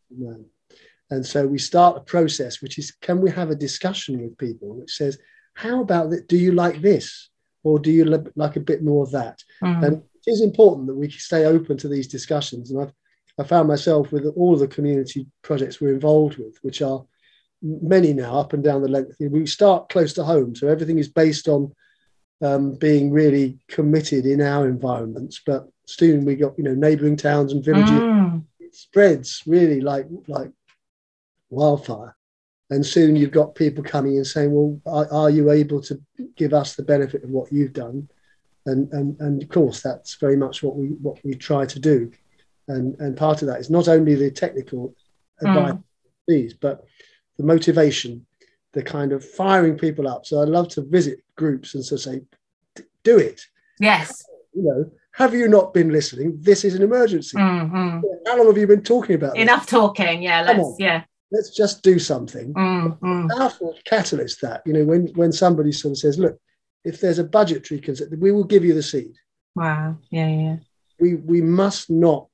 And 1.10 1.24
so 1.24 1.46
we 1.46 1.58
start 1.58 1.96
a 1.96 2.00
process, 2.00 2.60
which 2.60 2.78
is 2.78 2.92
can 3.00 3.22
we 3.22 3.30
have 3.30 3.50
a 3.50 3.54
discussion 3.54 4.20
with 4.20 4.36
people 4.36 4.74
which 4.76 4.92
says, 4.92 5.18
how 5.60 5.80
about 5.80 6.10
that? 6.10 6.28
Do 6.28 6.36
you 6.36 6.52
like 6.52 6.80
this? 6.80 7.28
Or 7.62 7.78
do 7.78 7.90
you 7.90 8.04
li- 8.06 8.32
like 8.36 8.56
a 8.56 8.60
bit 8.70 8.82
more 8.82 9.02
of 9.04 9.10
that? 9.12 9.36
Mm. 9.62 9.84
And 9.84 9.92
it 9.96 10.30
is 10.30 10.40
important 10.40 10.86
that 10.86 10.94
we 11.02 11.10
stay 11.10 11.44
open 11.44 11.76
to 11.78 11.88
these 11.88 12.08
discussions. 12.08 12.70
And 12.70 12.80
I've 12.82 12.92
I 13.38 13.44
found 13.44 13.68
myself 13.68 14.12
with 14.12 14.26
all 14.36 14.52
of 14.54 14.60
the 14.60 14.74
community 14.76 15.26
projects 15.42 15.80
we're 15.80 15.94
involved 15.94 16.36
with, 16.36 16.56
which 16.62 16.82
are 16.82 17.04
many 17.62 18.12
now 18.12 18.38
up 18.38 18.52
and 18.52 18.62
down 18.62 18.82
the 18.82 18.88
length. 18.88 19.16
We 19.20 19.46
start 19.46 19.88
close 19.88 20.12
to 20.14 20.24
home, 20.24 20.54
so 20.54 20.66
everything 20.68 20.98
is 20.98 21.08
based 21.08 21.46
on 21.48 21.72
um, 22.42 22.74
being 22.74 23.10
really 23.10 23.58
committed 23.68 24.26
in 24.26 24.40
our 24.42 24.66
environments. 24.68 25.40
But 25.46 25.68
soon 25.86 26.24
we 26.26 26.34
got 26.36 26.56
you 26.58 26.64
know 26.64 26.74
neighbouring 26.74 27.16
towns 27.16 27.52
and 27.52 27.64
villages 27.64 27.90
Mm. 27.90 28.44
it 28.60 28.74
spreads 28.74 29.42
really 29.46 29.80
like 29.80 30.06
like 30.28 30.50
wildfire 31.50 32.14
and 32.70 32.84
soon 32.86 33.16
you've 33.16 33.32
got 33.32 33.54
people 33.54 33.82
coming 33.82 34.16
and 34.16 34.26
saying 34.26 34.52
well 34.52 34.80
are, 34.86 35.12
are 35.12 35.30
you 35.30 35.50
able 35.50 35.80
to 35.80 36.00
give 36.36 36.54
us 36.54 36.74
the 36.76 36.82
benefit 36.82 37.22
of 37.24 37.30
what 37.30 37.52
you've 37.52 37.72
done 37.72 38.08
and, 38.66 38.92
and 38.92 39.18
and 39.20 39.42
of 39.42 39.48
course 39.48 39.80
that's 39.82 40.14
very 40.16 40.36
much 40.36 40.62
what 40.62 40.76
we 40.76 40.88
what 41.02 41.18
we 41.24 41.34
try 41.34 41.64
to 41.66 41.78
do 41.78 42.10
and 42.68 42.94
and 43.00 43.16
part 43.16 43.42
of 43.42 43.48
that 43.48 43.60
is 43.60 43.70
not 43.70 43.88
only 43.88 44.14
the 44.14 44.30
technical 44.30 44.94
advice 45.42 45.72
Mm. 45.74 45.82
these 46.28 46.54
but 46.54 46.84
the 47.38 47.44
motivation 47.44 48.24
the 48.72 48.82
kind 48.82 49.12
of 49.12 49.24
firing 49.24 49.76
people 49.76 50.06
up 50.06 50.24
so 50.26 50.40
i 50.40 50.44
love 50.44 50.68
to 50.68 50.82
visit 50.82 51.18
groups 51.36 51.74
and 51.74 51.84
so 51.84 51.96
say 51.96 52.20
do 53.02 53.18
it 53.18 53.40
Yes. 53.80 54.22
you 54.54 54.62
know 54.62 54.90
have 55.14 55.34
you 55.34 55.48
not 55.48 55.74
been 55.74 55.90
listening 55.90 56.36
this 56.40 56.64
is 56.64 56.74
an 56.74 56.82
emergency 56.82 57.36
Mhm. 57.36 58.02
how 58.26 58.36
long 58.36 58.46
have 58.46 58.58
you 58.58 58.66
been 58.66 58.82
talking 58.82 59.16
about 59.16 59.32
this? 59.34 59.42
Enough 59.42 59.66
talking. 59.66 60.22
Yeah. 60.22 60.42
Let's. 60.42 60.76
Yeah. 60.78 61.02
Let's 61.32 61.50
just 61.50 61.82
do 61.82 61.98
something. 61.98 62.52
Mm, 62.54 62.98
mm. 62.98 63.28
Powerful 63.30 63.76
catalyst 63.84 64.40
that 64.42 64.62
you 64.66 64.72
know 64.72 64.84
when 64.84 65.08
when 65.14 65.32
somebody 65.32 65.72
sort 65.72 65.92
of 65.92 65.98
says, 65.98 66.18
look, 66.18 66.38
if 66.84 67.00
there's 67.00 67.18
a 67.18 67.24
budgetary 67.24 67.80
concern, 67.80 68.18
we 68.18 68.32
will 68.32 68.44
give 68.44 68.64
you 68.64 68.74
the 68.74 68.82
seed. 68.82 69.14
Wow. 69.54 69.96
Yeah. 70.10 70.28
Yeah. 70.28 70.56
We 70.98 71.14
we 71.14 71.40
must 71.40 71.90
not 71.90 72.28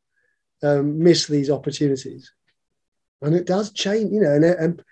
um, 0.62 1.02
miss 1.02 1.26
these 1.26 1.50
opportunities, 1.50 2.32
and 3.22 3.34
it 3.34 3.46
does 3.46 3.72
change. 3.72 4.12
You 4.12 4.20
know, 4.20 4.32
and, 4.32 4.44
and 4.44 4.84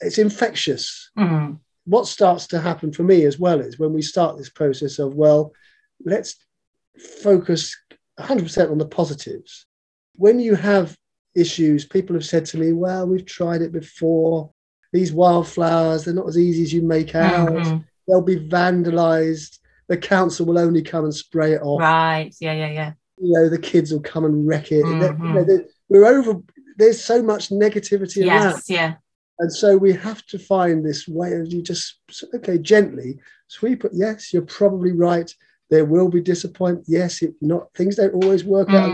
it's 0.00 0.18
infectious. 0.18 1.10
Mm. 1.18 1.60
What 1.84 2.06
starts 2.06 2.46
to 2.48 2.60
happen 2.60 2.92
for 2.92 3.02
me 3.02 3.24
as 3.24 3.38
well 3.38 3.60
is 3.60 3.78
when 3.78 3.92
we 3.92 4.02
start 4.02 4.36
this 4.36 4.50
process 4.50 4.98
of 4.98 5.14
well, 5.14 5.52
let's 6.04 6.36
focus 7.22 7.76
100% 8.18 8.70
on 8.70 8.78
the 8.78 8.86
positives. 8.86 9.66
When 10.14 10.40
you 10.40 10.54
have 10.54 10.96
issues, 11.38 11.84
people 11.86 12.14
have 12.14 12.24
said 12.24 12.44
to 12.46 12.58
me, 12.58 12.72
well, 12.72 13.06
we've 13.06 13.26
tried 13.26 13.62
it 13.62 13.72
before. 13.72 14.50
These 14.92 15.12
wildflowers, 15.12 16.04
they're 16.04 16.14
not 16.14 16.28
as 16.28 16.38
easy 16.38 16.62
as 16.62 16.72
you 16.72 16.82
make 16.82 17.14
out. 17.14 17.50
Mhm. 17.50 17.84
They'll 18.06 18.22
be 18.22 18.36
vandalized. 18.48 19.58
The 19.88 19.96
council 19.96 20.46
will 20.46 20.58
only 20.58 20.82
come 20.82 21.04
and 21.04 21.14
spray 21.14 21.52
it 21.52 21.62
off. 21.62 21.80
Right. 21.80 22.30
Yeah. 22.40 22.52
Yeah. 22.54 22.70
Yeah. 22.70 22.92
You 23.20 23.32
know, 23.32 23.48
the 23.48 23.58
kids 23.58 23.92
will 23.92 24.00
come 24.00 24.24
and 24.24 24.46
wreck 24.46 24.70
it. 24.72 24.82
They're- 24.84 25.16
you 25.18 25.32
know, 25.34 25.44
Mhm. 25.44 25.46
they- 25.46 25.66
we're 25.88 26.06
over, 26.06 26.40
there's 26.78 27.02
so 27.02 27.22
much 27.22 27.50
negativity 27.50 28.22
around. 28.44 28.62
Yeah. 28.68 28.94
And 29.40 29.52
so 29.52 29.76
we 29.76 29.92
have 29.92 30.24
to 30.26 30.38
find 30.38 30.84
this 30.84 31.06
way 31.06 31.34
of 31.34 31.52
you 31.52 31.62
just, 31.62 31.98
okay, 32.34 32.58
gently 32.58 33.18
sweep 33.46 33.84
it. 33.84 33.92
Yes, 33.94 34.32
you're 34.32 34.42
probably 34.42 34.92
right. 34.92 35.32
There 35.70 35.84
will 35.84 36.08
be 36.08 36.20
disappointment. 36.20 36.86
Yes, 36.88 37.22
it 37.22 37.34
not 37.40 37.68
things 37.74 37.96
don't 37.96 38.14
always 38.14 38.42
work 38.44 38.70
out. 38.70 38.92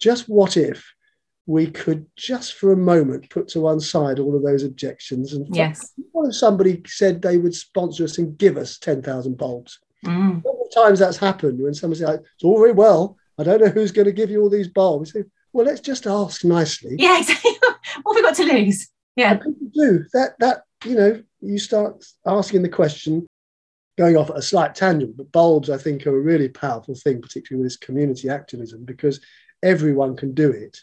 Just 0.00 0.28
what 0.28 0.56
if 0.56 0.92
we 1.46 1.66
could 1.66 2.06
just 2.16 2.54
for 2.54 2.72
a 2.72 2.76
moment 2.76 3.28
put 3.30 3.48
to 3.48 3.60
one 3.60 3.80
side 3.80 4.18
all 4.18 4.36
of 4.36 4.42
those 4.42 4.62
objections 4.62 5.32
and 5.32 5.46
Yes. 5.54 5.92
what 6.12 6.28
if 6.28 6.34
somebody 6.36 6.82
said 6.86 7.20
they 7.20 7.38
would 7.38 7.54
sponsor 7.54 8.04
us 8.04 8.18
and 8.18 8.38
give 8.38 8.56
us 8.56 8.78
10,000 8.78 9.36
bulbs? 9.36 9.78
Mm. 10.04 10.42
Times 10.72 11.00
that's 11.00 11.16
happened 11.16 11.60
when 11.60 11.74
someone 11.74 11.98
says, 11.98 12.20
it's 12.34 12.44
all 12.44 12.58
very 12.58 12.72
well. 12.72 13.16
I 13.38 13.42
don't 13.42 13.60
know 13.60 13.68
who's 13.68 13.90
going 13.90 14.06
to 14.06 14.12
give 14.12 14.30
you 14.30 14.40
all 14.42 14.50
these 14.50 14.68
bulbs. 14.68 15.12
You 15.14 15.22
say, 15.22 15.28
well, 15.52 15.66
let's 15.66 15.80
just 15.80 16.06
ask 16.06 16.44
nicely. 16.44 16.96
Yeah. 16.98 17.18
Exactly. 17.18 17.50
what 18.02 18.16
have 18.16 18.16
we 18.16 18.22
got 18.22 18.36
to 18.36 18.44
lose? 18.44 18.88
Yeah. 19.16 19.32
And 19.32 19.40
people 19.40 19.68
do 19.74 20.04
that. 20.12 20.34
That 20.38 20.62
you 20.84 20.94
know, 20.94 21.22
you 21.40 21.58
start 21.58 22.04
asking 22.26 22.62
the 22.62 22.68
question, 22.68 23.26
going 23.98 24.16
off 24.16 24.30
at 24.30 24.36
a 24.36 24.42
slight 24.42 24.74
tangent. 24.74 25.16
But 25.16 25.32
bulbs, 25.32 25.70
I 25.70 25.76
think, 25.76 26.06
are 26.06 26.16
a 26.16 26.20
really 26.20 26.48
powerful 26.48 26.94
thing, 26.94 27.20
particularly 27.20 27.62
with 27.62 27.72
this 27.72 27.76
community 27.76 28.28
activism, 28.28 28.84
because 28.84 29.20
everyone 29.62 30.16
can 30.16 30.34
do 30.34 30.50
it. 30.50 30.80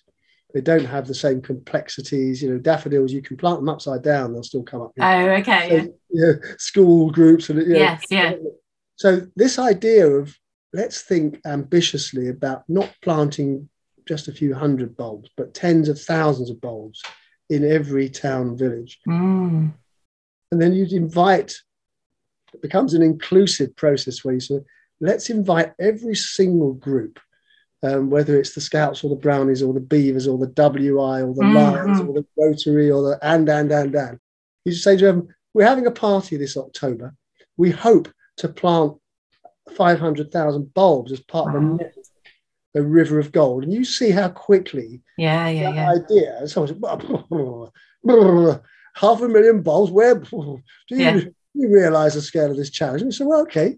They 0.53 0.61
don't 0.61 0.85
have 0.85 1.07
the 1.07 1.13
same 1.13 1.41
complexities. 1.41 2.41
You 2.41 2.51
know, 2.51 2.57
daffodils, 2.57 3.11
you 3.11 3.21
can 3.21 3.37
plant 3.37 3.59
them 3.59 3.69
upside 3.69 4.01
down; 4.01 4.33
they'll 4.33 4.43
still 4.43 4.63
come 4.63 4.81
up. 4.81 4.93
Oh. 4.99 5.29
Okay. 5.39 5.75
Yeah. 5.75 5.85
You 6.09 6.21
know, 6.25 6.33
school 6.57 7.11
groups 7.11 7.49
and 7.49 7.59
you 7.59 7.73
know, 7.73 7.79
Yes. 7.79 8.03
Yeah. 8.09 8.33
so 8.95 9.27
this 9.35 9.59
idea 9.59 10.07
of 10.07 10.35
let's 10.73 11.01
think 11.01 11.39
ambitiously 11.45 12.29
about 12.29 12.63
not 12.67 12.93
planting 13.01 13.69
just 14.07 14.27
a 14.27 14.33
few 14.33 14.53
hundred 14.53 14.95
bulbs, 14.95 15.29
but 15.35 15.53
tens 15.53 15.89
of 15.89 16.01
thousands 16.01 16.49
of 16.49 16.61
bulbs 16.61 17.01
in 17.49 17.69
every 17.69 18.09
town 18.09 18.57
village. 18.57 18.99
Mm. 19.07 19.73
And 20.51 20.61
then 20.61 20.73
you'd 20.73 20.93
invite, 20.93 21.55
it 22.53 22.61
becomes 22.61 22.93
an 22.93 23.01
inclusive 23.01 23.75
process 23.75 24.23
where 24.23 24.33
you 24.33 24.39
say, 24.39 24.59
let's 25.01 25.29
invite 25.29 25.73
every 25.79 26.15
single 26.15 26.73
group, 26.73 27.19
um, 27.83 28.09
whether 28.09 28.39
it's 28.39 28.53
the 28.53 28.61
Scouts 28.61 29.03
or 29.03 29.09
the 29.09 29.15
Brownies 29.15 29.61
or 29.61 29.73
the 29.73 29.79
Beavers 29.79 30.27
or 30.27 30.37
the 30.37 30.47
WI 30.47 31.21
or 31.21 31.33
the 31.33 31.43
Mhm. 31.43 31.53
Lions 31.53 31.99
or 32.01 32.13
the 32.13 32.25
Rotary 32.37 32.89
or 32.89 33.01
the 33.03 33.19
and, 33.21 33.47
and, 33.49 33.71
and, 33.71 33.95
and. 33.95 34.19
You 34.65 34.71
just 34.71 34.83
say 34.83 34.97
to 34.97 35.05
them, 35.05 35.27
we're 35.53 35.65
having 35.67 35.85
a 35.87 35.91
party 35.91 36.37
this 36.37 36.57
October. 36.57 37.13
We 37.55 37.71
hope 37.71 38.07
to 38.37 38.47
plant 38.49 38.93
500,000 39.75 40.73
bulbs 40.73 41.11
as 41.11 41.19
part 41.21 41.55
of 41.55 41.61
a, 41.63 41.65
Wow. 41.65 41.79
a 42.75 42.81
river 42.81 43.19
of 43.19 43.31
gold. 43.31 43.63
And 43.63 43.73
you 43.73 43.83
see 43.85 44.11
how 44.11 44.29
quickly 44.29 45.01
Yeah. 45.17 45.47
Yeah. 45.49 45.73
Yeah. 45.73 45.91
idea. 45.91 46.37
And 46.39 46.49
someone 46.49 46.67
said, 46.67 48.61
half 48.95 49.21
a 49.21 49.27
million 49.27 49.61
bulbs. 49.61 49.91
Where 49.91 50.15
do 50.31 50.61
you, 50.89 50.97
Yeah. 50.97 51.19
you 51.53 51.69
realize 51.69 52.13
the 52.15 52.21
scale 52.21 52.51
of 52.51 52.57
this 52.57 52.69
challenge? 52.69 53.01
And 53.01 53.13
so, 53.13 53.27
well, 53.27 53.41
okay, 53.41 53.77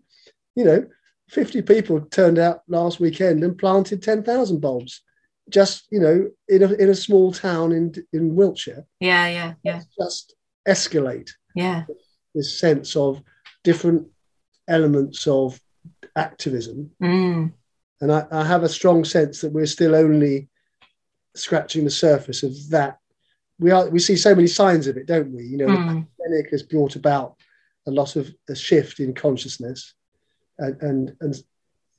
you 0.55 0.63
know, 0.65 0.85
50 1.29 1.61
people 1.63 2.01
turned 2.01 2.39
out 2.39 2.61
last 2.67 2.99
weekend 2.99 3.43
and 3.43 3.57
planted 3.57 4.01
10,000 4.01 4.59
bulbs 4.59 5.01
just, 5.49 5.87
you 5.91 5.99
know, 5.99 6.29
in 6.47 6.63
a, 6.63 6.71
in 6.73 6.89
a 6.89 6.95
small 6.95 7.31
town 7.31 7.71
in, 7.71 7.93
in 8.13 8.35
Wiltshire. 8.35 8.85
Yeah. 8.99 9.27
Yeah. 9.29 9.53
Yeah. 9.63 9.81
Just 9.99 10.35
escalate 10.67 11.29
Yeah. 11.55 11.85
this 12.35 12.59
sense 12.59 12.95
of 12.95 13.21
different 13.63 14.07
elements 14.67 15.25
of 15.27 15.59
activism. 16.15 16.91
Mm. 17.01 17.51
And 18.01 18.11
I, 18.11 18.25
I 18.31 18.45
have 18.45 18.63
a 18.63 18.69
strong 18.69 19.03
sense 19.03 19.41
that 19.41 19.51
we're 19.51 19.65
still 19.65 19.95
only 19.95 20.49
scratching 21.35 21.83
the 21.83 21.89
surface 21.89 22.43
of 22.43 22.53
that. 22.69 22.97
We 23.59 23.71
are 23.71 23.89
we 23.89 23.99
see 23.99 24.15
so 24.15 24.33
many 24.33 24.47
signs 24.47 24.87
of 24.87 24.97
it, 24.97 25.05
don't 25.05 25.31
we? 25.33 25.43
You 25.43 25.57
know, 25.57 25.67
the 25.67 25.73
Mm. 25.73 26.07
pandemic 26.21 26.51
has 26.51 26.63
brought 26.63 26.95
about 26.95 27.35
a 27.87 27.91
lot 27.91 28.15
of 28.15 28.31
a 28.49 28.55
shift 28.55 28.99
in 28.99 29.13
consciousness, 29.13 29.93
and 30.59 30.81
and 30.81 31.15
and 31.21 31.35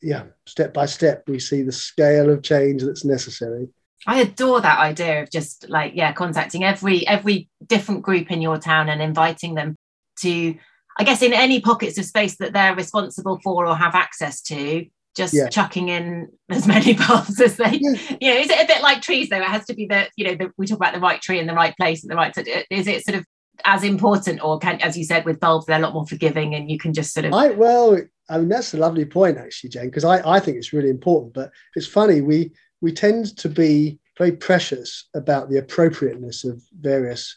yeah, 0.02 0.24
step 0.46 0.72
by 0.72 0.86
step 0.86 1.24
we 1.28 1.38
see 1.38 1.62
the 1.62 1.72
scale 1.72 2.30
of 2.30 2.42
change 2.42 2.82
that's 2.82 3.04
necessary. 3.04 3.68
I 4.06 4.20
adore 4.20 4.60
that 4.62 4.78
idea 4.78 5.22
of 5.22 5.30
just 5.30 5.68
like 5.68 5.92
yeah, 5.94 6.12
contacting 6.12 6.64
every 6.64 7.06
every 7.06 7.48
different 7.66 8.02
group 8.02 8.30
in 8.30 8.40
your 8.40 8.58
town 8.58 8.88
and 8.88 9.02
inviting 9.02 9.54
them 9.54 9.76
to, 10.20 10.54
I 10.98 11.04
guess, 11.04 11.22
in 11.22 11.32
any 11.32 11.60
pockets 11.60 11.98
of 11.98 12.04
space 12.06 12.36
that 12.38 12.52
they're 12.52 12.74
responsible 12.74 13.40
for 13.42 13.66
or 13.66 13.76
have 13.76 13.94
access 13.94 14.40
to. 14.42 14.86
Just 15.16 15.34
Yeah. 15.34 15.48
chucking 15.48 15.88
in 15.88 16.28
as 16.48 16.68
many 16.68 16.94
bulbs 17.06 17.40
as 17.40 17.56
they, 17.56 17.78
Yeah. 17.80 18.16
you 18.20 18.30
know, 18.32 18.40
is 18.40 18.48
it 18.48 18.62
a 18.64 18.66
bit 18.66 18.80
like 18.80 19.02
trees 19.02 19.28
though? 19.28 19.38
It 19.40 19.44
has 19.44 19.66
to 19.66 19.74
be 19.74 19.86
the, 19.86 20.08
you 20.16 20.24
know, 20.24 20.34
the, 20.36 20.52
we 20.56 20.66
talk 20.68 20.76
about 20.76 20.94
the 20.94 21.00
right 21.00 21.20
tree 21.20 21.40
in 21.40 21.48
the 21.48 21.52
right 21.52 21.76
place 21.76 22.04
at 22.04 22.08
the 22.08 22.14
right 22.16 22.32
time. 22.32 22.44
Is 22.70 22.86
it 22.86 23.04
sort 23.04 23.18
of 23.18 23.24
as 23.64 23.84
important, 23.84 24.42
or 24.42 24.58
can, 24.58 24.80
as 24.80 24.96
you 24.96 25.04
said, 25.04 25.24
with 25.24 25.40
bulbs, 25.40 25.66
they're 25.66 25.78
a 25.78 25.82
lot 25.82 25.94
more 25.94 26.06
forgiving, 26.06 26.54
and 26.54 26.70
you 26.70 26.78
can 26.78 26.92
just 26.92 27.12
sort 27.12 27.26
of, 27.26 27.32
I 27.32 27.50
well, 27.50 27.98
I 28.28 28.38
mean 28.38 28.48
that's 28.48 28.74
a 28.74 28.78
lovely 28.78 29.04
point 29.04 29.38
actually, 29.38 29.70
Jane, 29.70 29.86
because 29.86 30.04
I, 30.04 30.20
I 30.28 30.40
think 30.40 30.56
it's 30.56 30.72
really 30.72 30.90
important. 30.90 31.34
But 31.34 31.50
it's 31.74 31.86
funny 31.86 32.20
we 32.20 32.52
we 32.80 32.92
tend 32.92 33.36
to 33.38 33.48
be 33.48 33.98
very 34.18 34.32
precious 34.32 35.08
about 35.14 35.48
the 35.48 35.58
appropriateness 35.58 36.44
of 36.44 36.62
various 36.78 37.36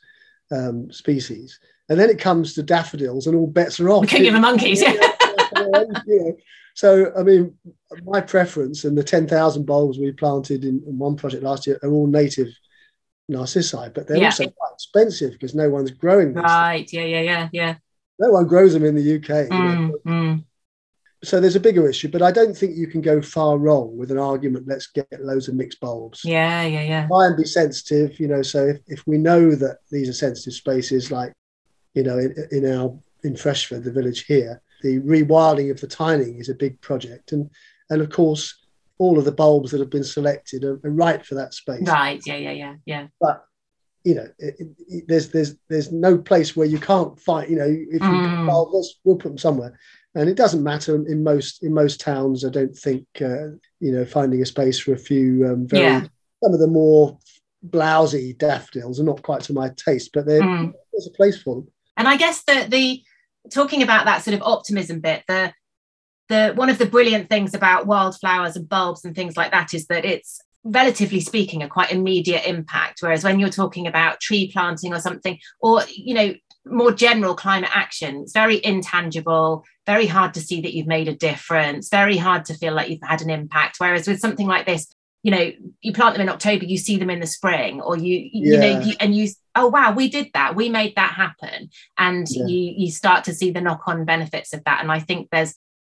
um, 0.51 0.91
species. 0.91 1.59
And 1.89 1.99
then 1.99 2.09
it 2.09 2.19
comes 2.19 2.53
to 2.53 2.63
daffodils, 2.63 3.27
and 3.27 3.35
all 3.35 3.47
bets 3.47 3.79
are 3.79 3.89
off. 3.89 4.07
King 4.07 4.27
of 4.27 4.33
the 4.33 4.39
monkeys, 4.39 4.81
yeah. 4.81 4.95
yeah. 6.07 6.31
So, 6.75 7.11
I 7.15 7.21
mean, 7.21 7.53
my 8.03 8.19
preference 8.19 8.83
and 8.83 8.97
the 8.97 9.03
10,000 9.03 9.65
bulbs 9.65 9.99
we 9.99 10.11
planted 10.11 10.63
in, 10.63 10.81
in, 10.87 10.97
one 10.97 11.15
project 11.15 11.43
last 11.43 11.67
year 11.67 11.79
are 11.83 11.91
all 11.91 12.07
native 12.07 12.47
narcissi, 13.29 13.89
but 13.93 14.07
they're 14.07 14.17
yeah. 14.17 14.25
also 14.25 14.45
quite 14.45 14.73
expensive 14.73 15.31
because 15.33 15.55
no 15.55 15.69
one's 15.69 15.91
growing 15.91 16.33
them. 16.33 16.43
Right. 16.43 16.91
Yeah, 16.91 17.05
yeah, 17.05 17.21
yeah, 17.21 17.49
yeah. 17.51 17.75
No 18.19 18.31
one 18.31 18.47
grows 18.47 18.73
them 18.73 18.85
in 18.85 18.95
the 18.95 19.15
UK. 19.15 19.49
Mm, 19.49 19.91
mm. 20.05 20.43
So 21.23 21.39
there's 21.39 21.55
a 21.55 21.59
bigger 21.59 21.87
issue, 21.89 22.09
but 22.09 22.21
I 22.21 22.31
don't 22.31 22.55
think 22.55 22.75
you 22.75 22.87
can 22.87 23.01
go 23.01 23.21
far 23.21 23.57
wrong 23.57 23.97
with 23.97 24.11
an 24.11 24.19
argument. 24.19 24.67
Let's 24.67 24.87
get 24.87 25.07
loads 25.21 25.47
of 25.47 25.55
mixed 25.55 25.79
bulbs. 25.79 26.21
Yeah, 26.25 26.63
yeah, 26.63 26.83
yeah. 26.83 27.07
Try 27.07 27.27
and 27.27 27.37
be 27.37 27.45
sensitive, 27.45 28.19
you 28.19 28.27
know. 28.27 28.41
So 28.41 28.67
if, 28.67 28.79
if 28.87 29.07
we 29.07 29.17
know 29.17 29.55
that 29.55 29.77
these 29.89 30.09
are 30.09 30.13
sensitive 30.13 30.53
spaces, 30.53 31.11
like 31.11 31.33
you 31.93 32.03
know, 32.03 32.17
in, 32.17 32.35
in 32.51 32.77
our 32.77 32.93
in 33.23 33.37
Freshford, 33.37 33.85
the 33.85 33.91
village 33.91 34.25
here, 34.25 34.61
the 34.81 34.99
rewilding 34.99 35.71
of 35.71 35.79
the 35.79 35.87
Tyning 35.87 36.39
is 36.39 36.49
a 36.49 36.55
big 36.55 36.79
project, 36.81 37.31
and 37.31 37.49
and 37.89 38.01
of 38.01 38.09
course, 38.09 38.62
all 38.99 39.17
of 39.17 39.25
the 39.25 39.31
bulbs 39.31 39.71
that 39.71 39.79
have 39.79 39.89
been 39.89 40.03
selected 40.03 40.63
are, 40.63 40.79
are 40.83 40.91
right 40.91 41.25
for 41.25 41.35
that 41.35 41.53
space. 41.53 41.87
Right. 41.87 42.21
Yeah. 42.25 42.37
Yeah. 42.37 42.51
Yeah. 42.51 42.75
Yeah. 42.85 43.07
But 43.19 43.43
you 44.03 44.15
know, 44.15 44.27
it, 44.37 44.55
it, 44.89 45.07
there's 45.07 45.29
there's 45.29 45.55
there's 45.69 45.91
no 45.91 46.17
place 46.17 46.55
where 46.55 46.67
you 46.67 46.79
can't 46.79 47.19
find. 47.19 47.49
You 47.49 47.57
know, 47.57 47.67
if 47.67 48.01
you 48.01 48.07
mm. 48.07 48.47
bulbs, 48.47 48.99
we'll 49.03 49.15
put 49.15 49.29
them 49.29 49.37
somewhere, 49.37 49.79
and 50.15 50.29
it 50.29 50.35
doesn't 50.35 50.63
matter 50.63 50.95
in 50.95 51.23
most 51.23 51.63
in 51.63 51.73
most 51.73 52.01
towns. 52.01 52.43
I 52.43 52.49
don't 52.49 52.75
think 52.75 53.07
uh, 53.21 53.55
you 53.79 53.91
know 53.91 54.05
finding 54.05 54.41
a 54.41 54.45
space 54.45 54.79
for 54.79 54.93
a 54.93 54.97
few 54.97 55.47
um, 55.47 55.67
very 55.67 55.83
yeah. 55.83 56.01
some 56.43 56.53
of 56.53 56.59
the 56.59 56.67
more 56.67 57.17
blousy 57.69 58.37
daffodils 58.37 58.99
are 58.99 59.05
not 59.05 59.21
quite 59.21 59.41
to 59.43 59.53
my 59.53 59.69
taste, 59.77 60.11
but 60.13 60.25
mm. 60.25 60.73
there's 60.91 61.07
a 61.07 61.17
place 61.17 61.41
for 61.41 61.55
them. 61.55 61.67
And 61.95 62.07
I 62.07 62.17
guess 62.17 62.43
the 62.43 62.65
the 62.67 63.03
talking 63.49 63.83
about 63.83 64.05
that 64.05 64.23
sort 64.23 64.35
of 64.35 64.43
optimism 64.43 64.99
bit, 64.99 65.23
the 65.27 65.53
the 66.29 66.53
one 66.55 66.69
of 66.69 66.77
the 66.77 66.85
brilliant 66.85 67.29
things 67.29 67.53
about 67.53 67.85
wildflowers 67.85 68.55
and 68.55 68.67
bulbs 68.69 69.05
and 69.05 69.15
things 69.15 69.35
like 69.35 69.51
that 69.51 69.73
is 69.73 69.87
that 69.87 70.05
it's 70.05 70.41
relatively 70.63 71.19
speaking 71.19 71.61
a 71.61 71.67
quite 71.67 71.91
immediate 71.91 72.45
impact. 72.47 73.01
Whereas 73.01 73.23
when 73.23 73.39
you're 73.39 73.49
talking 73.49 73.87
about 73.87 74.21
tree 74.21 74.51
planting 74.51 74.93
or 74.93 74.99
something 74.99 75.37
or 75.59 75.81
you 75.89 76.13
know 76.13 76.33
more 76.65 76.93
general 76.93 77.35
climate 77.35 77.69
action 77.73 78.21
it's 78.21 78.31
very 78.31 78.63
intangible 78.63 79.65
very 79.85 80.05
hard 80.05 80.33
to 80.33 80.39
see 80.39 80.61
that 80.61 80.73
you've 80.73 80.87
made 80.87 81.09
a 81.09 81.15
difference 81.15 81.89
very 81.89 82.15
hard 82.15 82.45
to 82.45 82.53
feel 82.53 82.73
like 82.73 82.89
you've 82.89 83.01
had 83.03 83.21
an 83.21 83.29
impact. 83.29 83.75
Whereas 83.79 84.07
with 84.07 84.19
something 84.19 84.47
like 84.47 84.65
this 84.65 84.93
you 85.23 85.31
know 85.31 85.51
you 85.81 85.93
plant 85.93 86.15
them 86.15 86.21
in 86.21 86.29
october 86.29 86.65
you 86.65 86.77
see 86.77 86.97
them 86.97 87.09
in 87.09 87.19
the 87.19 87.27
spring 87.27 87.81
or 87.81 87.97
you 87.97 88.29
you 88.31 88.57
know 88.57 88.79
you, 88.79 88.93
and 88.99 89.15
you 89.15 89.29
oh 89.55 89.67
wow 89.67 89.91
we 89.91 90.07
did 90.07 90.27
that. 90.33 90.55
We 90.55 90.69
made 90.69 90.95
that 90.95 91.11
happen. 91.11 91.69
And 91.97 92.25
yeah. 92.29 92.45
you 92.45 92.73
you 92.77 92.91
start 92.91 93.25
to 93.25 93.33
see 93.33 93.51
the 93.51 93.61
knock 93.61 93.81
on 93.87 94.05
benefits 94.05 94.53
of 94.53 94.63
that. 94.63 94.81
And 94.81 94.91
i 94.91 94.99
think 94.99 95.27
there's 95.31 95.55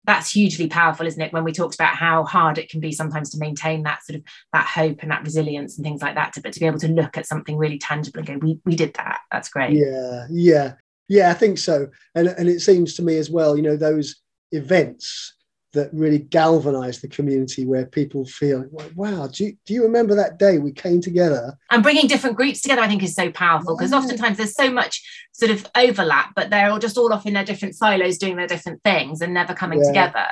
that's 0.06 0.32
hugely 0.32 0.68
powerful 0.68 1.08
isn't 1.08 1.22
it? 1.22 1.34
When 1.34 1.44
we 1.44 1.52
talked 1.52 1.76
about 1.76 1.96
how 1.96 2.24
hard 2.26 2.58
it 2.58 2.70
can 2.70 2.80
be 2.80 2.92
sometimes 2.92 3.30
to 3.32 3.38
maintain 3.38 3.84
that 3.84 4.04
sort 4.04 4.18
of 4.18 4.24
that 4.52 4.66
hope 4.66 5.02
and 5.02 5.12
that 5.12 5.24
resilience 5.24 5.78
and 5.78 5.86
things 5.86 6.02
like 6.02 6.16
that 6.16 6.34
but 6.44 6.54
to 6.54 6.60
be 6.60 6.66
able 6.66 6.80
to 6.80 6.88
look 6.88 7.18
at 7.18 7.26
something 7.26 7.58
really 7.58 7.78
tangible 7.78 8.20
and 8.20 8.28
go 8.28 8.38
we 8.38 8.60
we 8.66 8.76
did 8.76 8.94
that. 8.96 9.20
That's 9.32 9.50
great. 9.50 9.74
Yeah 9.74 10.28
yeah. 10.30 10.74
Yeah 11.08 11.32
i 11.32 11.34
think 11.34 11.58
so. 11.58 11.88
And 12.16 12.28
and 12.28 12.50
it 12.50 12.62
seems 12.62 12.96
to 12.96 13.02
me 13.04 13.18
as 13.18 13.30
well 13.30 13.56
you 13.56 13.64
know 13.64 13.78
those 13.78 14.22
events 14.52 15.34
that 15.74 15.90
really 15.94 16.20
galvanize 16.20 17.02
the 17.02 17.08
community 17.08 17.66
where 17.66 17.86
people 17.86 18.26
feel 18.26 18.66
like, 18.72 18.92
wow 18.96 19.28
do 19.28 19.46
you, 19.46 19.58
do 19.66 19.74
you 19.74 19.84
remember 19.84 20.16
that 20.16 20.40
day 20.40 20.58
we 20.58 20.72
came 20.72 21.02
together? 21.02 21.58
And 21.72 21.84
bringing 21.84 22.08
different 22.08 22.38
groups 22.38 22.62
together 22.62 22.82
i 22.82 22.88
think 22.88 23.04
is 23.04 23.16
so 23.16 23.32
powerful 23.32 23.76
because 23.76 23.92
yeah. 23.92 23.98
oftentimes 23.98 24.38
there's 24.38 24.56
so 24.56 24.72
much 24.72 25.04
sort 25.32 25.52
of 25.52 25.68
overlap 25.76 26.34
but 26.36 26.50
they're 26.50 26.70
all 26.70 26.80
just 26.80 26.98
all 26.98 27.12
off 27.12 27.26
in 27.26 27.34
their 27.34 27.46
different 27.46 27.76
silos 27.76 28.18
doing 28.18 28.36
their 28.36 28.48
different 28.48 28.82
things 28.84 29.22
and 29.22 29.34
never 29.34 29.54
coming 29.54 29.80
yeah. 29.82 29.88
together. 29.88 30.28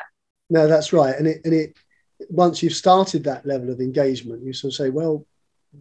No 0.49 0.67
that's 0.67 0.93
right 0.93 1.15
and 1.15 1.27
it 1.27 1.41
and 1.43 1.53
it 1.53 1.77
once 2.29 2.61
you've 2.61 2.73
started 2.73 3.23
that 3.23 3.45
level 3.45 3.71
of 3.71 3.79
engagement 3.79 4.43
you 4.43 4.53
sort 4.53 4.73
of 4.73 4.75
say 4.75 4.89
well 4.89 5.25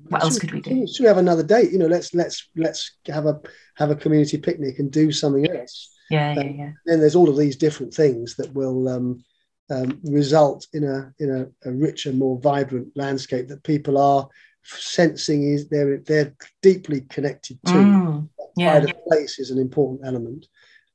what 0.09 0.23
else 0.23 0.39
could 0.39 0.53
we 0.53 0.61
do? 0.61 0.87
should 0.87 1.03
we 1.03 1.09
have 1.09 1.19
another 1.19 1.43
date? 1.43 1.73
You 1.73 1.79
know 1.79 1.87
let's 1.87 2.15
let's 2.15 2.49
let's 2.57 2.93
have 3.07 3.27
a 3.27 3.41
have 3.77 3.91
a 3.91 3.97
community 3.97 4.39
picnic 4.39 4.79
and 4.79 4.91
do 4.91 5.11
something 5.11 5.51
else. 5.51 5.91
Yeah, 6.11 6.35
yeah, 6.35 6.43
yeah. 6.43 6.73
Then 6.87 7.01
there's 7.01 7.17
all 7.17 7.29
of 7.29 7.37
these 7.37 7.57
different 7.57 7.93
things 7.93 8.37
that 8.37 8.53
will 8.53 8.89
um, 8.89 9.25
um, 9.71 10.01
result 10.05 10.67
in 10.73 10.85
a 10.85 11.13
in 11.19 11.31
a, 11.31 11.69
a, 11.69 11.73
richer, 11.73 12.13
more 12.13 12.39
vibrant 12.41 12.89
landscape 12.97 13.49
that 13.49 13.63
people 13.63 13.97
are 13.99 14.29
sensing 14.63 15.45
is 15.45 15.69
they're 15.69 15.99
they're 15.99 16.35
deeply 16.61 17.03
connected 17.03 17.59
to. 17.67 17.73
Mm, 17.73 18.29
yeah. 18.57 18.79
Of 18.79 19.05
place 19.07 19.39
is 19.39 19.51
an 19.51 19.59
important 19.59 20.01
element. 20.05 20.47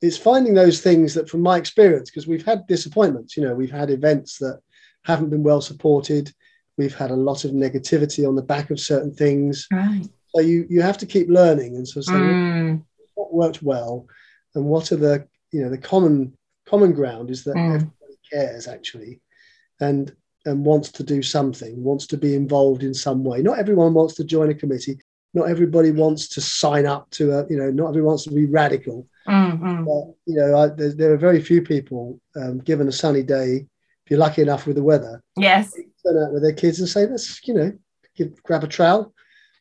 It's 0.01 0.17
finding 0.17 0.53
those 0.53 0.81
things 0.81 1.13
that, 1.13 1.29
from 1.29 1.41
my 1.41 1.57
experience, 1.57 2.11
because 2.11 2.27
we've 2.27 2.45
had 2.45 2.67
disappointments. 2.67 3.37
You 3.37 3.43
know, 3.43 3.55
we've 3.55 3.71
had 3.71 3.89
events 3.89 4.37
that 4.39 4.59
haven't 5.03 5.29
been 5.29 5.43
well 5.43 5.61
supported. 5.61 6.31
We've 6.77 6.93
had 6.93 7.11
a 7.11 7.15
lot 7.15 7.45
of 7.45 7.51
negativity 7.51 8.27
on 8.27 8.35
the 8.35 8.41
back 8.41 8.69
of 8.71 8.79
certain 8.79 9.13
things. 9.13 9.67
Right. 9.71 10.05
So 10.35 10.41
you 10.41 10.67
you 10.69 10.81
have 10.81 10.97
to 10.97 11.05
keep 11.05 11.29
learning 11.29 11.77
and 11.77 11.87
so 11.87 12.01
saying 12.01 12.19
mm. 12.19 12.83
what 13.13 13.33
worked 13.33 13.63
well, 13.63 14.05
and 14.53 14.65
what 14.65 14.91
are 14.91 14.97
the 14.97 15.27
you 15.51 15.61
know 15.61 15.69
the 15.69 15.77
common 15.77 16.37
common 16.65 16.91
ground 16.91 17.29
is 17.29 17.45
that 17.45 17.55
mm 17.55 17.89
cares 18.31 18.67
actually, 18.67 19.21
and 19.79 20.15
and 20.45 20.63
wants 20.63 20.91
to 20.91 21.03
do 21.03 21.21
something, 21.21 21.83
wants 21.83 22.05
to 22.07 22.17
be 22.17 22.35
involved 22.35 22.83
in 22.83 22.93
some 22.93 23.23
way. 23.23 23.41
Not 23.41 23.57
everyone 23.57 23.93
wants 23.93 24.13
to 24.15 24.23
join 24.23 24.49
a 24.49 24.53
committee. 24.53 24.99
Not 25.33 25.49
everybody 25.49 25.91
wants 25.91 26.27
to 26.29 26.41
sign 26.41 26.85
up 26.85 27.09
to 27.11 27.31
a, 27.31 27.47
you 27.49 27.57
know, 27.57 27.71
not 27.71 27.89
everyone 27.89 28.09
wants 28.09 28.23
to 28.25 28.31
be 28.31 28.45
radical. 28.45 29.07
Mm-hmm. 29.27 29.83
But, 29.83 30.13
you 30.25 30.35
know, 30.35 30.57
I, 30.57 30.67
there, 30.67 30.93
there, 30.93 31.13
are 31.13 31.17
very 31.17 31.41
few 31.41 31.61
people, 31.61 32.21
um, 32.35 32.59
given 32.59 32.87
a 32.87 32.91
sunny 32.91 33.23
day, 33.23 33.65
if 34.05 34.11
you're 34.11 34.19
lucky 34.19 34.43
enough 34.43 34.67
with 34.67 34.75
the 34.75 34.83
weather, 34.83 35.21
yes, 35.35 35.73
turn 36.05 36.23
out 36.23 36.31
with 36.31 36.43
their 36.43 36.53
kids 36.53 36.79
and 36.79 36.87
say, 36.87 37.07
let's, 37.07 37.45
you 37.47 37.55
know, 37.55 37.73
give, 38.15 38.41
grab 38.43 38.63
a 38.63 38.67
trowel. 38.67 39.13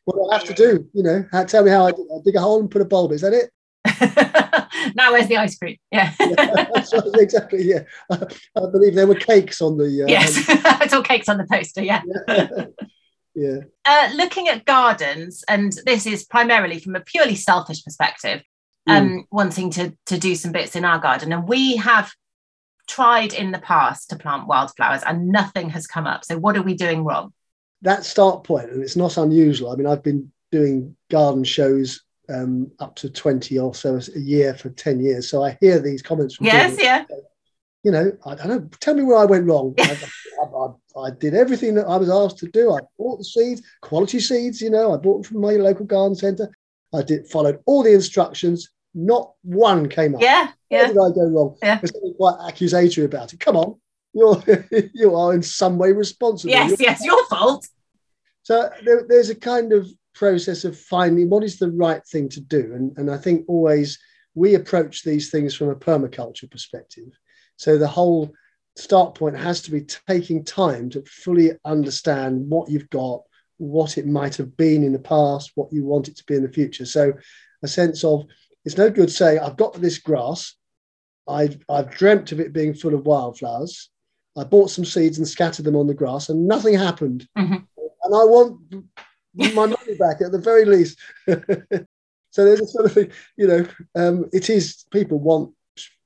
What 0.05 0.15
do 0.15 0.29
I 0.29 0.37
have 0.37 0.47
to 0.47 0.53
do? 0.53 0.87
You 0.93 1.03
know, 1.03 1.25
how, 1.31 1.43
tell 1.45 1.63
me 1.63 1.71
how 1.71 1.87
I, 1.87 1.89
I 1.89 2.19
dig 2.23 2.35
a 2.35 2.41
hole 2.41 2.59
and 2.59 2.69
put 2.69 2.83
a 2.83 2.85
bulb. 2.85 3.11
Is 3.11 3.21
that 3.21 3.33
it? 3.33 3.49
now 4.95 5.11
where's 5.11 5.27
the 5.27 5.37
ice 5.37 5.57
cream? 5.57 5.77
Yeah. 5.91 6.13
yeah 6.19 6.67
exactly. 7.15 7.63
Yeah. 7.63 7.83
I, 8.09 8.15
I, 8.55 8.69
believe 8.71 8.95
there 8.95 9.07
were 9.07 9.15
cakes 9.15 9.61
on 9.61 9.77
the. 9.77 10.03
Uh, 10.03 10.07
yes, 10.07 10.43
it's 10.47 10.93
all 10.93 11.03
cakes 11.03 11.29
on 11.29 11.37
the 11.37 11.45
poster. 11.45 11.83
Yeah. 11.83 12.01
yeah. 12.27 12.65
yeah. 13.35 13.57
Uh, 13.85 14.09
looking 14.15 14.47
at 14.47 14.65
gardens, 14.65 15.43
and 15.47 15.73
this 15.85 16.05
is 16.05 16.25
primarily 16.25 16.79
from 16.79 16.95
a 16.95 17.01
purely 17.01 17.35
selfish 17.35 17.83
perspective, 17.83 18.41
um, 18.87 19.09
mm. 19.09 19.23
wanting 19.31 19.69
to 19.71 19.93
to 20.07 20.17
do 20.17 20.35
some 20.35 20.51
bits 20.51 20.75
in 20.75 20.85
our 20.85 20.99
garden, 20.99 21.31
and 21.31 21.47
we 21.47 21.75
have 21.77 22.11
tried 22.87 23.33
in 23.33 23.51
the 23.51 23.59
past 23.59 24.09
to 24.09 24.15
plant 24.15 24.47
wildflowers, 24.47 25.03
and 25.03 25.27
nothing 25.27 25.69
has 25.69 25.87
come 25.87 26.07
up. 26.07 26.25
So 26.25 26.37
what 26.37 26.57
are 26.57 26.63
we 26.63 26.75
doing 26.75 27.03
wrong? 27.03 27.33
That 27.81 28.05
start 28.05 28.43
point, 28.43 28.71
and 28.71 28.81
it's 28.81 28.95
not 28.95 29.17
unusual. 29.17 29.71
I 29.71 29.75
mean, 29.75 29.87
I've 29.87 30.03
been 30.03 30.31
doing 30.51 30.95
garden 31.09 31.43
shows 31.43 32.04
um, 32.29 32.71
up 32.79 32.95
to 32.95 33.09
20 33.09 33.57
or 33.59 33.73
so 33.73 33.99
a 34.15 34.19
year 34.19 34.53
for 34.53 34.69
10 34.69 34.99
years. 34.99 35.29
So 35.29 35.43
I 35.43 35.57
hear 35.61 35.79
these 35.79 36.01
comments 36.01 36.35
from 36.35 36.47
Yes, 36.47 36.71
people. 36.71 36.85
yeah. 36.85 37.05
You 37.83 37.91
know, 37.91 38.11
I 38.25 38.35
don't 38.35 38.47
know. 38.47 38.69
Tell 38.79 38.95
me 38.95 39.03
where 39.03 39.17
I 39.17 39.25
went 39.25 39.45
wrong. 39.45 39.75
I, 39.77 39.97
I, 40.41 40.99
I, 40.99 41.11
did 41.11 41.35
everything 41.35 41.75
that 41.75 41.85
I 41.85 41.97
was 41.97 42.09
asked 42.09 42.39
to 42.39 42.47
do. 42.47 42.73
I 42.73 42.79
bought 42.97 43.17
the 43.17 43.23
seeds, 43.23 43.61
quality 43.81 44.19
seeds. 44.19 44.59
You 44.59 44.71
know, 44.71 44.93
I 44.93 44.97
bought 44.97 45.21
them 45.21 45.23
from 45.23 45.41
my 45.41 45.51
local 45.51 45.85
garden 45.85 46.15
centre. 46.15 46.49
I 46.95 47.03
did 47.03 47.27
followed 47.27 47.59
all 47.67 47.83
the 47.83 47.93
instructions. 47.93 48.69
Not 48.95 49.33
one 49.43 49.87
came 49.87 50.15
up. 50.15 50.21
Yeah, 50.21 50.49
yeah. 50.71 50.79
Where 50.79 50.87
did 50.87 50.97
I 50.97 51.09
go 51.13 51.29
wrong? 51.29 51.57
Yeah. 51.61 51.75
There's 51.75 51.91
something 51.91 52.13
quite 52.15 52.37
accusatory 52.47 53.05
about 53.05 53.33
it. 53.33 53.39
Come 53.39 53.57
on, 53.57 53.75
you're 54.13 54.41
you 54.93 55.15
are 55.15 55.33
in 55.35 55.43
some 55.43 55.77
way 55.77 55.91
responsible. 55.91 56.51
Yes, 56.51 56.71
you're, 56.71 56.89
yes, 56.89 57.05
your 57.05 57.23
fault. 57.27 57.67
So 58.41 58.69
there, 58.83 59.05
there's 59.07 59.29
a 59.29 59.35
kind 59.35 59.73
of 59.73 59.87
process 60.15 60.63
of 60.63 60.79
finding 60.79 61.29
what 61.29 61.43
is 61.43 61.59
the 61.59 61.71
right 61.71 62.05
thing 62.07 62.29
to 62.29 62.41
do. 62.41 62.73
And, 62.73 62.97
and 62.97 63.11
I 63.11 63.17
think 63.17 63.45
always 63.47 63.99
we 64.33 64.55
approach 64.55 65.03
these 65.03 65.29
things 65.29 65.53
from 65.53 65.69
a 65.69 65.75
permaculture 65.75 66.49
perspective. 66.49 67.09
So 67.57 67.77
the 67.77 67.87
whole 67.87 68.33
start 68.75 69.15
point 69.15 69.37
has 69.37 69.61
to 69.61 69.71
be 69.71 69.85
taking 70.07 70.43
time 70.43 70.89
to 70.89 71.03
fully 71.03 71.51
understand 71.63 72.49
what 72.49 72.69
you've 72.69 72.89
got, 72.89 73.21
what 73.57 73.97
it 73.97 74.07
might 74.07 74.35
have 74.35 74.57
been 74.57 74.83
in 74.83 74.93
the 74.93 74.99
past, 74.99 75.51
what 75.55 75.71
you 75.71 75.85
want 75.85 76.07
it 76.07 76.17
to 76.17 76.23
be 76.25 76.35
in 76.35 76.43
the 76.43 76.51
future. 76.51 76.85
So 76.85 77.13
a 77.63 77.67
sense 77.67 78.03
of 78.03 78.25
it's 78.65 78.77
no 78.77 78.89
good 78.89 79.11
saying, 79.11 79.39
I've 79.39 79.57
got 79.57 79.73
this 79.75 79.99
grass, 79.99 80.55
I've, 81.27 81.57
I've 81.69 81.91
dreamt 81.91 82.31
of 82.31 82.39
it 82.39 82.53
being 82.53 82.73
full 82.73 82.93
of 82.93 83.05
wildflowers. 83.05 83.89
I 84.37 84.43
bought 84.43 84.69
some 84.69 84.85
seeds 84.85 85.17
and 85.17 85.27
scattered 85.27 85.65
them 85.65 85.77
on 85.77 85.87
the 85.87 85.93
grass, 85.93 86.27
and 86.27 86.47
nothing 86.47 86.77
happened. 86.77 87.27
Mm-hmm. 87.37 87.53
And 87.53 88.15
I 88.15 88.23
want 88.25 88.59
my 89.35 89.65
money 89.65 89.95
back 89.99 90.21
at 90.21 90.31
the 90.31 90.39
very 90.39 90.65
least. 90.65 90.97
so 91.27 92.45
there's 92.45 92.61
a 92.61 92.67
sort 92.67 92.85
of 92.85 92.93
thing, 92.93 93.11
you 93.37 93.47
know, 93.47 93.65
um, 93.95 94.29
it 94.33 94.49
is 94.49 94.85
people 94.91 95.19
want 95.19 95.53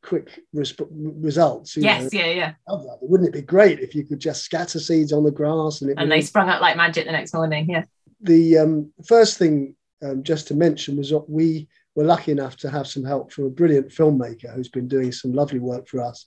quick 0.01 0.39
resp- 0.55 0.88
results. 0.91 1.77
Yes, 1.77 2.11
know. 2.13 2.19
yeah, 2.19 2.25
yeah. 2.27 2.53
Wouldn't 3.01 3.30
it 3.30 3.34
be 3.34 3.41
great 3.41 3.80
if 3.80 3.93
you 3.93 4.05
could 4.05 4.19
just 4.19 4.43
scatter 4.43 4.80
seeds 4.80 5.11
on 5.11 5.23
the 5.23 5.32
grass 5.32 5.82
and 5.82 5.91
it 5.91 5.97
And 5.97 6.11
they 6.11 6.21
sprung 6.21 6.49
up 6.49 6.61
like 6.61 6.77
magic 6.77 7.05
the 7.05 7.11
next 7.11 7.34
morning. 7.34 7.69
Yeah. 7.69 7.84
the 8.21 8.57
um, 8.57 8.93
first 9.05 9.38
thing 9.38 9.75
um, 10.03 10.23
just 10.23 10.47
to 10.47 10.55
mention 10.55 10.97
was 10.97 11.09
that 11.09 11.30
we 11.30 11.67
were 11.95 12.05
lucky 12.05 12.32
enough 12.32 12.55
to 12.57 12.69
have 12.69 12.88
some 12.88 13.03
help 13.03 13.32
from 13.32 13.45
a 13.45 13.49
brilliant 13.49 13.89
filmmaker 13.89 14.53
who's 14.53 14.69
been 14.69 14.88
doing 14.88 15.11
some 15.11 15.34
lovely 15.34 15.59
work 15.59 15.88
for 15.88 16.01
us 16.01 16.25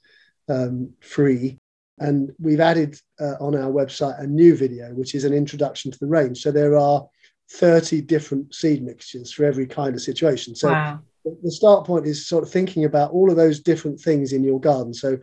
um, 0.48 0.92
free. 1.00 1.58
And 1.98 2.32
we've 2.38 2.60
added 2.60 2.98
uh, 3.20 3.34
on 3.40 3.54
our 3.54 3.70
website 3.70 4.20
a 4.20 4.26
new 4.26 4.56
video, 4.56 4.92
which 4.94 5.14
is 5.14 5.24
an 5.24 5.34
introduction 5.34 5.90
to 5.90 5.98
the 5.98 6.06
range. 6.06 6.40
So 6.40 6.50
there 6.50 6.76
are 6.76 7.06
30 7.52 8.02
different 8.02 8.54
seed 8.54 8.82
mixtures 8.82 9.32
for 9.32 9.44
every 9.44 9.66
kind 9.66 9.94
of 9.94 10.00
situation. 10.00 10.54
So 10.54 10.70
wow. 10.70 11.00
the 11.24 11.52
start 11.52 11.86
point 11.86 12.06
is 12.06 12.26
sort 12.26 12.44
of 12.44 12.50
thinking 12.50 12.84
about 12.84 13.12
all 13.12 13.30
of 13.30 13.36
those 13.36 13.60
different 13.60 14.00
things 14.00 14.32
in 14.32 14.42
your 14.42 14.58
garden. 14.58 14.94
So 14.94 15.18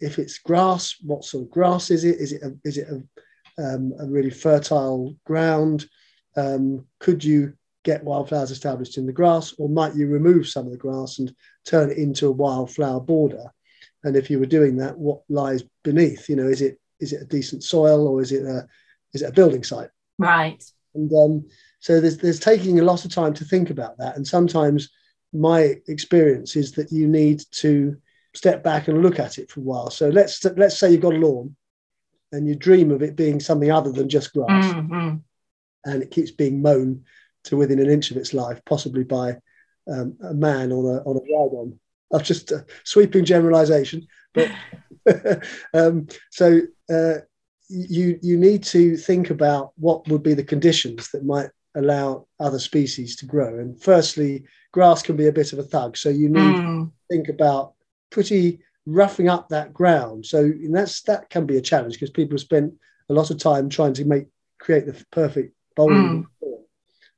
if 0.00 0.18
it's 0.18 0.38
grass, 0.38 0.96
what 1.02 1.24
sort 1.24 1.44
of 1.44 1.50
grass 1.50 1.90
is 1.90 2.04
it? 2.04 2.18
Is 2.18 2.32
it 2.32 2.42
a, 2.42 2.52
is 2.64 2.78
it 2.78 2.88
a, 2.88 3.74
um, 3.74 3.92
a 4.00 4.06
really 4.06 4.30
fertile 4.30 5.16
ground? 5.24 5.86
Um, 6.36 6.86
could 6.98 7.24
you 7.24 7.54
get 7.84 8.04
wildflowers 8.04 8.50
established 8.50 8.98
in 8.98 9.06
the 9.06 9.12
grass, 9.12 9.54
or 9.58 9.68
might 9.68 9.94
you 9.94 10.08
remove 10.08 10.48
some 10.48 10.66
of 10.66 10.72
the 10.72 10.78
grass 10.78 11.18
and 11.18 11.34
turn 11.64 11.90
it 11.90 11.96
into 11.96 12.28
a 12.28 12.32
wildflower 12.32 13.00
border? 13.00 13.52
And 14.04 14.16
if 14.16 14.30
you 14.30 14.38
were 14.38 14.46
doing 14.46 14.76
that, 14.76 14.96
what 14.96 15.22
lies 15.28 15.62
beneath? 15.82 16.28
You 16.28 16.36
know, 16.36 16.46
is 16.46 16.62
it 16.62 16.78
is 17.00 17.12
it 17.12 17.22
a 17.22 17.26
decent 17.26 17.62
soil 17.62 18.06
or 18.06 18.20
is 18.20 18.32
it 18.32 18.44
a 18.44 18.66
is 19.12 19.22
it 19.22 19.30
a 19.30 19.32
building 19.32 19.64
site? 19.64 19.90
Right. 20.18 20.62
And 20.94 21.12
um, 21.12 21.46
so 21.80 22.00
there's 22.00 22.18
there's 22.18 22.40
taking 22.40 22.78
a 22.80 22.84
lot 22.84 23.04
of 23.04 23.12
time 23.12 23.34
to 23.34 23.44
think 23.44 23.70
about 23.70 23.98
that. 23.98 24.16
And 24.16 24.26
sometimes 24.26 24.90
my 25.32 25.74
experience 25.88 26.56
is 26.56 26.72
that 26.72 26.90
you 26.90 27.06
need 27.06 27.42
to 27.52 27.96
step 28.34 28.62
back 28.62 28.88
and 28.88 29.02
look 29.02 29.18
at 29.18 29.38
it 29.38 29.50
for 29.50 29.60
a 29.60 29.64
while. 29.64 29.90
So 29.90 30.08
let's 30.08 30.44
let's 30.44 30.78
say 30.78 30.92
you've 30.92 31.00
got 31.00 31.14
a 31.14 31.18
lawn 31.18 31.56
and 32.32 32.46
you 32.46 32.54
dream 32.54 32.90
of 32.90 33.02
it 33.02 33.16
being 33.16 33.40
something 33.40 33.70
other 33.70 33.90
than 33.90 34.08
just 34.08 34.32
grass, 34.32 34.72
Mm, 34.74 34.88
mm. 34.88 35.22
and 35.84 36.02
it 36.02 36.10
keeps 36.10 36.30
being 36.30 36.60
mown 36.60 37.04
to 37.44 37.56
within 37.56 37.78
an 37.78 37.88
inch 37.90 38.10
of 38.10 38.16
its 38.16 38.34
life, 38.34 38.60
possibly 38.66 39.04
by 39.04 39.36
um, 39.90 40.16
a 40.22 40.34
man 40.34 40.72
on 40.72 40.84
a 40.84 40.98
on 41.04 41.16
a 41.16 41.20
wagon. 41.32 41.80
I've 42.12 42.22
just 42.24 42.52
uh, 42.52 42.60
sweeping 42.84 43.24
generalisation, 43.24 44.06
but 44.34 44.50
um, 45.74 46.06
so 46.30 46.60
uh, 46.90 47.14
you 47.68 48.18
you 48.22 48.36
need 48.36 48.62
to 48.64 48.96
think 48.96 49.30
about 49.30 49.72
what 49.76 50.06
would 50.08 50.22
be 50.22 50.34
the 50.34 50.44
conditions 50.44 51.10
that 51.10 51.24
might 51.24 51.50
allow 51.74 52.26
other 52.40 52.58
species 52.58 53.16
to 53.16 53.26
grow. 53.26 53.58
And 53.58 53.80
firstly, 53.80 54.44
grass 54.72 55.02
can 55.02 55.16
be 55.16 55.26
a 55.26 55.32
bit 55.32 55.52
of 55.52 55.58
a 55.58 55.62
thug, 55.64 55.96
so 55.96 56.08
you 56.08 56.28
need 56.28 56.56
Mm. 56.56 56.86
to 56.86 56.92
think 57.10 57.28
about 57.28 57.74
pretty 58.10 58.60
roughing 58.86 59.28
up 59.28 59.48
that 59.50 59.74
ground. 59.74 60.24
So 60.24 60.50
that's 60.70 61.02
that 61.02 61.28
can 61.28 61.44
be 61.46 61.58
a 61.58 61.62
challenge 61.62 61.94
because 61.94 62.10
people 62.10 62.34
have 62.36 62.40
spent 62.40 62.72
a 63.10 63.12
lot 63.14 63.30
of 63.30 63.38
time 63.38 63.68
trying 63.68 63.94
to 63.94 64.04
make 64.04 64.26
create 64.58 64.86
the 64.86 65.04
perfect 65.12 65.54
bowling, 65.76 66.26
ball. 66.40 66.66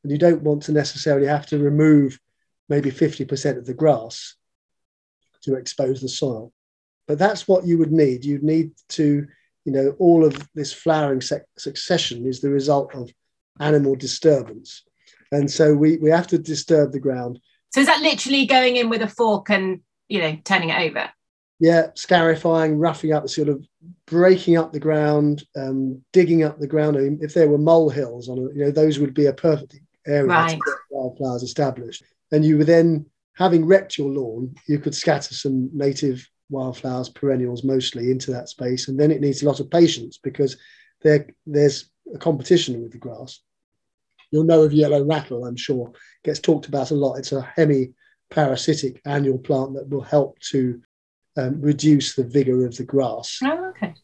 and 0.03 0.13
you 0.13 0.19
don't 0.19 0.43
want 0.43 0.63
to 0.65 0.73
necessarily 0.73 1.27
have 1.27 1.47
to 1.47 1.59
remove 1.59 2.19
maybe 2.69 2.91
50% 2.91 3.57
of 3.57 3.67
the 3.67 3.75
grass 3.75 4.35
to 5.43 5.55
expose 5.55 6.01
the 6.01 6.09
soil. 6.09 6.53
But 7.07 7.19
that's 7.19 7.49
what 7.49 7.67
you 7.67 7.79
would 7.79 7.93
need. 7.93 8.25
You'd 8.25 8.43
need 8.43 8.73
to, 8.91 9.27
you 9.65 9.73
know, 9.73 9.97
all 9.99 10.25
of 10.25 10.49
this 10.55 10.73
flowering 10.73 11.21
sec- 11.21 11.47
succession 11.59 12.27
is 12.27 12.41
the 12.41 12.51
result 12.51 12.95
of 12.95 13.11
animal 13.59 13.97
disturbance. 13.97 14.83
And 15.33 15.51
so 15.51 15.75
we, 15.75 15.97
we 15.99 16.11
have 16.11 16.27
to 16.29 16.39
disturb 16.39 16.93
the 16.93 17.01
ground. 17.01 17.41
So 17.73 17.81
is 17.81 17.87
that 17.87 18.03
literally 18.03 18.47
going 18.47 18.77
in 18.77 18.89
with 18.89 19.03
a 19.03 19.09
fork 19.09 19.51
and 19.51 19.81
you 20.09 20.21
know 20.21 20.37
turning 20.45 20.71
it 20.71 20.81
over? 20.91 21.11
Yeah, 21.61 21.89
scarifying, 21.95 22.79
roughing 22.79 23.13
up, 23.13 23.29
sort 23.29 23.49
of 23.49 23.65
breaking 24.07 24.57
up 24.57 24.73
the 24.73 24.81
ground, 24.81 25.45
um, 25.57 26.03
digging 26.13 26.43
up 26.43 26.59
the 26.59 26.67
ground. 26.67 26.97
I 26.97 27.01
mean, 27.01 27.19
if 27.21 27.35
there 27.35 27.49
were 27.49 27.59
mole 27.59 27.91
hills 27.91 28.29
on 28.29 28.39
it, 28.39 28.57
you 28.57 28.65
know, 28.65 28.71
those 28.71 28.99
would 28.99 29.13
be 29.15 29.27
a 29.27 29.33
perfect 29.33 29.79
area 30.07 30.25
Right. 30.27 30.51
to 30.51 30.57
get 30.57 30.75
wildflowers 30.91 31.43
established. 31.43 32.03
And 32.33 32.45
you 32.45 32.57
would 32.57 32.67
then, 32.67 33.05
having 33.37 33.65
wrecked 33.65 33.99
your 33.99 34.11
lawn, 34.11 34.55
you 34.67 34.79
could 34.79 34.95
scatter 34.95 35.35
some 35.35 35.71
native 35.73 36.29
wildflowers, 36.51 37.09
perennials 37.09 37.65
mostly, 37.65 38.11
into 38.11 38.31
that 38.33 38.49
space. 38.49 38.89
And 38.89 38.99
then 38.99 39.11
it 39.11 39.21
needs 39.21 39.43
a 39.43 39.47
lot 39.47 39.61
of 39.61 39.71
patience 39.71 40.19
because 40.23 40.57
there, 41.03 41.27
there's 41.47 41.91
a 42.15 42.19
competition 42.19 42.83
with 42.83 42.93
the 42.93 42.99
grass. 42.99 43.41
You'll 44.31 44.45
know 44.45 44.63
of 44.63 44.73
yellow 44.73 45.05
rattle, 45.05 45.45
I'm 45.45 45.57
sure. 45.57 45.93
Gets 46.25 46.41
talked 46.41 46.67
about 46.67 46.91
a 46.91 46.95
lot. 46.95 47.17
It's 47.17 47.33
a 47.33 47.43
hemi-parasitic 47.57 49.01
annual 49.05 49.39
plant 49.39 49.75
that 49.75 49.89
will 49.89 50.03
help 50.03 50.39
to 50.51 50.81
um, 51.37 51.61
reduce 51.61 52.15
the 52.15 52.25
vigor 52.25 52.67
of 52.67 52.77
the 52.77 52.85
grass. 52.85 53.39
Oh, 53.43 53.71
okay. 53.71 53.95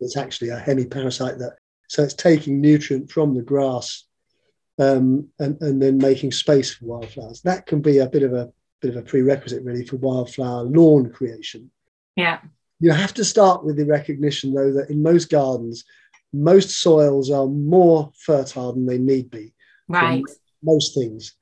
It's 0.00 0.16
actually 0.16 0.50
a 0.50 0.60
hemiparasite 0.60 1.38
that, 1.38 1.56
so 1.88 2.02
it's 2.02 2.14
taking 2.14 2.60
nutrient 2.60 3.10
from 3.10 3.34
the 3.34 3.42
grass 3.42 4.04
um, 4.78 5.28
and, 5.38 5.60
and 5.60 5.80
then 5.80 5.98
making 5.98 6.32
space 6.32 6.74
for 6.74 6.86
wildflowers. 6.86 7.42
That 7.42 7.66
can 7.66 7.80
be 7.80 7.98
a 7.98 8.08
bit 8.08 8.22
of 8.22 8.32
a 8.32 8.52
bit 8.84 8.96
of 8.96 9.02
a 9.02 9.06
prerequisite 9.06 9.64
really 9.64 9.84
for 9.84 9.96
wildflower 9.96 10.62
lawn 10.62 11.10
creation. 11.10 11.70
Yeah. 12.16 12.40
You 12.80 12.90
have 12.90 13.14
to 13.14 13.24
start 13.24 13.64
with 13.64 13.76
the 13.76 13.86
recognition 13.86 14.52
though 14.52 14.72
that 14.72 14.90
in 14.90 15.02
most 15.02 15.30
gardens, 15.30 15.84
most 16.32 16.70
soils 16.70 17.30
are 17.30 17.46
more 17.46 18.10
fertile 18.18 18.72
than 18.72 18.86
they 18.86 18.98
need 18.98 19.30
be 19.30 19.54
Right. 19.88 20.22
most 20.62 20.94
things. 20.94 21.34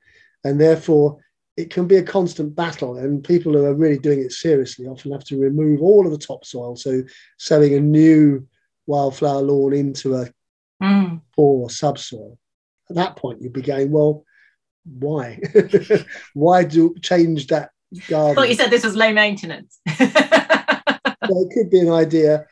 And 0.45 0.59
therefore, 0.59 1.17
it 1.55 1.69
can 1.69 1.87
be 1.87 1.97
a 1.97 2.03
constant 2.03 2.55
battle. 2.55 2.97
And 2.97 3.23
people 3.23 3.53
who 3.53 3.63
are 3.65 3.73
really 3.73 3.99
doing 3.99 4.19
it 4.19 4.31
seriously 4.31 4.85
often 4.87 5.11
have 5.11 5.23
to 5.25 5.39
remove 5.39 5.81
all 5.81 6.05
of 6.05 6.11
the 6.11 6.17
topsoil. 6.17 6.75
So, 6.75 7.03
sowing 7.37 7.73
a 7.73 7.79
new 7.79 8.47
wildflower 8.87 9.41
lawn 9.41 9.73
into 9.73 10.15
a 10.15 10.31
Mm. 10.81 11.21
poor 11.35 11.69
subsoil. 11.69 12.37
At 12.89 12.95
that 12.97 13.15
point, 13.15 13.41
you'd 13.41 13.53
be 13.53 13.61
going, 13.61 13.91
well, 13.91 14.25
why? 14.85 15.39
why 16.33 16.63
do 16.63 16.77
you 16.77 16.95
change 17.01 17.47
that 17.47 17.71
I 17.95 17.99
garden? 18.09 18.35
thought 18.35 18.49
you 18.49 18.55
said 18.55 18.69
this 18.69 18.83
was 18.83 18.95
low 18.95 19.13
maintenance. 19.13 19.79
so 19.97 20.05
it 20.05 21.53
could 21.53 21.69
be 21.69 21.79
an 21.79 21.91
idea, 21.91 22.45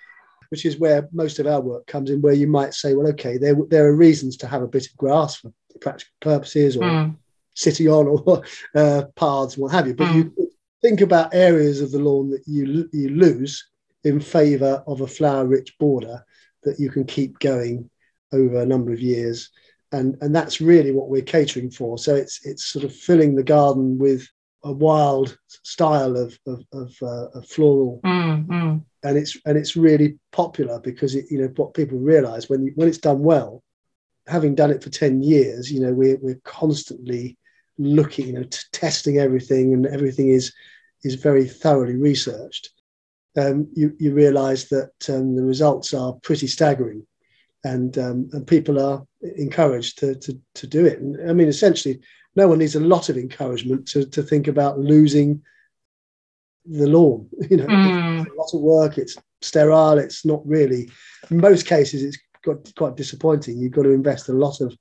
which 0.49 0.65
is 0.65 0.77
where 0.77 1.07
most 1.11 1.39
of 1.39 1.47
our 1.47 1.61
work 1.61 1.87
comes 1.87 2.09
in, 2.09 2.21
where 2.21 2.33
you 2.33 2.47
might 2.47 2.73
say, 2.73 2.93
well, 2.93 3.07
okay, 3.09 3.37
there, 3.37 3.55
there 3.69 3.87
are 3.87 3.95
reasons 3.95 4.37
to 4.37 4.47
have 4.47 4.61
a 4.61 4.67
bit 4.67 4.85
of 4.87 4.97
grass 4.97 5.35
for 5.37 5.51
practical 5.79 6.13
purposes 6.19 6.77
or 6.77 6.83
Mm. 6.83 7.15
sitting 7.55 7.87
on 7.89 8.07
or 8.07 8.43
uh, 8.75 9.03
paths, 9.15 9.57
what 9.57 9.71
have 9.71 9.87
you. 9.87 9.93
But 9.93 10.13
you 10.13 10.33
think 10.81 11.01
about 11.01 11.33
areas 11.33 11.81
of 11.81 11.91
the 11.91 11.99
lawn 11.99 12.29
that 12.31 12.43
you 12.47 12.89
you 12.93 13.09
lose 13.09 13.67
in 14.03 14.19
favour 14.19 14.83
of 14.87 15.01
a 15.01 15.07
flower-rich 15.07 15.77
border 15.77 16.23
that 16.63 16.79
you 16.79 16.89
can 16.89 17.03
keep 17.03 17.37
going 17.39 17.89
over 18.31 18.61
a 18.61 18.65
number 18.65 18.91
of 18.91 18.99
years, 18.99 19.49
and 19.91 20.17
and 20.21 20.33
that's 20.35 20.61
really 20.61 20.91
what 20.91 21.09
we're 21.09 21.21
catering 21.21 21.69
for. 21.71 21.97
So 21.97 22.15
it's 22.15 22.45
it's 22.45 22.65
sort 22.65 22.85
of 22.85 22.95
filling 22.95 23.35
the 23.35 23.43
garden 23.43 23.97
with 23.97 24.27
a 24.63 24.71
wild 24.71 25.37
style 25.47 26.15
of 26.17 26.37
of, 26.45 26.63
of, 26.73 26.95
uh, 27.01 27.27
of 27.33 27.47
floral 27.47 27.99
Mm, 28.03 28.47
mm. 28.47 28.83
and 29.03 29.17
it's 29.17 29.37
and 29.45 29.57
it's 29.57 29.75
really 29.75 30.17
popular 30.31 30.79
because 30.79 31.15
it, 31.15 31.25
you 31.29 31.41
know 31.41 31.51
what 31.55 31.73
people 31.73 31.97
realize 31.97 32.49
when 32.49 32.65
you, 32.65 32.71
when 32.75 32.87
it's 32.87 32.97
done 32.97 33.19
well 33.19 33.63
having 34.27 34.55
done 34.55 34.71
it 34.71 34.83
for 34.83 34.89
10 34.89 35.23
years 35.23 35.71
you 35.71 35.79
know 35.79 35.91
we're, 35.91 36.17
we're 36.21 36.39
constantly 36.43 37.37
looking 37.77 38.27
you 38.27 38.33
know 38.33 38.43
t- 38.43 38.59
testing 38.71 39.17
everything 39.17 39.73
and 39.73 39.87
everything 39.87 40.29
is 40.29 40.53
is 41.03 41.15
very 41.15 41.45
thoroughly 41.45 41.95
researched 41.95 42.69
um, 43.37 43.67
you 43.73 43.95
you 43.99 44.13
realize 44.13 44.67
that 44.69 44.91
um, 45.09 45.35
the 45.35 45.43
results 45.43 45.93
are 45.93 46.13
pretty 46.21 46.47
staggering 46.47 47.05
and 47.63 47.97
um, 47.97 48.29
and 48.33 48.45
people 48.47 48.81
are 48.81 49.05
encouraged 49.37 49.99
to, 49.99 50.15
to 50.15 50.39
to 50.55 50.65
do 50.67 50.85
it 50.85 50.99
and 50.99 51.29
i 51.29 51.33
mean 51.33 51.47
essentially 51.47 51.99
no 52.35 52.47
one 52.47 52.57
needs 52.59 52.75
a 52.75 52.79
lot 52.79 53.09
of 53.09 53.17
encouragement 53.17 53.87
to 53.87 54.05
to 54.05 54.23
think 54.23 54.47
about 54.47 54.79
losing 54.79 55.41
the 56.65 56.87
lawn 56.87 57.27
you 57.49 57.57
know 57.57 57.67
Mm. 57.67 58.25
a 58.27 58.33
lot 58.35 58.53
of 58.53 58.61
work. 58.61 58.97
It's 58.97 59.15
sterile. 59.41 59.97
It's 59.97 60.23
not 60.25 60.45
really. 60.45 60.89
In 61.31 61.37
most 61.37 61.65
cases, 61.65 62.03
it's 62.03 62.17
got 62.43 62.71
quite 62.75 62.95
disappointing. 62.95 63.57
You've 63.57 63.71
got 63.71 63.83
to 63.83 63.89
invest 63.91 64.29
a 64.29 64.33
lot 64.33 64.61
of 64.61 64.75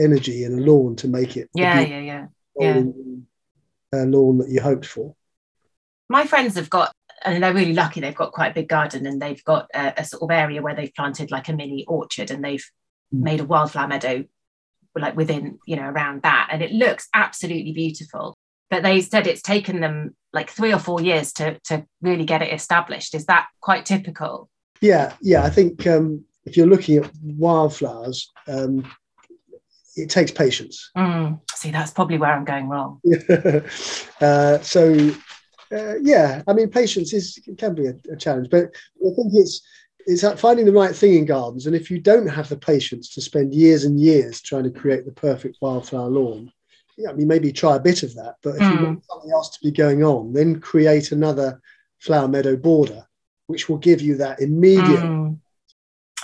energy 0.00 0.44
in 0.44 0.58
a 0.58 0.62
lawn 0.62 0.96
to 0.96 1.08
make 1.08 1.36
it 1.36 1.48
Yeah, 1.54 1.80
yeah, 1.80 2.00
yeah. 2.00 2.26
yeah. 2.58 2.82
uh, 3.92 4.04
lawn 4.04 4.38
that 4.38 4.48
you 4.48 4.60
hoped 4.62 4.86
for. 4.86 5.14
My 6.08 6.24
friends 6.24 6.54
have 6.54 6.70
got, 6.70 6.94
and 7.24 7.42
they're 7.42 7.54
really 7.54 7.72
lucky. 7.74 8.00
They've 8.00 8.14
got 8.14 8.32
quite 8.32 8.52
a 8.52 8.54
big 8.54 8.68
garden, 8.68 9.06
and 9.06 9.20
they've 9.20 9.42
got 9.44 9.68
a, 9.74 10.00
a 10.00 10.04
sort 10.04 10.22
of 10.22 10.30
area 10.30 10.62
where 10.62 10.74
they've 10.74 10.94
planted 10.94 11.30
like 11.30 11.48
a 11.48 11.52
mini 11.52 11.84
orchard, 11.86 12.30
and 12.30 12.44
they've 12.44 12.64
Mm. 13.14 13.20
made 13.22 13.40
a 13.40 13.44
wildflower 13.44 13.88
meadow, 13.88 14.24
like 14.94 15.16
within, 15.16 15.58
you 15.66 15.76
know, 15.76 15.88
around 15.88 16.22
that, 16.22 16.48
and 16.52 16.62
it 16.62 16.72
looks 16.72 17.08
absolutely 17.14 17.72
beautiful. 17.72 18.36
But 18.70 18.82
they 18.82 19.00
said 19.00 19.26
it's 19.26 19.40
taken 19.40 19.80
them 19.80 20.14
like 20.34 20.50
three 20.50 20.74
or 20.74 20.78
four 20.78 21.00
years 21.00 21.32
to 21.34 21.58
to 21.64 21.86
really 22.02 22.26
get 22.26 22.42
it 22.42 22.52
established. 22.52 23.14
Is 23.14 23.24
that 23.26 23.46
quite 23.60 23.86
typical? 23.86 24.50
Yeah, 24.82 25.14
yeah. 25.22 25.42
I 25.42 25.48
think 25.50 25.86
um, 25.86 26.24
if 26.44 26.56
you're 26.56 26.66
looking 26.66 26.98
at 26.98 27.10
wildflowers, 27.22 28.30
um, 28.46 28.84
it 29.96 30.10
takes 30.10 30.30
patience. 30.30 30.90
Mm. 30.94 31.40
See, 31.54 31.70
that's 31.70 31.92
probably 31.92 32.18
where 32.18 32.34
I'm 32.34 32.44
going 32.44 32.68
wrong. 32.68 33.00
uh, 34.20 34.58
so 34.58 35.14
uh, 35.72 35.98
yeah, 36.00 36.42
I 36.46 36.52
mean, 36.52 36.70
patience 36.70 37.12
is 37.12 37.38
can 37.58 37.74
be 37.74 37.86
a, 37.86 37.94
a, 38.10 38.16
challenge, 38.16 38.48
but 38.50 38.74
I 39.04 39.10
think 39.14 39.32
it's 39.34 39.62
it's 40.06 40.40
finding 40.40 40.64
the 40.64 40.72
right 40.72 40.94
thing 40.94 41.14
in 41.14 41.26
gardens. 41.26 41.66
And 41.66 41.76
if 41.76 41.90
you 41.90 42.00
don't 42.00 42.26
have 42.26 42.48
the 42.48 42.56
patience 42.56 43.12
to 43.14 43.20
spend 43.20 43.54
years 43.54 43.84
and 43.84 44.00
years 44.00 44.40
trying 44.40 44.64
to 44.64 44.70
create 44.70 45.04
the 45.04 45.12
perfect 45.12 45.58
wildflower 45.60 46.08
lawn, 46.08 46.50
yeah, 46.96 47.10
I 47.10 47.12
mean, 47.12 47.28
maybe 47.28 47.52
try 47.52 47.76
a 47.76 47.80
bit 47.80 48.02
of 48.02 48.14
that. 48.14 48.36
But 48.42 48.56
if 48.56 48.62
mm. 48.62 48.78
you 48.78 48.86
want 48.86 49.04
something 49.04 49.30
else 49.30 49.50
to 49.50 49.58
be 49.62 49.70
going 49.70 50.02
on, 50.02 50.32
then 50.32 50.60
create 50.60 51.12
another 51.12 51.60
flower 51.98 52.28
meadow 52.28 52.56
border, 52.56 53.06
which 53.46 53.68
will 53.68 53.78
give 53.78 54.00
you 54.00 54.16
that 54.16 54.40
immediate. 54.40 55.00
Mm. 55.00 55.38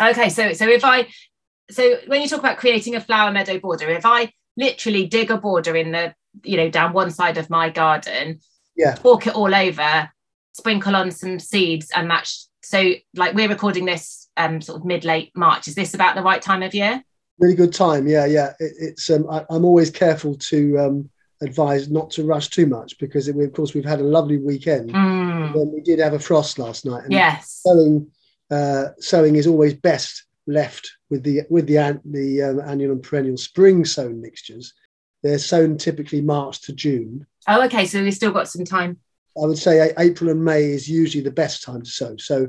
Okay, 0.01 0.30
so 0.30 0.53
so 0.53 0.66
if 0.66 0.84
I 0.84 1.07
so 1.70 1.97
when 2.07 2.22
you 2.22 2.28
talk 2.28 2.40
about 2.40 2.59
creating 2.59 2.97
a 2.97 3.01
flower 3.01 3.30
meadow 3.30 3.59
border, 3.59 3.88
if 3.90 4.07
I 4.07 4.32
literally 4.57 5.07
dig 5.07 5.30
a 5.30 5.36
border 5.36 5.76
in 5.76 5.92
the 5.92 6.14
you 6.42 6.57
know 6.57 6.70
down 6.70 6.92
one 6.92 7.11
side 7.11 7.38
of 7.38 7.51
my 7.51 7.70
garden, 7.70 8.40
yeah, 8.76 8.96
walk 9.02 9.26
it 9.26 9.34
all 9.34 9.54
over, 9.54 10.10
sprinkle 10.52 10.96
on 10.96 11.10
some 11.10 11.38
seeds, 11.38 11.90
and 11.94 12.08
match. 12.08 12.44
So 12.62 12.92
like 13.14 13.34
we're 13.34 13.48
recording 13.48 13.84
this 13.84 14.28
um 14.36 14.60
sort 14.60 14.80
of 14.80 14.86
mid 14.86 15.04
late 15.04 15.32
March. 15.34 15.68
Is 15.68 15.74
this 15.74 15.94
about 15.94 16.14
the 16.14 16.22
right 16.22 16.40
time 16.40 16.62
of 16.62 16.74
year? 16.74 17.02
Really 17.38 17.54
good 17.54 17.72
time. 17.72 18.06
Yeah, 18.06 18.26
yeah. 18.26 18.52
It, 18.58 18.72
it's 18.78 19.10
um 19.10 19.28
I, 19.30 19.44
am 19.50 19.64
always 19.64 19.90
careful 19.90 20.36
to 20.36 20.78
um 20.78 21.10
advise 21.42 21.90
not 21.90 22.10
to 22.10 22.24
rush 22.24 22.48
too 22.48 22.66
much 22.66 22.98
because 22.98 23.28
it, 23.28 23.38
of 23.38 23.52
course 23.52 23.74
we've 23.74 23.84
had 23.84 24.00
a 24.00 24.04
lovely 24.04 24.38
weekend. 24.38 24.90
Mm. 24.90 25.54
Then 25.54 25.72
we 25.72 25.80
did 25.80 25.98
have 25.98 26.14
a 26.14 26.18
frost 26.18 26.58
last 26.58 26.86
night. 26.86 27.04
And 27.04 27.12
yes. 27.12 27.60
Sowing 27.64 28.10
uh, 28.50 28.88
sowing 28.98 29.36
is 29.36 29.46
always 29.46 29.74
best 29.74 30.24
left 30.46 30.90
with 31.10 31.22
the 31.22 31.42
with 31.48 31.66
the 31.66 32.00
the 32.04 32.42
um, 32.42 32.60
annual 32.60 32.92
and 32.92 33.02
perennial 33.02 33.36
spring 33.36 33.84
sown 33.84 34.20
mixtures. 34.20 34.72
They're 35.24 35.38
sown 35.38 35.78
typically 35.78 36.20
March 36.20 36.60
to 36.62 36.72
June. 36.72 37.26
Oh, 37.48 37.64
okay. 37.64 37.86
So 37.86 38.02
we've 38.02 38.14
still 38.14 38.30
got 38.30 38.46
some 38.46 38.64
time. 38.64 38.98
I 39.42 39.46
would 39.46 39.58
say 39.58 39.92
April 39.98 40.30
and 40.30 40.44
May 40.44 40.64
is 40.64 40.88
usually 40.88 41.24
the 41.24 41.32
best 41.32 41.64
time 41.64 41.82
to 41.82 41.90
sow. 41.90 42.16
So 42.18 42.48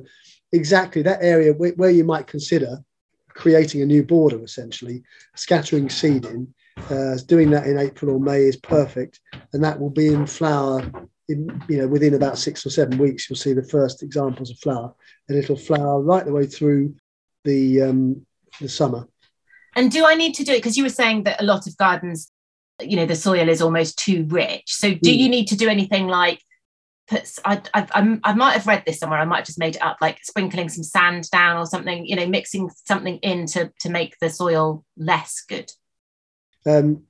exactly 0.52 1.02
that 1.02 1.24
area 1.24 1.54
where, 1.54 1.72
where 1.72 1.90
you 1.90 2.04
might 2.04 2.28
consider 2.28 2.84
creating 3.30 3.82
a 3.82 3.86
new 3.86 4.04
border, 4.04 4.44
essentially 4.44 5.04
scattering 5.36 5.90
seed 5.90 6.26
in, 6.26 6.54
uh, 6.90 7.16
doing 7.26 7.50
that 7.52 7.66
in 7.66 7.78
April 7.78 8.12
or 8.12 8.20
May 8.20 8.42
is 8.42 8.58
perfect, 8.58 9.20
and 9.54 9.64
that 9.64 9.80
will 9.80 9.90
be 9.90 10.08
in 10.08 10.28
flower. 10.28 10.92
In, 11.28 11.64
you 11.68 11.78
know, 11.80 11.88
within 11.88 12.14
about 12.14 12.38
six 12.38 12.66
or 12.68 12.70
seven 12.70 13.00
weeks, 13.00 13.28
you'll 13.28 13.38
see 13.38 13.54
the 13.54 13.64
first 13.64 14.04
examples 14.04 14.52
of 14.52 14.60
flower, 14.60 14.94
and 15.28 15.38
it'll 15.38 15.56
flower 15.56 16.02
right 16.02 16.24
the 16.24 16.32
way 16.32 16.46
through 16.46 16.94
the 17.46 17.82
um, 17.82 18.26
the 18.62 18.70
summer. 18.70 19.08
And 19.76 19.92
do 19.92 20.06
I 20.06 20.16
need 20.16 20.36
to 20.36 20.44
do 20.44 20.52
it 20.52 20.58
because 20.58 20.78
you 20.78 20.84
were 20.84 20.90
saying 20.90 21.24
that 21.24 21.42
a 21.42 21.46
lot 21.46 21.68
of 21.68 21.76
gardens, 21.78 22.32
you 22.82 22.96
know, 22.96 23.06
the 23.06 23.16
soil 23.16 23.50
is 23.50 23.62
almost 23.62 23.98
too 23.98 24.26
rich. 24.30 24.64
So 24.68 24.90
do 24.90 25.12
mm. 25.12 25.18
you 25.18 25.30
need 25.30 25.48
to 25.48 25.58
do 25.58 25.70
anything 25.70 26.08
like 26.08 26.42
put? 27.08 27.32
I, 27.46 27.62
I 27.74 28.20
I 28.24 28.34
might 28.34 28.54
have 28.54 28.68
read 28.68 28.84
this 28.86 29.00
somewhere. 29.00 29.20
I 29.20 29.26
might 29.26 29.38
have 29.38 29.46
just 29.46 29.60
made 29.60 29.76
it 29.76 29.82
up, 29.82 29.98
like 30.02 30.20
sprinkling 30.24 30.70
some 30.70 30.84
sand 30.84 31.30
down 31.32 31.58
or 31.58 31.66
something. 31.66 32.06
You 32.06 32.16
know, 32.16 32.28
mixing 32.28 32.70
something 32.86 33.18
in 33.18 33.46
to 33.48 33.72
to 33.82 33.90
make 33.90 34.16
the 34.20 34.30
soil 34.30 34.84
less 34.98 35.44
good. 35.48 35.72
Um, 36.66 37.04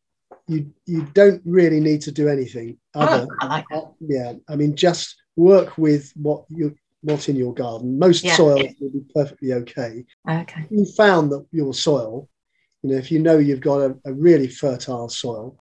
you 0.47 0.71
you 0.85 1.03
don't 1.13 1.41
really 1.45 1.79
need 1.79 2.01
to 2.01 2.11
do 2.11 2.27
anything 2.27 2.77
oh, 2.93 3.01
other. 3.01 3.27
Oh, 3.29 3.35
I 3.41 3.45
like 3.47 3.65
that. 3.71 3.93
Yeah, 3.99 4.33
I 4.47 4.55
mean, 4.55 4.75
just 4.75 5.15
work 5.35 5.77
with 5.77 6.11
what 6.15 6.45
you 6.49 6.75
what's 7.01 7.29
in 7.29 7.35
your 7.35 7.53
garden. 7.53 7.97
Most 7.97 8.23
yeah. 8.23 8.35
soil 8.35 8.57
will 8.79 8.89
be 8.89 9.05
perfectly 9.13 9.53
okay. 9.53 10.05
Okay. 10.29 10.65
You 10.69 10.85
found 10.85 11.31
that 11.31 11.45
your 11.51 11.73
soil, 11.73 12.27
you 12.85 12.93
know, 12.93 12.97
if 12.99 13.11
you 13.11 13.19
know 13.19 13.37
you've 13.37 13.61
got 13.61 13.79
a, 13.79 13.97
a 14.05 14.13
really 14.13 14.47
fertile 14.47 15.09
soil, 15.09 15.57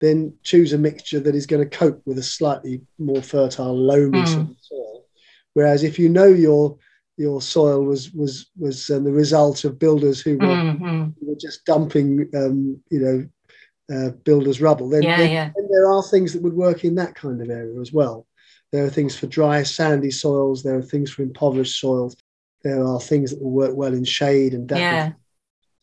then 0.00 0.34
choose 0.42 0.72
a 0.72 0.78
mixture 0.78 1.20
that 1.20 1.34
is 1.34 1.46
going 1.46 1.62
to 1.68 1.76
cope 1.76 2.00
with 2.06 2.18
a 2.18 2.22
slightly 2.22 2.80
more 2.98 3.22
fertile, 3.22 3.76
loamy 3.76 4.22
mm. 4.22 4.56
soil. 4.60 5.04
Whereas 5.52 5.84
if 5.84 5.98
you 5.98 6.08
know 6.08 6.26
your 6.26 6.78
your 7.16 7.40
soil 7.40 7.84
was 7.84 8.12
was 8.12 8.50
was 8.58 8.90
um, 8.90 9.04
the 9.04 9.12
result 9.12 9.64
of 9.64 9.78
builders 9.78 10.20
who 10.20 10.38
were, 10.38 10.46
mm-hmm. 10.46 11.02
who 11.20 11.26
were 11.26 11.38
just 11.38 11.64
dumping, 11.64 12.28
um, 12.34 12.80
you 12.90 13.00
know, 13.00 13.94
uh, 13.94 14.10
builders' 14.24 14.60
rubble, 14.60 14.88
then, 14.88 15.02
yeah, 15.02 15.16
then, 15.18 15.30
yeah. 15.30 15.50
then 15.54 15.68
there 15.70 15.86
are 15.86 16.02
things 16.02 16.32
that 16.32 16.42
would 16.42 16.54
work 16.54 16.84
in 16.84 16.94
that 16.94 17.14
kind 17.14 17.40
of 17.40 17.50
area 17.50 17.78
as 17.80 17.92
well. 17.92 18.26
There 18.72 18.84
are 18.84 18.90
things 18.90 19.16
for 19.16 19.26
dry, 19.26 19.62
sandy 19.62 20.10
soils. 20.10 20.62
There 20.62 20.76
are 20.76 20.82
things 20.82 21.10
for 21.10 21.22
impoverished 21.22 21.78
soils. 21.78 22.16
There 22.64 22.84
are 22.84 22.98
things 22.98 23.30
that 23.30 23.42
will 23.42 23.52
work 23.52 23.76
well 23.76 23.92
in 23.92 24.04
shade 24.04 24.54
and 24.54 24.66
damp. 24.66 24.80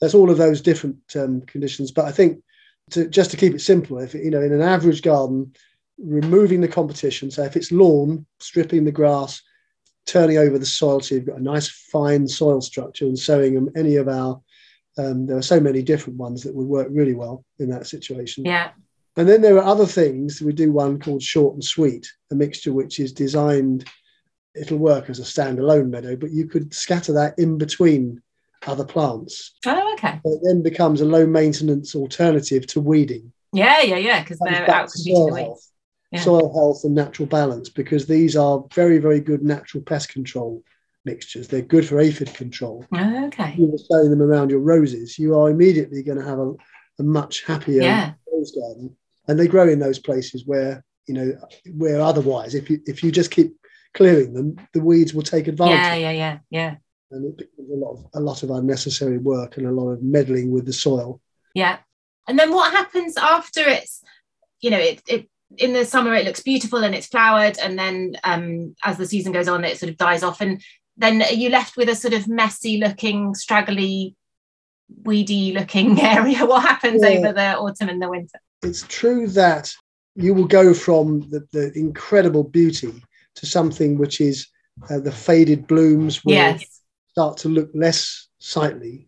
There's 0.02 0.16
all 0.16 0.30
of 0.30 0.38
those 0.38 0.62
different 0.62 0.98
um, 1.16 1.42
conditions. 1.42 1.92
But 1.92 2.06
I 2.06 2.12
think 2.12 2.44
to, 2.92 3.08
just 3.08 3.32
to 3.32 3.38
keep 3.38 3.54
it 3.54 3.62
simple, 3.62 4.00
if 4.00 4.14
you 4.14 4.32
know, 4.32 4.42
in 4.42 4.52
an 4.52 4.62
average 4.62 5.02
garden, 5.02 5.54
removing 5.98 6.62
the 6.62 6.68
competition. 6.68 7.32
So 7.32 7.44
if 7.44 7.56
it's 7.56 7.72
lawn, 7.72 8.26
stripping 8.40 8.84
the 8.84 8.92
grass, 8.92 9.42
turning 10.08 10.38
over 10.38 10.58
the 10.58 10.66
soil 10.66 11.00
so 11.00 11.16
you've 11.16 11.28
got 11.28 11.38
a 11.38 11.44
nice 11.44 11.70
fine 11.70 12.28
soil 12.28 12.60
structure, 12.62 13.06
and 13.06 13.18
sowing 13.18 13.54
them 13.54 13.70
any 13.76 13.96
of 13.96 14.08
our. 14.08 14.42
Um, 14.98 15.26
there 15.26 15.38
are 15.38 15.42
so 15.42 15.60
many 15.60 15.82
different 15.82 16.20
ones 16.20 16.44
that 16.44 16.54
would 16.54 16.68
work 16.68 16.90
really 16.92 17.14
well 17.14 17.46
in 17.60 17.70
that 17.70 17.88
situation. 17.88 18.44
Yeah. 18.44 18.72
And 19.16 19.28
then 19.28 19.42
there 19.42 19.58
are 19.58 19.64
other 19.64 19.86
things. 19.86 20.42
We 20.42 20.52
do 20.52 20.72
one 20.72 21.00
called 21.00 21.24
Short 21.24 21.54
and 21.54 21.64
Sweet, 21.64 22.12
a 22.30 22.36
mixture 22.36 22.74
which 22.74 23.00
is 23.00 23.14
designed, 23.14 23.86
it'll 24.54 24.78
work 24.78 25.10
as 25.10 25.20
a 25.20 25.24
standalone 25.24 25.90
meadow, 25.90 26.16
but 26.16 26.32
you 26.32 26.48
could 26.48 26.74
scatter 26.74 27.14
that 27.14 27.38
in 27.40 27.58
between 27.58 28.22
other 28.68 28.86
plants. 28.86 29.54
Oh, 29.66 29.94
okay. 29.94 30.20
It 30.24 30.40
then 30.44 30.62
becomes 30.64 31.02
a 31.02 31.06
low 31.06 31.26
maintenance 31.26 31.96
alternative 31.96 32.68
to 32.68 32.82
weeding. 32.82 33.32
Yeah, 33.54 33.82
yeah, 33.82 33.98
yeah, 33.98 34.24
because 34.24 34.40
they're 34.40 34.70
out 34.70 34.92
competing 34.92 35.26
the 35.26 35.34
weeds. 35.34 35.72
Yeah. 36.12 36.22
Soil 36.22 36.54
health 36.54 36.84
and 36.84 36.94
natural 36.94 37.28
balance, 37.28 37.70
because 37.70 38.06
these 38.06 38.36
are 38.36 38.64
very, 38.74 38.98
very 38.98 39.22
good 39.22 39.44
natural 39.44 39.84
pest 39.84 40.10
control 40.10 40.62
mixtures. 41.06 41.48
They're 41.48 41.62
good 41.62 41.88
for 41.88 42.00
aphid 42.00 42.34
control. 42.34 42.86
Oh, 42.94 43.26
okay. 43.28 43.56
You 43.58 43.68
were 43.68 43.78
sowing 43.78 44.10
them 44.10 44.22
around 44.22 44.50
your 44.50 44.60
roses, 44.60 45.18
you 45.18 45.38
are 45.38 45.50
immediately 45.50 46.04
going 46.04 46.20
to 46.20 46.26
have 46.26 46.40
a, 46.40 46.54
a 47.00 47.04
much 47.04 47.44
happier 47.46 47.82
yeah. 47.82 48.14
rose 48.32 48.52
garden 48.52 48.96
and 49.28 49.40
they 49.40 49.48
grow 49.48 49.68
in 49.68 49.80
those 49.80 50.00
places 50.00 50.46
where 50.46 50.84
you 51.08 51.14
know 51.14 51.34
where 51.74 52.02
otherwise 52.02 52.56
if 52.56 52.70
you 52.70 52.80
if 52.86 53.04
you 53.04 53.12
just 53.12 53.32
keep 53.32 53.56
clearing 53.94 54.34
them 54.34 54.56
the 54.74 54.82
weeds 54.82 55.14
will 55.14 55.22
take 55.22 55.48
advantage 55.48 55.78
yeah 55.78 55.96
yeah 55.96 56.12
yeah 56.12 56.38
yeah 56.50 56.76
and 57.12 57.26
it 57.26 57.38
becomes 57.38 57.70
a 57.72 57.76
lot 57.76 57.92
of 57.92 58.06
a 58.14 58.20
lot 58.20 58.44
of 58.44 58.52
unnecessary 58.52 59.18
work 59.18 59.58
and 59.58 59.68
a 59.68 59.72
lot 59.72 59.90
of 59.90 60.02
meddling 60.02 60.52
with 60.52 60.66
the 60.66 60.74
soil. 60.74 61.22
Yeah. 61.54 61.78
And 62.28 62.38
then 62.38 62.54
what 62.54 62.72
happens 62.72 63.18
after 63.18 63.62
it's 63.62 64.04
you 64.62 64.70
know 64.70 64.80
it, 64.80 65.02
it 65.08 65.30
in 65.58 65.74
the 65.74 65.86
summer 65.86 66.14
it 66.14 66.26
looks 66.26 66.42
beautiful 66.42 66.84
and 66.84 66.96
it's 66.96 67.08
flowered 67.08 67.58
and 67.60 67.78
then 67.78 68.16
um, 68.24 68.76
as 68.86 68.98
the 68.98 69.06
season 69.06 69.34
goes 69.34 69.48
on 69.48 69.66
it 69.66 69.78
sort 69.78 69.90
of 69.90 69.98
dies 69.98 70.24
off. 70.24 70.42
And 70.42 70.62
then 70.98 71.22
are 71.22 71.34
you 71.34 71.50
left 71.50 71.78
with 71.78 71.90
a 71.90 71.96
sort 71.96 72.14
of 72.14 72.28
messy 72.28 72.78
looking 72.78 73.36
straggly 73.36 74.16
weedy 75.04 75.54
looking 75.54 76.00
area? 76.02 76.46
What 76.46 76.64
happens 76.64 77.02
yeah. 77.04 77.10
over 77.10 77.34
the 77.34 77.58
autumn 77.58 77.90
and 77.90 78.02
the 78.02 78.10
winter? 78.10 78.40
It's 78.64 78.84
true 78.88 79.28
that 79.30 79.74
you 80.16 80.34
will 80.34 80.48
go 80.48 80.74
from 80.74 81.22
the, 81.30 81.48
the 81.52 81.72
incredible 81.74 82.44
beauty 82.44 82.94
to 83.36 83.46
something 83.46 83.98
which 83.98 84.22
is 84.22 84.48
uh, 84.90 85.00
the 85.00 85.12
faded 85.12 85.68
blooms 85.68 86.24
will 86.24 86.34
yes. 86.34 86.81
Start 87.12 87.38
to 87.38 87.50
look 87.50 87.70
less 87.74 88.28
sightly. 88.40 89.08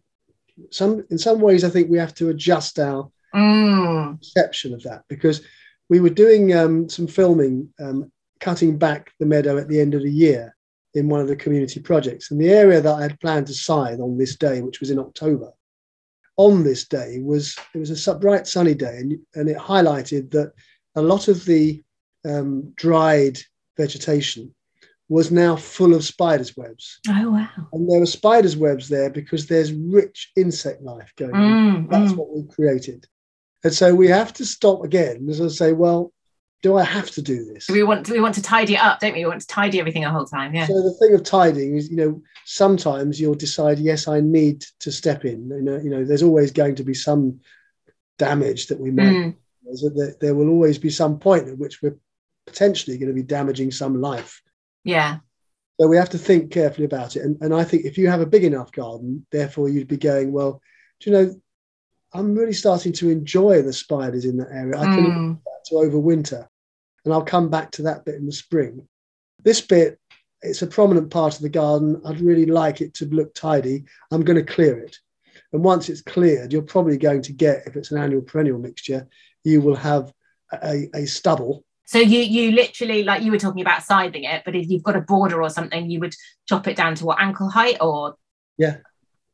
Some 0.70 1.06
in 1.10 1.18
some 1.18 1.40
ways, 1.40 1.64
I 1.64 1.70
think 1.70 1.90
we 1.90 1.98
have 1.98 2.14
to 2.16 2.30
adjust 2.30 2.80
our 2.80 3.10
mm. 3.34 4.18
perception 4.18 4.74
of 4.74 4.84
that 4.84 5.04
because 5.08 5.42
we 5.90 6.00
were 6.00 6.10
doing 6.10 6.54
um, 6.54 6.90
some 6.90 7.08
filming, 7.08 7.70
um, 7.80 8.12
cutting 8.40 8.78
back 8.78 9.12
the 9.20 9.26
meadow 9.26 9.58
at 9.58 9.68
the 9.68 9.80
end 9.80 9.94
of 9.94 10.04
the 10.04 10.12
year 10.12 10.56
in 10.94 11.10
one 11.10 11.22
of 11.22 11.28
the 11.28 11.36
community 11.36 11.80
projects, 11.80 12.30
and 12.30 12.40
the 12.40 12.50
area 12.50 12.80
that 12.80 12.94
I 12.94 13.02
had 13.02 13.20
planned 13.20 13.48
to 13.48 13.54
scythe 13.54 14.00
on 14.00 14.18
this 14.18 14.36
day, 14.36 14.62
which 14.62 14.80
was 14.80 14.92
in 14.92 15.00
October, 15.00 15.52
on 16.38 16.64
this 16.64 16.88
day 16.88 17.20
was 17.22 17.56
it 17.74 17.80
was 17.80 18.08
a 18.08 18.16
bright 18.16 18.48
sunny 18.48 18.74
day 18.74 18.98
and, 18.98 19.20
and 19.36 19.50
it 19.50 19.58
highlighted 19.58 20.32
that 20.32 20.52
a 20.96 21.02
lot 21.02 21.28
of 21.28 21.46
the 21.46 21.82
um, 22.26 22.74
dried 22.76 23.38
vegetation 23.78 24.54
was 25.10 25.32
now 25.32 25.56
full 25.56 25.94
of 25.94 26.04
spiders 26.04 26.56
webs 26.56 27.00
oh 27.10 27.32
wow 27.32 27.50
and 27.74 27.90
there 27.90 28.00
were 28.00 28.06
spiders 28.06 28.56
webs 28.56 28.88
there 28.88 29.10
because 29.10 29.48
there's 29.48 29.74
rich 29.74 30.32
insect 30.36 30.82
life 30.82 31.12
going 31.18 31.32
mm, 31.32 31.76
on 31.76 31.88
that's 31.88 32.14
mm. 32.14 32.18
what 32.18 32.36
we 32.36 32.44
created 32.48 33.06
and 33.64 33.74
so 33.74 33.94
we 33.94 34.08
have 34.08 34.34
to 34.34 34.46
stop 34.46 34.84
again 34.84 35.28
as 35.30 35.42
i 35.42 35.48
say 35.48 35.74
well 35.74 36.14
do 36.64 36.78
I 36.78 36.84
have 36.84 37.12
to 37.12 37.22
do 37.22 37.44
this? 37.44 37.68
We 37.70 37.84
want 37.84 38.06
to, 38.06 38.14
we 38.14 38.22
want 38.22 38.36
to 38.36 38.42
tidy 38.42 38.76
it 38.76 38.80
up, 38.80 39.02
don't 39.02 39.14
we? 39.14 39.20
We 39.20 39.26
want 39.26 39.42
to 39.42 39.48
tidy 39.48 39.80
everything 39.80 40.04
the 40.04 40.10
whole 40.10 40.26
time. 40.26 40.56
Yeah. 40.56 40.66
So 40.66 40.82
the 40.82 40.94
thing 40.94 41.14
of 41.14 41.24
tidying 41.24 41.76
is, 41.76 41.92
you 41.92 41.98
know, 41.98 42.22
sometimes 42.46 43.20
you'll 43.20 43.36
decide, 43.36 43.80
yes, 43.80 44.08
I 44.08 44.22
need 44.22 44.66
to 44.80 44.90
step 44.90 45.26
in. 45.26 45.50
You 45.50 45.62
know, 45.62 45.78
you 45.78 45.90
know, 45.90 46.06
there's 46.06 46.24
always 46.24 46.52
going 46.52 46.76
to 46.76 46.84
be 46.84 46.94
some 46.94 47.42
damage 48.18 48.68
that 48.68 48.80
we 48.80 48.92
make. 48.92 49.06
Mm. 49.14 49.36
There, 49.96 50.16
there 50.22 50.36
will 50.36 50.50
always 50.50 50.78
be 50.78 50.90
some 50.90 51.20
point 51.20 51.50
at 51.50 51.58
which 51.58 51.82
we're 51.82 51.98
potentially 52.48 52.98
going 52.98 53.10
to 53.10 53.14
be 53.14 53.24
damaging 53.24 53.72
some 53.72 54.00
life. 54.00 54.42
Yeah. 54.84 55.18
So 55.80 55.88
we 55.88 55.98
have 55.98 56.10
to 56.12 56.18
think 56.18 56.52
carefully 56.52 56.86
about 56.86 57.16
it. 57.16 57.24
And, 57.24 57.38
and 57.42 57.54
I 57.54 57.64
think 57.64 57.86
if 57.86 57.98
you 57.98 58.08
have 58.10 58.22
a 58.22 58.26
big 58.26 58.44
enough 58.44 58.72
garden, 58.72 59.26
therefore 59.32 59.70
you'd 59.70 59.88
be 59.88 59.98
going, 59.98 60.32
well, 60.32 60.62
do 61.00 61.10
you 61.10 61.16
know, 61.16 61.36
I'm 62.14 62.36
really 62.36 62.54
starting 62.54 62.94
to 62.94 63.10
enjoy 63.10 63.62
the 63.62 63.74
spiders 63.74 64.26
in 64.26 64.38
that 64.38 64.52
area. 64.52 64.78
I 64.78 64.86
can 64.86 65.06
mm. 65.06 65.40
to 65.66 65.76
overwinter 65.76 66.48
and 67.04 67.14
I'll 67.14 67.24
come 67.24 67.50
back 67.50 67.72
to 67.72 67.84
that 67.84 68.06
bit 68.06 68.16
in 68.16 68.26
the 68.26 68.32
spring. 68.32 68.88
This 69.44 69.62
bit, 69.62 70.00
it's 70.42 70.62
a 70.62 70.68
prominent 70.68 71.10
part 71.10 71.36
of 71.36 71.42
the 71.42 71.50
garden. 71.50 72.02
I'd 72.06 72.22
really 72.22 72.46
like 72.46 72.82
it 72.82 72.94
to 72.96 73.06
look 73.06 73.34
tidy. 73.34 73.86
I'm 74.12 74.24
going 74.24 74.44
to 74.44 74.54
clear 74.54 74.78
it. 74.80 74.98
And 75.52 75.64
once 75.64 75.90
it's 75.90 76.02
cleared, 76.02 76.54
you're 76.54 76.62
probably 76.62 76.98
going 76.98 77.22
to 77.24 77.34
get, 77.34 77.64
if 77.66 77.76
it's 77.76 77.92
an 77.92 77.98
annual 77.98 78.22
perennial 78.22 78.60
mixture, 78.60 79.08
you 79.44 79.62
will 79.62 79.76
have 79.76 80.14
a, 80.52 80.90
a 80.94 81.06
stubble. 81.06 81.66
So 81.94 82.00
you 82.00 82.22
you 82.22 82.54
literally 82.54 83.04
like 83.04 83.22
you 83.22 83.30
were 83.30 83.38
talking 83.38 83.62
about 83.62 83.84
sizing 83.84 84.24
it, 84.24 84.42
but 84.46 84.56
if 84.56 84.68
you've 84.68 84.82
got 84.82 84.96
a 84.96 85.02
border 85.02 85.44
or 85.44 85.50
something, 85.52 85.92
you 85.92 86.00
would 86.00 86.16
chop 86.50 86.68
it 86.68 86.76
down 86.76 86.96
to 86.96 87.06
what 87.06 87.22
ankle 87.22 87.52
height 87.52 87.78
or 87.82 88.16
yeah, 88.58 88.78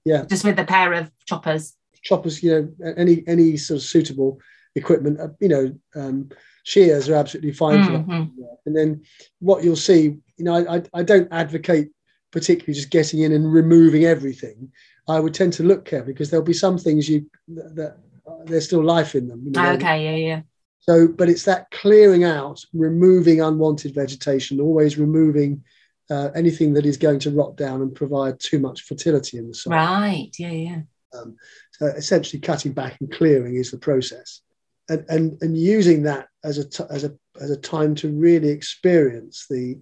yeah, 0.04 0.26
just 0.26 0.44
with 0.44 0.60
a 0.60 0.66
pair 0.66 0.92
of 0.92 1.10
choppers. 1.26 1.78
Choppers, 2.04 2.44
you 2.44 2.52
know, 2.52 2.94
any 2.98 3.24
any 3.28 3.56
sort 3.56 3.78
of 3.78 3.84
suitable 3.84 4.42
equipment, 4.76 5.22
uh, 5.22 5.30
you 5.40 5.48
know, 5.48 5.74
um, 5.96 6.28
shears 6.64 7.08
are 7.08 7.16
absolutely 7.16 7.54
fine 7.54 7.78
mm-hmm. 7.78 8.26
for 8.26 8.42
that. 8.42 8.58
And 8.66 8.76
then 8.76 9.04
what 9.40 9.64
you'll 9.64 9.78
see, 9.78 10.18
you 10.36 10.44
know, 10.44 10.68
I, 10.68 10.84
I 10.94 11.02
don't 11.02 11.30
advocate 11.32 11.88
particularly 12.32 12.74
just 12.74 12.90
getting 12.90 13.22
in 13.22 13.32
and 13.32 13.54
removing 13.54 14.04
everything. 14.04 14.70
I 15.08 15.22
would 15.22 15.34
tend 15.34 15.54
to 15.54 15.64
look 15.64 15.86
carefully 15.86 16.12
because 16.12 16.30
there'll 16.30 16.46
be 16.46 16.52
some 16.52 16.78
things 16.78 17.08
you 17.08 17.26
that, 17.56 17.76
that 17.78 17.98
uh, 18.28 18.44
there's 18.44 18.66
still 18.66 18.84
life 18.84 19.16
in 19.16 19.30
them. 19.30 19.44
You 19.46 19.52
know, 19.52 19.72
okay, 19.76 20.04
yeah, 20.04 20.28
yeah. 20.28 20.42
So, 20.80 21.08
but 21.08 21.30
it's 21.30 21.46
that 21.46 21.70
clearing 21.72 22.24
out, 22.24 22.64
removing 22.74 23.42
unwanted 23.42 23.94
vegetation, 23.94 24.60
always 24.60 24.98
removing 24.98 25.64
uh, 26.10 26.30
anything 26.36 26.74
that 26.74 26.86
is 26.86 26.98
going 26.98 27.20
to 27.20 27.32
rot 27.32 27.56
down 27.56 27.82
and 27.82 27.94
provide 27.94 28.40
too 28.40 28.60
much 28.60 28.84
fertility 28.84 29.38
in 29.38 29.48
the 29.48 29.54
soil. 29.54 29.74
Right. 29.74 30.32
Yeah. 30.38 30.52
Yeah. 30.52 30.82
Um, 31.14 31.36
so 31.72 31.88
essentially, 31.88 32.40
cutting 32.40 32.74
back 32.74 32.98
and 33.00 33.12
clearing 33.12 33.56
is 33.56 33.72
the 33.72 33.78
process, 33.78 34.42
and 34.90 35.06
and 35.10 35.42
and 35.42 35.58
using 35.58 36.04
that 36.04 36.28
as 36.44 36.58
a 36.58 36.70
t- 36.70 36.84
as 36.90 37.04
a 37.04 37.16
as 37.42 37.50
a 37.50 37.58
time 37.58 37.96
to 37.96 38.10
really 38.12 38.50
experience 38.50 39.46
the 39.50 39.80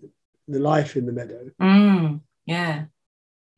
the 0.48 0.60
life 0.60 0.95
in 0.95 1.06
the 1.06 1.12
meadow. 1.12 1.50
Mm, 1.62 2.22
yeah. 2.45 2.86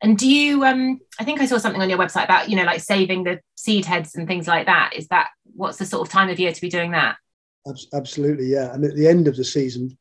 And 0.02 0.16
do 0.16 0.28
you? 0.28 0.64
Um, 0.64 1.00
I 1.18 1.24
think 1.24 1.40
I 1.40 1.46
saw 1.46 1.58
something 1.58 1.82
on 1.82 1.90
your 1.90 1.98
website 1.98 2.24
about 2.24 2.48
you 2.48 2.56
know 2.56 2.64
like 2.64 2.80
saving 2.80 3.24
the 3.24 3.40
seed 3.54 3.84
heads 3.84 4.14
and 4.14 4.26
things 4.26 4.48
like 4.48 4.66
that. 4.66 4.92
Is 4.96 5.08
that 5.08 5.28
what's 5.54 5.78
the 5.78 5.86
sort 5.86 6.06
of 6.06 6.12
time 6.12 6.30
of 6.30 6.40
year 6.40 6.52
to 6.52 6.60
be 6.60 6.70
doing 6.70 6.92
that? 6.92 7.16
Absolutely, 7.92 8.46
yeah. 8.46 8.72
And 8.72 8.84
at 8.84 8.94
the 8.94 9.06
end 9.06 9.28
of 9.28 9.36
the 9.36 9.44
season, 9.44 9.96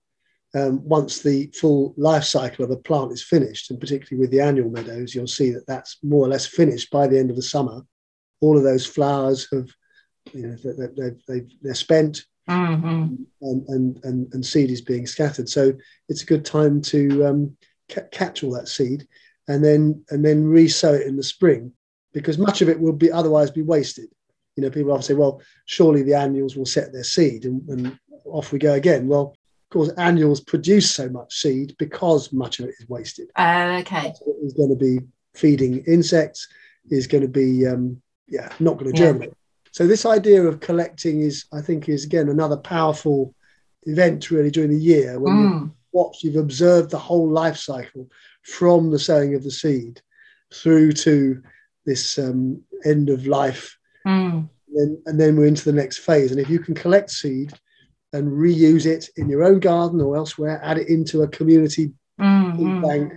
um, 0.56 0.84
once 0.88 1.22
the 1.22 1.52
full 1.60 1.94
life 1.98 2.24
cycle 2.24 2.66
of 2.66 2.72
a 2.72 2.78
plant 2.78 3.12
is 3.12 3.24
finished, 3.24 3.70
and 3.70 3.80
particularly 3.80 4.20
with 4.20 4.32
the 4.32 4.42
annual 4.42 4.70
meadows, 4.70 5.14
you'll 5.14 5.28
see 5.28 5.52
that 5.52 5.68
that's 5.68 5.98
more 6.04 6.26
or 6.26 6.30
less 6.30 6.46
finished 6.46 6.90
by 6.90 7.08
the 7.08 7.20
end 7.20 7.30
of 7.30 7.36
the 7.36 7.42
summer. 7.42 7.82
All 8.42 8.58
of 8.58 8.64
those 8.64 8.86
flowers 8.86 9.48
have, 9.52 9.70
you 10.34 10.48
know, 10.48 10.56
they, 11.28 11.42
they, 11.62 11.70
are 11.70 11.76
spent, 11.76 12.24
mm-hmm. 12.50 13.16
and, 13.42 13.68
and, 13.68 14.00
and, 14.04 14.34
and 14.34 14.46
seed 14.46 14.72
is 14.72 14.82
being 14.82 15.06
scattered. 15.06 15.50
So 15.50 15.74
it's 16.08 16.24
a 16.24 16.28
good 16.28 16.46
time 16.46 16.82
to 16.84 17.26
um, 17.26 17.58
ca- 17.90 18.08
catch 18.12 18.44
all 18.44 18.54
that 18.54 18.70
seed 18.70 19.08
and 19.50 19.64
then 19.64 20.06
and 20.10 20.24
then 20.24 20.46
resow 20.46 20.94
it 20.94 21.08
in 21.08 21.18
the 21.18 21.24
spring 21.24 21.74
because 22.14 22.38
much 22.38 22.62
of 22.62 22.70
it 22.70 22.80
will 22.80 22.94
be 22.94 23.12
otherwise 23.12 23.52
be 23.52 23.62
wasted. 23.62 24.08
You 24.60 24.66
know, 24.66 24.72
people 24.72 24.92
often 24.92 25.04
say, 25.04 25.14
well, 25.14 25.42
surely 25.66 26.04
the 26.04 26.16
annuals 26.16 26.58
will 26.58 26.66
set 26.66 26.92
their 26.92 27.06
seed 27.06 27.46
and, 27.46 27.68
and 27.70 28.00
off 28.26 28.52
we 28.52 28.60
go 28.60 28.74
again. 28.74 29.08
Well, 29.08 29.38
of 29.38 29.70
course, 29.72 29.90
annuals 29.98 30.42
produce 30.42 30.92
so 30.92 31.08
much 31.08 31.34
seed 31.34 31.76
because 31.80 32.34
much 32.34 32.60
of 32.60 32.66
it 32.66 32.76
is 32.78 32.90
wasted. 32.90 33.30
Uh, 33.38 33.78
okay. 33.82 34.14
Is 34.44 34.54
going 34.54 34.70
to 34.70 34.76
be 34.76 35.00
feeding 35.34 35.84
insects, 35.86 36.48
is 36.90 37.08
going 37.08 37.22
to 37.22 37.30
be, 37.30 37.66
um, 37.66 38.02
yeah, 38.28 38.52
not 38.60 38.78
going 38.78 38.92
to 38.92 38.98
germinate. 38.98 39.30
Yeah. 39.30 39.36
So 39.72 39.88
this 39.88 40.06
idea 40.06 40.44
of 40.44 40.60
collecting 40.60 41.22
is, 41.22 41.46
I 41.54 41.62
think, 41.62 41.88
is 41.88 42.04
again 42.04 42.28
another 42.28 42.58
powerful 42.58 43.34
event 43.84 44.30
really 44.30 44.52
during 44.52 44.72
the 44.72 44.84
year 44.84 45.20
when 45.20 45.34
mm. 45.34 45.62
you 45.62 45.74
watch, 45.94 46.18
you've 46.24 46.36
observed 46.36 46.90
the 46.90 47.00
whole 47.00 47.30
life 47.30 47.56
cycle 47.56 48.10
from 48.44 48.92
the 48.92 49.00
sowing 49.00 49.36
of 49.36 49.44
the 49.44 49.52
seed 49.52 50.02
through 50.54 50.92
to 50.92 51.42
this 51.86 52.18
um, 52.20 52.62
end 52.86 53.10
of 53.10 53.26
life. 53.26 53.78
Mm. 54.08 54.50
And, 54.68 54.76
then, 54.76 55.04
and 55.06 55.20
then 55.20 55.36
we're 55.36 55.48
into 55.48 55.66
the 55.66 55.74
next 55.74 56.00
phase. 56.00 56.32
And 56.32 56.40
if 56.40 56.50
you 56.50 56.60
can 56.60 56.76
collect 56.76 57.12
seed 57.12 57.54
and 58.14 58.28
reuse 58.28 58.86
it 58.86 59.10
in 59.18 59.30
your 59.30 59.44
own 59.44 59.60
garden 59.60 60.02
or 60.02 60.16
elsewhere, 60.16 60.60
add 60.64 60.78
it 60.78 60.90
into 60.90 61.22
a 61.22 61.28
community 61.28 61.92
mm-hmm. 62.20 62.82
bank, 62.82 63.14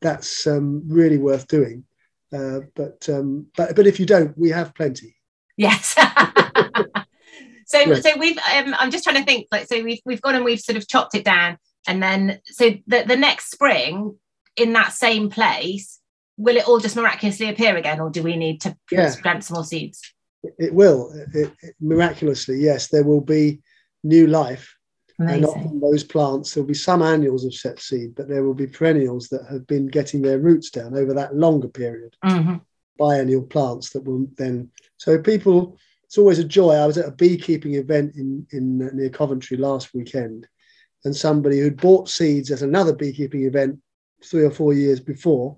that's 0.00 0.46
um, 0.46 0.82
really 0.86 1.18
worth 1.18 1.46
doing. 1.48 1.84
Uh, 2.32 2.60
but 2.74 3.08
um, 3.08 3.46
but 3.56 3.76
but 3.76 3.86
if 3.86 4.00
you 4.00 4.06
don't, 4.06 4.36
we 4.36 4.50
have 4.50 4.74
plenty. 4.74 5.16
Yes. 5.56 5.94
so 7.66 7.94
so 7.94 8.18
we've 8.18 8.36
um, 8.38 8.74
I'm 8.78 8.90
just 8.90 9.04
trying 9.04 9.16
to 9.16 9.24
think 9.24 9.46
like 9.52 9.68
so 9.68 9.82
we've 9.82 10.00
we've 10.04 10.20
gone 10.20 10.34
and 10.34 10.44
we've 10.44 10.60
sort 10.60 10.76
of 10.76 10.88
chopped 10.88 11.14
it 11.14 11.24
down 11.24 11.56
and 11.86 12.02
then 12.02 12.40
so 12.44 12.70
the, 12.86 13.04
the 13.06 13.16
next 13.16 13.50
spring 13.50 14.18
in 14.56 14.72
that 14.72 14.92
same 14.92 15.30
place, 15.30 15.95
will 16.36 16.56
it 16.56 16.68
all 16.68 16.80
just 16.80 16.96
miraculously 16.96 17.48
appear 17.48 17.76
again, 17.76 18.00
or 18.00 18.10
do 18.10 18.22
we 18.22 18.36
need 18.36 18.60
to 18.62 18.76
yeah. 18.90 19.14
plant 19.22 19.44
some 19.44 19.54
more 19.54 19.64
seeds? 19.64 20.12
It 20.58 20.72
will 20.72 21.12
it, 21.34 21.52
it, 21.62 21.74
miraculously. 21.80 22.58
Yes, 22.58 22.88
there 22.88 23.04
will 23.04 23.20
be 23.20 23.60
new 24.04 24.26
life. 24.26 24.74
Amazing. 25.18 25.44
And 25.44 25.46
often 25.46 25.80
those 25.80 26.04
plants, 26.04 26.52
there'll 26.52 26.68
be 26.68 26.74
some 26.74 27.00
annuals 27.00 27.44
of 27.46 27.54
set 27.54 27.80
seed, 27.80 28.14
but 28.14 28.28
there 28.28 28.44
will 28.44 28.54
be 28.54 28.66
perennials 28.66 29.28
that 29.28 29.46
have 29.50 29.66
been 29.66 29.86
getting 29.86 30.20
their 30.20 30.38
roots 30.38 30.70
down 30.70 30.96
over 30.96 31.14
that 31.14 31.34
longer 31.34 31.68
period. 31.68 32.14
Mm-hmm. 32.22 32.56
Biennial 32.98 33.42
plants 33.42 33.90
that 33.90 34.04
will 34.04 34.26
then. 34.36 34.70
So 34.98 35.18
people, 35.18 35.78
it's 36.04 36.18
always 36.18 36.38
a 36.38 36.44
joy. 36.44 36.74
I 36.74 36.86
was 36.86 36.98
at 36.98 37.08
a 37.08 37.12
beekeeping 37.12 37.74
event 37.74 38.14
in 38.16 38.46
in 38.52 38.82
uh, 38.82 38.90
near 38.92 39.10
Coventry 39.10 39.56
last 39.56 39.94
weekend, 39.94 40.46
and 41.04 41.16
somebody 41.16 41.60
who'd 41.60 41.80
bought 41.80 42.08
seeds 42.08 42.50
at 42.50 42.62
another 42.62 42.94
beekeeping 42.94 43.44
event 43.44 43.78
three 44.24 44.44
or 44.44 44.50
four 44.50 44.72
years 44.74 45.00
before, 45.00 45.56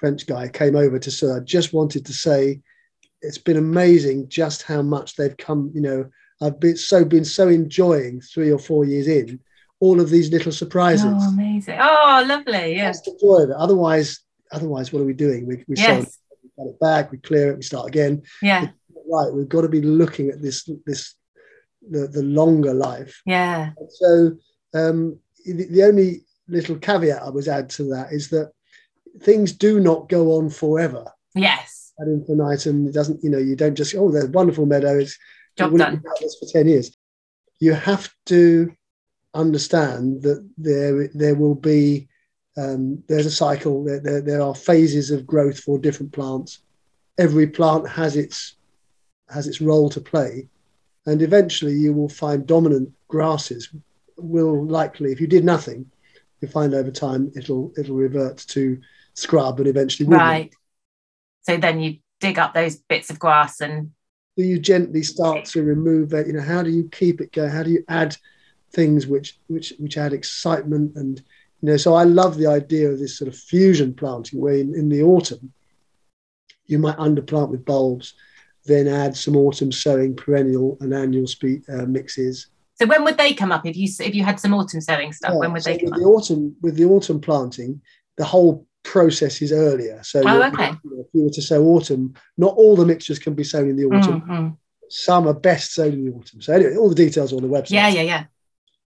French 0.00 0.26
guy 0.26 0.48
came 0.48 0.76
over 0.76 0.98
to 0.98 1.10
Sir. 1.10 1.36
I 1.36 1.40
just 1.40 1.74
wanted 1.74 2.06
to 2.06 2.12
say 2.14 2.62
it's 3.20 3.36
been 3.36 3.58
amazing 3.58 4.30
just 4.30 4.62
how 4.62 4.80
much 4.80 5.14
they've 5.14 5.36
come. 5.36 5.70
You 5.74 5.82
know, 5.82 6.10
I've 6.40 6.58
been 6.58 6.78
so 6.78 7.04
been 7.04 7.24
so 7.26 7.48
enjoying 7.48 8.22
three 8.22 8.50
or 8.50 8.58
four 8.58 8.86
years 8.86 9.06
in 9.06 9.40
all 9.78 10.00
of 10.00 10.08
these 10.08 10.30
little 10.30 10.52
surprises. 10.52 11.04
Oh, 11.06 11.28
amazing! 11.28 11.76
Oh, 11.78 12.24
lovely! 12.26 12.76
Yes, 12.76 13.02
yeah. 13.06 13.12
enjoy 13.12 13.42
it. 13.42 13.50
Otherwise, 13.50 14.20
otherwise, 14.50 14.90
what 14.90 15.02
are 15.02 15.04
we 15.04 15.12
doing? 15.12 15.46
We 15.46 15.64
we 15.68 15.76
yes. 15.76 16.18
cut 16.56 16.66
it 16.66 16.80
back, 16.80 17.12
we 17.12 17.18
clear 17.18 17.52
it, 17.52 17.56
we 17.56 17.62
start 17.62 17.86
again. 17.86 18.22
Yeah, 18.40 18.68
right. 19.12 19.30
We've 19.30 19.50
got 19.50 19.62
to 19.62 19.68
be 19.68 19.82
looking 19.82 20.30
at 20.30 20.40
this 20.40 20.66
this 20.86 21.14
the 21.90 22.08
the 22.08 22.22
longer 22.22 22.72
life. 22.72 23.20
Yeah. 23.26 23.72
So 23.90 24.32
um, 24.72 25.18
the, 25.44 25.66
the 25.66 25.82
only 25.82 26.22
little 26.48 26.76
caveat 26.76 27.22
I 27.22 27.28
was 27.28 27.48
add 27.48 27.68
to 27.70 27.84
that 27.90 28.12
is 28.12 28.30
that 28.30 28.52
things 29.20 29.52
do 29.52 29.80
not 29.80 30.08
go 30.08 30.32
on 30.32 30.50
forever. 30.50 31.04
Yes. 31.34 31.92
Ad 32.00 32.08
infinitum. 32.08 32.86
It 32.86 32.94
doesn't, 32.94 33.22
you 33.22 33.30
know, 33.30 33.38
you 33.38 33.56
don't 33.56 33.74
just, 33.74 33.94
oh, 33.94 34.10
there's 34.10 34.28
wonderful 34.28 34.66
meadow. 34.66 34.98
It's 34.98 35.18
job 35.56 35.76
done. 35.76 36.02
This 36.20 36.36
for 36.38 36.46
10 36.46 36.68
years. 36.68 36.96
You 37.58 37.74
have 37.74 38.10
to 38.26 38.72
understand 39.34 40.22
that 40.22 40.48
there 40.58 41.08
there 41.14 41.34
will 41.34 41.54
be 41.54 42.08
um, 42.56 43.02
there's 43.06 43.26
a 43.26 43.30
cycle 43.30 43.84
there, 43.84 44.00
there, 44.00 44.20
there 44.20 44.42
are 44.42 44.54
phases 44.54 45.10
of 45.10 45.26
growth 45.26 45.60
for 45.60 45.78
different 45.78 46.12
plants 46.12 46.60
every 47.18 47.46
plant 47.46 47.88
has 47.88 48.16
its 48.16 48.56
has 49.28 49.46
its 49.46 49.60
role 49.60 49.88
to 49.88 50.00
play 50.00 50.48
and 51.06 51.22
eventually 51.22 51.74
you 51.74 51.92
will 51.92 52.08
find 52.08 52.46
dominant 52.46 52.92
grasses 53.06 53.68
will 54.16 54.66
likely 54.66 55.12
if 55.12 55.20
you 55.20 55.28
did 55.28 55.44
nothing 55.44 55.88
you 56.40 56.48
find 56.48 56.74
over 56.74 56.90
time 56.90 57.30
it'll 57.36 57.72
it'll 57.78 57.96
revert 57.96 58.38
to 58.38 58.80
scrub 59.20 59.58
and 59.58 59.68
eventually 59.68 60.08
right. 60.08 60.52
So 61.42 61.56
then 61.56 61.80
you 61.80 61.98
dig 62.20 62.38
up 62.38 62.54
those 62.54 62.76
bits 62.76 63.10
of 63.10 63.18
grass 63.18 63.60
and 63.60 63.90
do 64.36 64.44
you 64.44 64.58
gently 64.58 65.02
start 65.02 65.44
to 65.46 65.62
remove 65.62 66.14
it? 66.14 66.26
You 66.26 66.34
know, 66.34 66.40
how 66.40 66.62
do 66.62 66.70
you 66.70 66.88
keep 66.88 67.20
it 67.20 67.32
going? 67.32 67.50
How 67.50 67.62
do 67.62 67.70
you 67.70 67.84
add 67.88 68.16
things 68.72 69.06
which 69.06 69.38
which 69.48 69.72
which 69.78 69.98
add 69.98 70.12
excitement 70.12 70.96
and 70.96 71.18
you 71.60 71.70
know? 71.70 71.76
So 71.76 71.94
I 71.94 72.04
love 72.04 72.36
the 72.36 72.46
idea 72.46 72.90
of 72.90 72.98
this 72.98 73.18
sort 73.18 73.28
of 73.28 73.36
fusion 73.36 73.94
planting 73.94 74.40
where 74.40 74.54
in, 74.54 74.74
in 74.74 74.88
the 74.88 75.02
autumn 75.02 75.52
you 76.66 76.78
might 76.78 76.96
underplant 76.96 77.50
with 77.50 77.64
bulbs, 77.64 78.14
then 78.64 78.86
add 78.86 79.16
some 79.16 79.36
autumn 79.36 79.72
sowing 79.72 80.14
perennial 80.14 80.78
and 80.80 80.94
annual 80.94 81.26
spe- 81.26 81.68
uh, 81.68 81.86
mixes 81.86 82.48
so 82.80 82.86
when 82.86 83.04
would 83.04 83.18
they 83.18 83.34
come 83.34 83.52
up 83.52 83.66
if 83.66 83.76
you 83.76 83.88
if 84.00 84.14
you 84.14 84.24
had 84.24 84.40
some 84.40 84.54
autumn 84.54 84.80
sowing 84.80 85.12
stuff? 85.12 85.32
Yeah, 85.34 85.38
when 85.38 85.52
would 85.52 85.62
so 85.62 85.70
they 85.70 85.78
come 85.78 85.90
with 85.90 85.94
up? 85.94 85.98
The 86.00 86.06
autumn 86.06 86.56
with 86.62 86.76
the 86.76 86.86
autumn 86.86 87.20
planting, 87.20 87.82
the 88.16 88.24
whole 88.24 88.66
process 88.82 89.42
is 89.42 89.52
earlier. 89.52 90.00
So 90.02 90.22
oh, 90.24 90.42
okay. 90.44 90.70
if 90.70 91.06
you 91.12 91.24
were 91.24 91.30
to 91.30 91.42
sow 91.42 91.62
autumn, 91.64 92.14
not 92.36 92.54
all 92.56 92.76
the 92.76 92.86
mixtures 92.86 93.18
can 93.18 93.34
be 93.34 93.44
sown 93.44 93.68
in 93.68 93.76
the 93.76 93.84
autumn. 93.84 94.20
Mm-hmm. 94.22 94.48
Some 94.88 95.28
are 95.28 95.34
best 95.34 95.74
sown 95.74 95.92
in 95.92 96.04
the 96.04 96.12
autumn. 96.12 96.40
So 96.40 96.52
anyway, 96.52 96.76
all 96.76 96.88
the 96.88 96.94
details 96.94 97.32
are 97.32 97.36
on 97.36 97.42
the 97.42 97.48
website. 97.48 97.70
Yeah, 97.70 97.88
yeah, 97.88 98.02
yeah. 98.02 98.24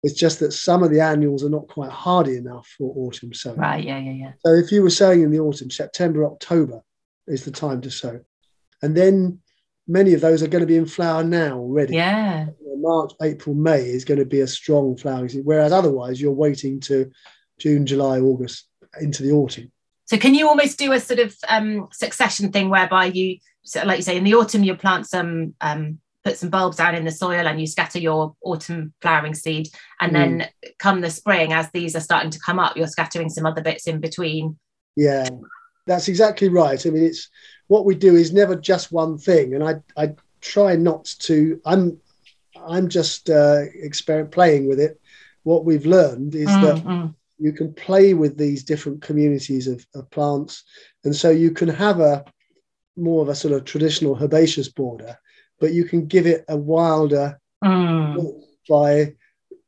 It's 0.03 0.18
just 0.18 0.41
that 0.41 0.53
some 0.53 0.82
of 0.82 0.91
the 0.91 1.01
annuals 1.01 1.45
are 1.45 1.51
not 1.51 1.68
quite 1.68 1.91
hardy 1.91 2.36
enough 2.36 2.66
for 2.78 2.95
autumn 2.97 3.34
sowing. 3.34 3.59
Right, 3.59 3.84
yeah, 3.84 3.99
yeah, 3.99 4.12
yeah. 4.12 4.32
So 4.45 4.55
if 4.55 4.72
you 4.72 4.82
were 4.82 4.91
sowing 4.91 5.22
in 5.22 5.30
the 5.30 5.41
autumn, 5.41 5.70
September, 5.70 6.24
October 6.24 6.80
is 7.26 7.45
the 7.45 7.51
time 7.51 7.82
to 7.82 7.91
sow. 7.91 8.20
And 8.80 8.97
then 8.97 9.41
many 9.86 10.14
of 10.14 10.22
those 10.22 10.43
are 10.43 10.49
going 10.49 10.62
to 10.62 10.66
be 10.66 10.76
in 10.76 10.86
flower 10.86 11.22
now 11.22 11.59
already. 11.59 11.97
Yeah. 11.97 12.47
March, 12.78 13.12
April, 13.20 13.55
May 13.55 13.82
is 13.91 14.07
going 14.07 14.20
to 14.20 14.24
be 14.24 14.41
a 14.41 14.47
strong 14.47 14.97
flowering 14.97 15.28
season, 15.28 15.45
whereas 15.45 15.70
otherwise 15.70 16.18
you're 16.18 16.32
waiting 16.32 16.80
to 16.80 17.11
June, 17.59 17.84
July, 17.84 18.20
August 18.20 18.68
into 19.01 19.22
the 19.22 19.32
autumn. 19.32 19.70
So 20.11 20.18
can 20.18 20.34
you 20.34 20.48
almost 20.48 20.76
do 20.76 20.90
a 20.90 20.98
sort 20.98 21.20
of 21.20 21.36
um, 21.48 21.86
succession 21.92 22.50
thing 22.50 22.68
whereby 22.68 23.04
you, 23.04 23.38
so 23.62 23.84
like 23.84 23.98
you 23.98 24.02
say, 24.02 24.16
in 24.16 24.24
the 24.24 24.34
autumn 24.34 24.64
you 24.64 24.74
plant 24.74 25.06
some, 25.06 25.54
um, 25.61 26.00
put 26.24 26.36
some 26.36 26.50
bulbs 26.50 26.78
down 26.78 26.96
in 26.96 27.04
the 27.04 27.12
soil 27.12 27.46
and 27.46 27.61
you 27.61 27.66
scatter 27.68 28.00
your 28.00 28.34
autumn 28.42 28.92
flowering 29.00 29.34
seed, 29.34 29.68
and 30.00 30.11
mm. 30.11 30.14
then 30.14 30.48
come 30.80 31.00
the 31.00 31.11
spring, 31.11 31.52
as 31.52 31.70
these 31.70 31.94
are 31.94 32.00
starting 32.00 32.32
to 32.32 32.40
come 32.44 32.58
up, 32.58 32.76
you're 32.76 32.88
scattering 32.88 33.28
some 33.28 33.46
other 33.46 33.62
bits 33.62 33.86
in 33.86 34.00
between. 34.00 34.58
Yeah, 34.96 35.28
that's 35.86 36.08
exactly 36.08 36.48
right. 36.48 36.84
I 36.84 36.90
mean, 36.90 37.04
it's 37.04 37.28
what 37.68 37.84
we 37.84 37.94
do 37.94 38.16
is 38.16 38.32
never 38.32 38.56
just 38.56 38.90
one 38.90 39.16
thing, 39.16 39.54
and 39.54 39.62
I 39.62 39.76
I 39.96 40.16
try 40.40 40.74
not 40.74 41.04
to. 41.20 41.61
I'm 41.64 42.00
I'm 42.56 42.88
just 42.88 43.30
uh, 43.30 43.61
experiment 43.74 44.32
playing 44.32 44.66
with 44.66 44.80
it. 44.80 45.00
What 45.44 45.64
we've 45.64 45.86
learned 45.86 46.34
is 46.34 46.48
mm, 46.48 46.62
that 46.62 46.84
mm. 46.84 47.14
You 47.41 47.53
can 47.53 47.72
play 47.72 48.14
with 48.14 48.36
these 48.36 48.62
different 48.64 49.01
communities 49.01 49.66
of, 49.66 49.84
of, 49.95 50.11
plants, 50.11 50.64
and 51.05 51.16
so 51.16 51.30
you 51.30 51.51
can 51.51 51.68
have 51.68 52.01
a 52.01 52.24
more 52.97 53.22
of 53.22 53.28
a 53.28 53.34
sort 53.34 53.55
of 53.55 53.64
traditional 53.64 54.14
herbaceous 54.14 54.68
border, 54.68 55.18
but 55.59 55.72
you 55.72 55.84
can 55.84 56.07
give 56.07 56.26
it 56.26 56.45
a 56.49 56.57
wilder 56.57 57.41
mm. 57.64 58.32
by 58.68 59.14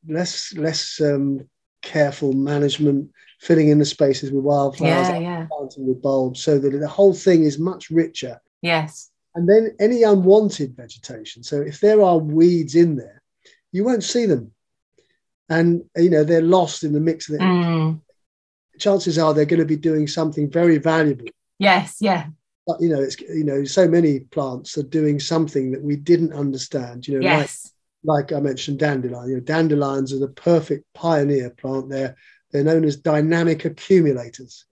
less 0.06 0.54
less 0.54 1.00
um, 1.00 1.48
careful 1.82 2.32
management, 2.32 3.10
filling 3.40 3.68
in 3.68 3.78
the 3.78 3.84
spaces 3.84 4.30
with 4.30 4.44
wildflowers, 4.44 5.08
yeah, 5.08 5.18
yeah. 5.18 5.46
planting 5.50 5.86
with 5.86 6.02
bulbs, 6.02 6.42
so 6.42 6.58
that 6.58 6.70
the 6.70 6.88
whole 6.88 7.14
thing 7.14 7.44
is 7.44 7.58
much 7.58 7.90
richer. 7.90 8.40
Yes. 8.60 9.10
And 9.34 9.48
then 9.48 9.74
any 9.80 10.02
unwanted 10.02 10.76
vegetation. 10.76 11.42
So 11.42 11.62
if 11.62 11.80
there 11.80 12.02
are 12.02 12.18
weeds 12.18 12.74
in 12.74 12.96
there, 12.96 13.22
you 13.72 13.82
won't 13.82 14.04
see 14.04 14.26
them. 14.26 14.52
And, 15.52 15.84
you 15.96 16.08
know, 16.08 16.24
they're 16.24 16.40
lost 16.40 16.82
in 16.82 16.92
the 16.92 17.00
mix 17.00 17.28
of 17.28 17.34
it. 17.34 17.40
Mm. 17.40 18.00
Chances 18.78 19.18
are 19.18 19.34
they're 19.34 19.44
going 19.44 19.60
to 19.60 19.66
be 19.66 19.76
doing 19.76 20.06
something 20.06 20.50
very 20.50 20.78
valuable. 20.78 21.26
Yes, 21.58 21.96
yeah. 22.00 22.26
But, 22.66 22.80
you 22.80 22.88
know, 22.88 23.02
it's, 23.02 23.20
you 23.20 23.44
know, 23.44 23.64
so 23.64 23.86
many 23.86 24.20
plants 24.20 24.78
are 24.78 24.82
doing 24.82 25.20
something 25.20 25.72
that 25.72 25.82
we 25.82 25.96
didn't 25.96 26.32
understand, 26.32 27.06
you 27.06 27.18
know, 27.18 27.24
yes. 27.24 27.70
like, 28.04 28.30
like 28.30 28.32
I 28.32 28.40
mentioned, 28.40 28.78
dandelion. 28.78 29.28
You 29.28 29.34
know, 29.36 29.40
dandelions 29.42 30.12
are 30.12 30.18
the 30.18 30.28
perfect 30.28 30.84
pioneer 30.94 31.50
plant. 31.50 31.90
They're, 31.90 32.16
they're 32.50 32.64
known 32.64 32.84
as 32.84 32.96
dynamic 32.96 33.64
accumulators. 33.64 34.64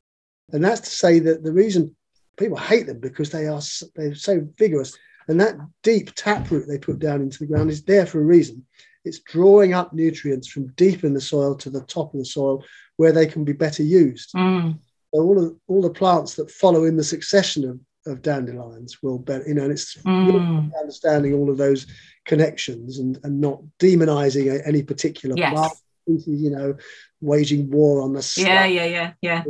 And 0.52 0.64
that's 0.64 0.80
to 0.80 0.90
say 0.90 1.18
that 1.20 1.44
the 1.44 1.52
reason 1.52 1.94
people 2.36 2.56
hate 2.56 2.86
them 2.86 3.00
because 3.00 3.30
they 3.30 3.46
are 3.46 3.60
they're 3.94 4.14
so 4.14 4.46
vigorous. 4.56 4.96
And 5.28 5.40
that 5.40 5.56
deep 5.82 6.14
taproot 6.14 6.66
they 6.66 6.78
put 6.78 6.98
down 6.98 7.20
into 7.20 7.38
the 7.38 7.46
ground 7.46 7.70
is 7.70 7.82
there 7.84 8.06
for 8.06 8.20
a 8.20 8.24
reason. 8.24 8.66
It's 9.04 9.20
drawing 9.20 9.72
up 9.72 9.92
nutrients 9.92 10.48
from 10.48 10.68
deep 10.74 11.04
in 11.04 11.14
the 11.14 11.20
soil 11.20 11.54
to 11.56 11.70
the 11.70 11.82
top 11.82 12.12
of 12.12 12.20
the 12.20 12.24
soil 12.24 12.64
where 12.96 13.12
they 13.12 13.26
can 13.26 13.44
be 13.44 13.52
better 13.52 13.82
used. 13.82 14.32
Mm. 14.34 14.78
So 15.14 15.22
all 15.22 15.42
of 15.42 15.56
all 15.66 15.82
the 15.82 15.90
plants 15.90 16.34
that 16.34 16.50
follow 16.50 16.84
in 16.84 16.96
the 16.96 17.04
succession 17.04 17.68
of, 17.68 18.12
of 18.12 18.22
dandelions 18.22 19.02
will 19.02 19.18
better, 19.18 19.44
you 19.46 19.54
know, 19.54 19.62
and 19.62 19.72
it's 19.72 19.96
mm. 19.96 20.70
understanding 20.78 21.34
all 21.34 21.50
of 21.50 21.56
those 21.56 21.86
connections 22.26 22.98
and, 22.98 23.18
and 23.24 23.40
not 23.40 23.60
demonizing 23.78 24.60
any 24.66 24.82
particular 24.82 25.34
yes. 25.36 25.52
plant 25.52 25.72
species, 26.02 26.42
you 26.42 26.50
know, 26.50 26.76
waging 27.20 27.70
war 27.70 28.02
on 28.02 28.12
the 28.12 28.34
yeah, 28.36 28.64
yeah, 28.66 28.84
yeah, 28.84 29.12
yeah. 29.22 29.42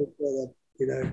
You 0.79 0.87
know, 0.87 1.13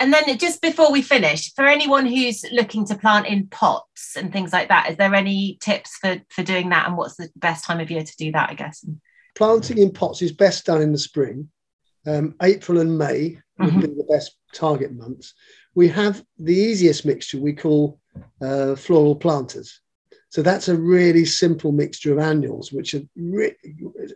and 0.00 0.14
then 0.14 0.38
just 0.38 0.62
before 0.62 0.90
we 0.90 1.02
finish, 1.02 1.52
for 1.52 1.66
anyone 1.66 2.06
who's 2.06 2.42
looking 2.50 2.86
to 2.86 2.94
plant 2.94 3.26
in 3.26 3.46
pots 3.48 4.16
and 4.16 4.32
things 4.32 4.50
like 4.50 4.68
that, 4.68 4.90
is 4.90 4.96
there 4.96 5.14
any 5.14 5.58
tips 5.60 5.96
for 5.98 6.18
for 6.30 6.42
doing 6.42 6.70
that? 6.70 6.88
And 6.88 6.96
what's 6.96 7.16
the 7.16 7.28
best 7.36 7.66
time 7.66 7.80
of 7.80 7.90
year 7.90 8.02
to 8.02 8.16
do 8.16 8.32
that? 8.32 8.48
I 8.48 8.54
guess 8.54 8.84
planting 9.34 9.78
in 9.78 9.92
pots 9.92 10.22
is 10.22 10.32
best 10.32 10.64
done 10.64 10.80
in 10.80 10.92
the 10.92 10.98
spring. 10.98 11.50
Um, 12.06 12.34
April 12.42 12.80
and 12.80 12.96
May 12.96 13.38
would 13.58 13.68
mm-hmm. 13.68 13.80
be 13.80 13.86
the 13.88 14.08
best 14.10 14.36
target 14.54 14.90
months. 14.90 15.34
We 15.74 15.88
have 15.88 16.24
the 16.38 16.54
easiest 16.54 17.04
mixture 17.04 17.38
we 17.38 17.52
call 17.52 18.00
uh, 18.40 18.76
floral 18.76 19.16
planters. 19.16 19.82
So 20.30 20.42
that's 20.42 20.68
a 20.68 20.76
really 20.76 21.26
simple 21.26 21.72
mixture 21.72 22.12
of 22.12 22.20
annuals, 22.20 22.72
which 22.72 22.94
are 22.94 23.02
re- 23.16 23.54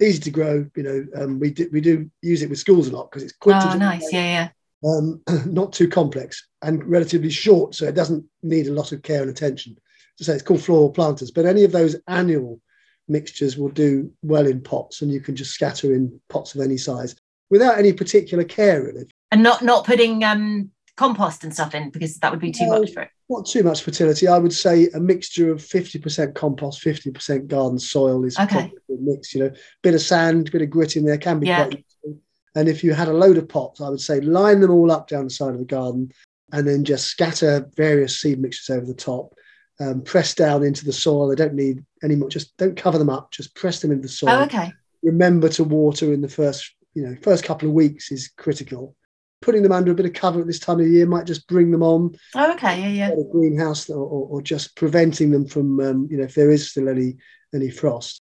easy 0.01 0.21
to 0.21 0.31
grow. 0.31 0.67
You 0.77 0.83
know, 0.83 1.07
um, 1.23 1.41
we 1.41 1.51
do, 1.51 1.69
we 1.73 1.81
do 1.83 2.11
use 2.23 2.41
it 2.41 2.49
with 2.49 2.59
schools 2.59 2.89
a 2.89 2.97
lot 2.97 3.11
because 3.11 3.25
it's 3.25 3.37
quick. 3.37 3.57
Oh, 3.61 3.77
nice, 3.77 4.11
yeah, 4.13 4.23
yeah 4.23 4.49
um, 4.85 5.21
not 5.47 5.73
too 5.73 5.89
complex 5.89 6.47
and 6.63 6.85
relatively 6.85 7.31
short, 7.31 7.75
so 7.75 7.87
it 7.87 7.95
doesn't 7.95 8.25
need 8.43 8.67
a 8.67 8.73
lot 8.73 8.93
of 8.93 9.03
care 9.03 9.23
and 9.23 9.31
attention. 9.31 9.77
To 10.19 10.25
say 10.25 10.35
it's 10.35 10.43
called 10.43 10.63
floral 10.63 10.91
planters, 10.91 11.33
but 11.33 11.45
any 11.45 11.65
of 11.65 11.73
those 11.73 11.97
annual 12.07 12.61
mixtures 13.09 13.59
will 13.59 13.71
do 13.71 14.13
well 14.23 14.47
in 14.47 14.61
pots, 14.61 15.03
and 15.03 15.13
you 15.13 15.21
can 15.21 15.35
just 15.35 15.53
scatter 15.53 15.93
in 15.93 16.21
pots 16.29 16.55
of 16.55 16.61
any 16.61 16.77
size 16.77 17.17
without 17.51 17.79
any 17.79 17.93
particular 17.93 18.45
care, 18.45 18.85
really. 18.85 19.07
And 19.33 19.43
not 19.43 19.63
not 19.63 19.85
putting 19.85 20.23
um, 20.23 20.71
compost 20.97 21.43
and 21.43 21.53
stuff 21.53 21.75
in 21.75 21.91
because 21.91 22.19
that 22.19 22.31
would 22.31 22.41
be 22.41 22.53
too 22.53 22.67
no, 22.67 22.81
much 22.81 22.93
for 22.93 23.03
it. 23.03 23.11
Not 23.29 23.47
too 23.47 23.65
much 23.65 23.83
fertility. 23.83 24.29
I 24.29 24.39
would 24.39 24.53
say 24.53 24.89
a 24.95 25.01
mixture 25.01 25.51
of 25.51 25.61
fifty 25.61 25.99
percent 25.99 26.37
compost, 26.37 26.81
fifty 26.81 27.11
percent 27.11 27.49
garden 27.49 27.81
soil 27.81 28.25
is 28.25 28.39
okay. 28.39 28.73
a 28.89 28.95
mix. 29.01 29.35
You 29.35 29.45
know, 29.45 29.53
bit 29.83 29.95
of 29.95 30.01
sand, 30.01 30.49
a 30.49 30.53
bit 30.53 30.63
of 30.63 30.71
grit 30.71 30.97
in 30.97 31.05
there 31.05 31.19
can 31.19 31.41
be 31.41 31.49
yeah. 31.49 31.65
quite 31.65 31.79
useful 31.79 32.21
and 32.55 32.69
if 32.69 32.85
you 32.85 32.93
had 32.93 33.09
a 33.09 33.13
load 33.13 33.37
of 33.37 33.49
pots, 33.49 33.81
I 33.81 33.89
would 33.89 34.01
say 34.01 34.21
line 34.21 34.61
them 34.61 34.71
all 34.71 34.91
up 34.91 35.09
down 35.09 35.25
the 35.25 35.31
side 35.31 35.53
of 35.53 35.59
the 35.59 35.65
garden 35.65 36.13
and 36.53 36.67
then 36.67 36.85
just 36.85 37.07
scatter 37.07 37.69
various 37.77 38.21
seed 38.21 38.39
mixtures 38.39 38.77
over 38.77 38.87
the 38.87 38.95
top. 38.95 39.35
Um, 39.81 40.03
press 40.03 40.35
down 40.35 40.63
into 40.63 40.85
the 40.85 40.93
soil. 40.93 41.27
They 41.27 41.35
don't 41.35 41.55
need 41.55 41.85
any 42.05 42.15
more. 42.15 42.29
Just 42.29 42.57
don't 42.57 42.77
cover 42.77 42.97
them 42.97 43.11
up. 43.11 43.33
Just 43.33 43.57
press 43.57 43.81
them 43.81 43.91
into 43.91 44.03
the 44.03 44.09
soil. 44.09 44.31
Oh, 44.31 44.43
okay. 44.45 44.73
Remember 45.03 45.49
to 45.49 45.65
water 45.65 46.13
in 46.15 46.21
the 46.21 46.29
first, 46.29 46.73
you 46.95 47.03
know, 47.03 47.17
first 47.23 47.43
couple 47.43 47.69
of 47.69 47.75
weeks 47.75 48.13
is 48.13 48.31
critical. 48.37 48.95
Putting 49.43 49.65
them 49.65 49.73
under 49.73 49.91
a 49.91 49.95
bit 49.95 50.07
of 50.07 50.13
cover 50.13 50.41
at 50.41 50.47
this 50.47 50.61
time 50.61 50.79
of 50.79 50.87
year 50.87 51.07
might 51.07 51.27
just 51.27 51.49
bring 51.49 51.73
them 51.73 51.83
on. 51.83 52.15
Oh, 52.37 52.53
okay, 52.53 52.81
yeah, 52.81 53.09
yeah. 53.09 53.11
A 53.11 53.25
greenhouse, 53.33 53.91
or, 53.91 53.99
or, 53.99 54.29
or 54.29 54.43
just 54.43 54.77
preventing 54.77 55.33
them 55.33 55.49
from, 55.49 55.81
um, 55.81 56.09
you 56.09 56.19
know, 56.19 56.25
if 56.25 56.35
there 56.35 56.51
is 56.51 56.71
still 56.71 56.89
any 56.89 57.17
any 57.53 57.71
frost. 57.71 58.23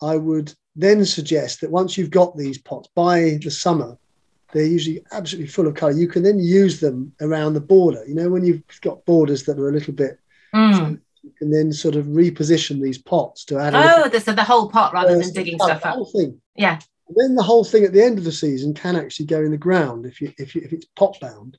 I 0.00 0.16
would 0.16 0.54
then 0.76 1.04
suggest 1.04 1.60
that 1.60 1.70
once 1.70 1.96
you've 1.96 2.10
got 2.10 2.36
these 2.36 2.58
pots 2.58 2.88
by 2.94 3.38
the 3.42 3.50
summer, 3.50 3.96
they're 4.52 4.64
usually 4.64 5.04
absolutely 5.12 5.48
full 5.48 5.66
of 5.66 5.74
colour. 5.74 5.92
You 5.92 6.08
can 6.08 6.22
then 6.22 6.38
use 6.38 6.80
them 6.80 7.12
around 7.20 7.54
the 7.54 7.60
border. 7.60 8.04
You 8.06 8.14
know, 8.14 8.28
when 8.28 8.44
you've 8.44 8.62
got 8.80 9.04
borders 9.04 9.44
that 9.44 9.58
are 9.58 9.68
a 9.68 9.72
little 9.72 9.94
bit, 9.94 10.18
mm. 10.54 11.00
you 11.22 11.32
can 11.38 11.50
then 11.50 11.72
sort 11.72 11.96
of 11.96 12.06
reposition 12.06 12.80
these 12.80 12.98
pots 12.98 13.44
to 13.46 13.58
add. 13.58 13.74
Oh, 13.74 14.08
the, 14.08 14.20
so 14.20 14.32
the 14.32 14.44
whole 14.44 14.68
pot 14.68 14.92
rather 14.92 15.18
than 15.18 15.32
digging 15.32 15.58
stuff 15.58 15.84
up. 15.84 15.94
Whole 15.94 16.06
thing. 16.06 16.40
Yeah. 16.56 16.78
And 17.08 17.16
then 17.16 17.34
the 17.34 17.42
whole 17.42 17.64
thing 17.64 17.84
at 17.84 17.92
the 17.92 18.02
end 18.02 18.18
of 18.18 18.24
the 18.24 18.32
season 18.32 18.74
can 18.74 18.96
actually 18.96 19.26
go 19.26 19.40
in 19.42 19.50
the 19.50 19.58
ground 19.58 20.06
if 20.06 20.20
you 20.20 20.32
if 20.38 20.54
you, 20.54 20.62
if 20.64 20.72
it's 20.72 20.86
pot 20.96 21.18
bound, 21.20 21.58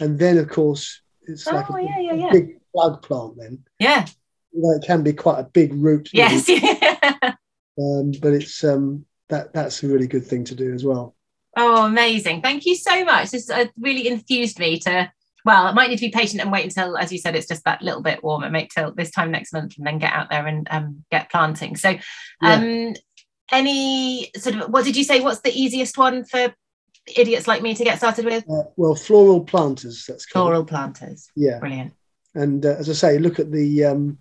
and 0.00 0.18
then 0.18 0.36
of 0.36 0.48
course 0.48 1.00
it's 1.22 1.46
oh, 1.46 1.54
like 1.54 1.68
a, 1.70 1.82
yeah, 1.82 1.98
yeah, 2.00 2.14
yeah. 2.14 2.32
big 2.32 2.60
plug 2.74 3.00
plant. 3.02 3.36
Then 3.38 3.62
yeah, 3.78 4.06
you 4.52 4.62
know, 4.62 4.70
it 4.70 4.84
can 4.84 5.04
be 5.04 5.12
quite 5.12 5.38
a 5.38 5.44
big 5.44 5.74
root. 5.74 6.08
Yes. 6.12 6.50
Um, 7.80 8.12
but 8.20 8.34
it's 8.34 8.62
um, 8.64 9.06
that 9.28 9.52
that's 9.52 9.82
a 9.82 9.88
really 9.88 10.06
good 10.06 10.26
thing 10.26 10.44
to 10.44 10.54
do 10.54 10.72
as 10.74 10.84
well. 10.84 11.14
Oh, 11.56 11.86
amazing! 11.86 12.42
Thank 12.42 12.66
you 12.66 12.76
so 12.76 13.04
much. 13.04 13.30
This 13.30 13.48
uh, 13.48 13.66
really 13.78 14.08
enthused 14.08 14.58
me 14.58 14.78
to. 14.80 15.10
Well, 15.42 15.66
I 15.66 15.72
might 15.72 15.88
need 15.88 15.96
to 15.96 16.06
be 16.06 16.10
patient 16.10 16.42
and 16.42 16.52
wait 16.52 16.64
until, 16.64 16.98
as 16.98 17.10
you 17.10 17.16
said, 17.16 17.34
it's 17.34 17.48
just 17.48 17.64
that 17.64 17.80
little 17.80 18.02
bit 18.02 18.22
warmer, 18.22 18.50
make 18.50 18.68
till 18.68 18.92
this 18.92 19.10
time 19.10 19.30
next 19.30 19.54
month, 19.54 19.78
and 19.78 19.86
then 19.86 19.98
get 19.98 20.12
out 20.12 20.28
there 20.28 20.46
and 20.46 20.68
um, 20.70 21.02
get 21.10 21.30
planting. 21.30 21.76
So, 21.76 21.90
um, 22.42 22.68
yeah. 22.68 22.92
any 23.50 24.30
sort 24.36 24.56
of 24.56 24.70
what 24.70 24.84
did 24.84 24.96
you 24.96 25.04
say? 25.04 25.20
What's 25.20 25.40
the 25.40 25.58
easiest 25.58 25.96
one 25.96 26.24
for 26.24 26.54
idiots 27.16 27.48
like 27.48 27.62
me 27.62 27.74
to 27.74 27.84
get 27.84 27.96
started 27.96 28.26
with? 28.26 28.44
Uh, 28.50 28.64
well, 28.76 28.94
floral 28.94 29.42
planters. 29.42 30.04
That's 30.06 30.26
floral 30.26 30.64
planters. 30.64 31.30
Yeah, 31.34 31.58
brilliant. 31.58 31.94
And 32.34 32.64
uh, 32.64 32.76
as 32.78 32.90
I 32.90 32.92
say, 32.92 33.18
look 33.18 33.38
at 33.38 33.50
the 33.50 33.84
um, 33.86 34.18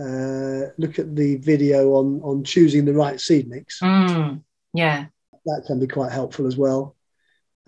uh, 0.00 0.70
look 0.78 0.98
at 0.98 1.14
the 1.14 1.36
video 1.36 1.92
on 1.92 2.20
on 2.22 2.42
choosing 2.42 2.84
the 2.84 2.94
right 2.94 3.20
seed 3.20 3.48
mix. 3.48 3.80
Mm, 3.80 4.42
yeah, 4.72 5.06
that 5.44 5.64
can 5.66 5.78
be 5.78 5.86
quite 5.86 6.12
helpful 6.12 6.46
as 6.46 6.56
well. 6.56 6.96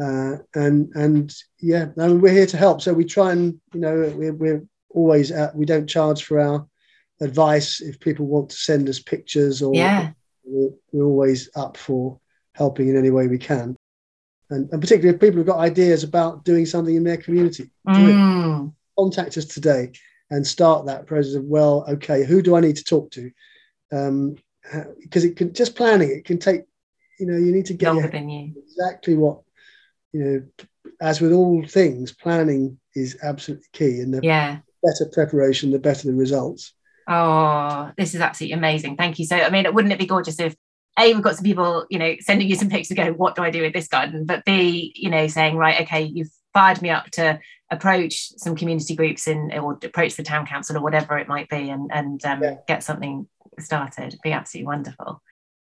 Uh, 0.00 0.36
and 0.54 0.90
and 0.94 1.34
yeah, 1.60 1.86
I 1.98 2.08
mean, 2.08 2.20
we're 2.20 2.32
here 2.32 2.46
to 2.46 2.56
help. 2.56 2.80
So 2.80 2.94
we 2.94 3.04
try 3.04 3.32
and 3.32 3.60
you 3.74 3.80
know 3.80 4.12
we're, 4.16 4.32
we're 4.32 4.62
always 4.90 5.30
at, 5.30 5.54
we 5.54 5.66
don't 5.66 5.86
charge 5.86 6.24
for 6.24 6.40
our 6.40 6.66
advice 7.20 7.80
if 7.80 8.00
people 8.00 8.26
want 8.26 8.50
to 8.50 8.56
send 8.56 8.88
us 8.88 8.98
pictures 8.98 9.62
or 9.62 9.74
yeah, 9.74 10.12
we're, 10.44 10.70
we're 10.92 11.04
always 11.04 11.50
up 11.54 11.76
for 11.76 12.18
helping 12.54 12.88
in 12.88 12.96
any 12.96 13.10
way 13.10 13.28
we 13.28 13.38
can. 13.38 13.76
And, 14.50 14.70
and 14.70 14.80
particularly 14.80 15.14
if 15.14 15.20
people 15.20 15.38
have 15.38 15.46
got 15.46 15.58
ideas 15.58 16.02
about 16.02 16.44
doing 16.44 16.66
something 16.66 16.94
in 16.94 17.04
their 17.04 17.16
community, 17.16 17.70
mm. 17.88 18.72
contact 18.98 19.38
us 19.38 19.46
today 19.46 19.92
and 20.32 20.46
start 20.46 20.86
that 20.86 21.06
process 21.06 21.34
of 21.34 21.44
well 21.44 21.84
okay 21.88 22.24
who 22.24 22.42
do 22.42 22.56
i 22.56 22.60
need 22.60 22.76
to 22.76 22.84
talk 22.84 23.10
to? 23.12 23.30
Um, 23.92 24.36
because 25.00 25.24
it 25.24 25.36
can 25.36 25.52
just 25.52 25.76
planning 25.76 26.10
it 26.10 26.24
can 26.24 26.38
take 26.38 26.62
you 27.18 27.26
know 27.26 27.36
you 27.36 27.52
need 27.52 27.66
to 27.66 27.74
get 27.74 27.94
exactly 27.96 29.14
what 29.14 29.42
you 30.12 30.24
know 30.24 30.66
as 31.00 31.20
with 31.20 31.32
all 31.32 31.64
things 31.66 32.12
planning 32.12 32.78
is 32.94 33.18
absolutely 33.22 33.66
key 33.72 34.00
and 34.00 34.14
the 34.14 34.20
yeah. 34.22 34.58
better 34.82 35.10
preparation 35.12 35.70
the 35.70 35.78
better 35.78 36.08
the 36.08 36.14
results. 36.14 36.74
Oh, 37.08 37.90
this 37.96 38.14
is 38.14 38.20
absolutely 38.20 38.54
amazing. 38.54 38.96
Thank 38.96 39.18
you. 39.18 39.26
So, 39.26 39.36
I 39.36 39.50
mean, 39.50 39.66
wouldn't 39.74 39.92
it 39.92 39.98
be 39.98 40.06
gorgeous 40.06 40.38
if 40.38 40.54
a 40.98 41.12
we've 41.12 41.22
got 41.22 41.36
some 41.36 41.44
people 41.44 41.86
you 41.90 41.98
know 41.98 42.14
sending 42.20 42.48
you 42.48 42.54
some 42.54 42.68
pics 42.68 42.88
to 42.88 42.94
go 42.94 43.12
what 43.14 43.34
do 43.34 43.42
i 43.42 43.50
do 43.50 43.62
with 43.62 43.72
this 43.72 43.88
garden? 43.88 44.26
But 44.26 44.44
b 44.44 44.92
you 44.94 45.10
know 45.10 45.26
saying 45.26 45.56
right 45.56 45.82
okay 45.82 46.02
you've 46.02 46.30
fired 46.52 46.82
me 46.82 46.90
up 46.90 47.06
to 47.12 47.40
approach 47.72 48.28
some 48.36 48.54
community 48.54 48.94
groups 48.94 49.26
in 49.26 49.50
or 49.54 49.78
approach 49.82 50.14
the 50.14 50.22
town 50.22 50.46
council 50.46 50.76
or 50.76 50.82
whatever 50.82 51.18
it 51.18 51.26
might 51.26 51.48
be 51.48 51.70
and 51.70 51.90
and 51.92 52.24
um, 52.24 52.40
yeah. 52.42 52.56
get 52.68 52.84
something 52.84 53.26
started. 53.58 54.08
It'd 54.08 54.20
be 54.22 54.32
absolutely 54.32 54.66
wonderful. 54.66 55.22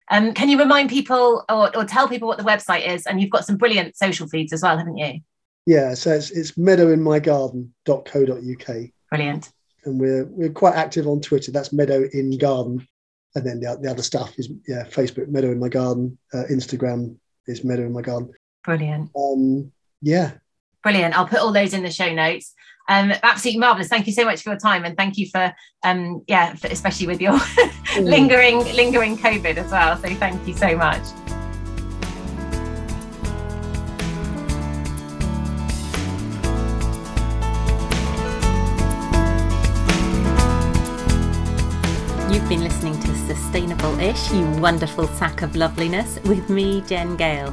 Um, 0.09 0.35
can 0.35 0.49
you 0.49 0.57
remind 0.59 0.89
people 0.89 1.45
or, 1.49 1.77
or 1.77 1.85
tell 1.85 2.07
people 2.07 2.29
what 2.29 2.39
the 2.39 2.45
website 2.45 2.87
is? 2.87 3.07
And 3.07 3.21
you've 3.21 3.31
got 3.31 3.45
some 3.45 3.57
brilliant 3.57 3.97
social 3.97 4.29
feeds 4.29 4.53
as 4.53 4.63
well 4.63 4.79
haven't 4.79 4.99
you? 4.99 5.21
Yeah 5.65 5.95
so 5.95 6.13
it's, 6.13 6.31
it's 6.31 6.53
meadowinmygarden.co.uk 6.53 8.77
brilliant. 9.11 9.51
And 9.85 10.01
we're 10.01 10.25
we're 10.27 10.53
quite 10.53 10.75
active 10.75 11.07
on 11.07 11.21
twitter. 11.21 11.51
That's 11.51 11.73
meadow 11.73 12.05
in 12.13 12.37
garden 12.39 12.87
and 13.35 13.45
then 13.45 13.61
the, 13.61 13.79
the 13.81 13.91
other 13.91 14.03
stuff 14.03 14.39
is 14.39 14.51
yeah 14.69 14.85
facebook 14.85 15.29
meadow 15.29 15.51
in 15.51 15.59
my 15.59 15.69
garden. 15.69 16.19
Uh, 16.33 16.45
instagram 16.51 17.17
is 17.47 17.65
meadow 17.65 17.87
in 17.87 17.93
my 17.93 18.03
garden. 18.03 18.33
Brilliant. 18.65 19.11
Um 19.17 19.73
yeah 20.03 20.33
brilliant. 20.87 21.19
I'll 21.19 21.27
put 21.27 21.41
all 21.41 21.53
those 21.53 21.75
in 21.75 21.83
the 21.83 21.91
show 21.91 22.13
notes. 22.15 22.55
Um 22.89 23.13
absolutely 23.25 23.59
marvelous 23.59 23.89
thank 23.89 24.07
you 24.07 24.13
so 24.13 24.25
much 24.25 24.43
for 24.43 24.51
your 24.51 24.59
time 24.61 24.85
and 24.85 24.97
thank 24.97 25.19
you 25.19 25.27
for 25.29 25.53
um 25.83 26.23
yeah 26.29 26.55
for, 26.55 26.69
especially 26.69 27.09
with 27.09 27.21
your 27.21 27.37
lingering 28.01 28.61
lingering 28.77 29.19
covid 29.19 29.57
as 29.57 29.73
well. 29.73 29.97
So 29.97 30.15
thank 30.15 30.47
you 30.47 30.55
so 30.55 30.77
much. 30.77 31.03
You've 42.31 42.49
been 42.49 42.63
listening 42.63 43.01
to 43.01 43.15
Sustainable 43.27 43.99
Ish, 43.99 44.31
you 44.31 44.49
wonderful 44.61 45.09
sack 45.09 45.43
of 45.43 45.57
loveliness, 45.57 46.21
with 46.27 46.49
me, 46.49 46.83
Jen 46.83 47.17
Gale. 47.17 47.53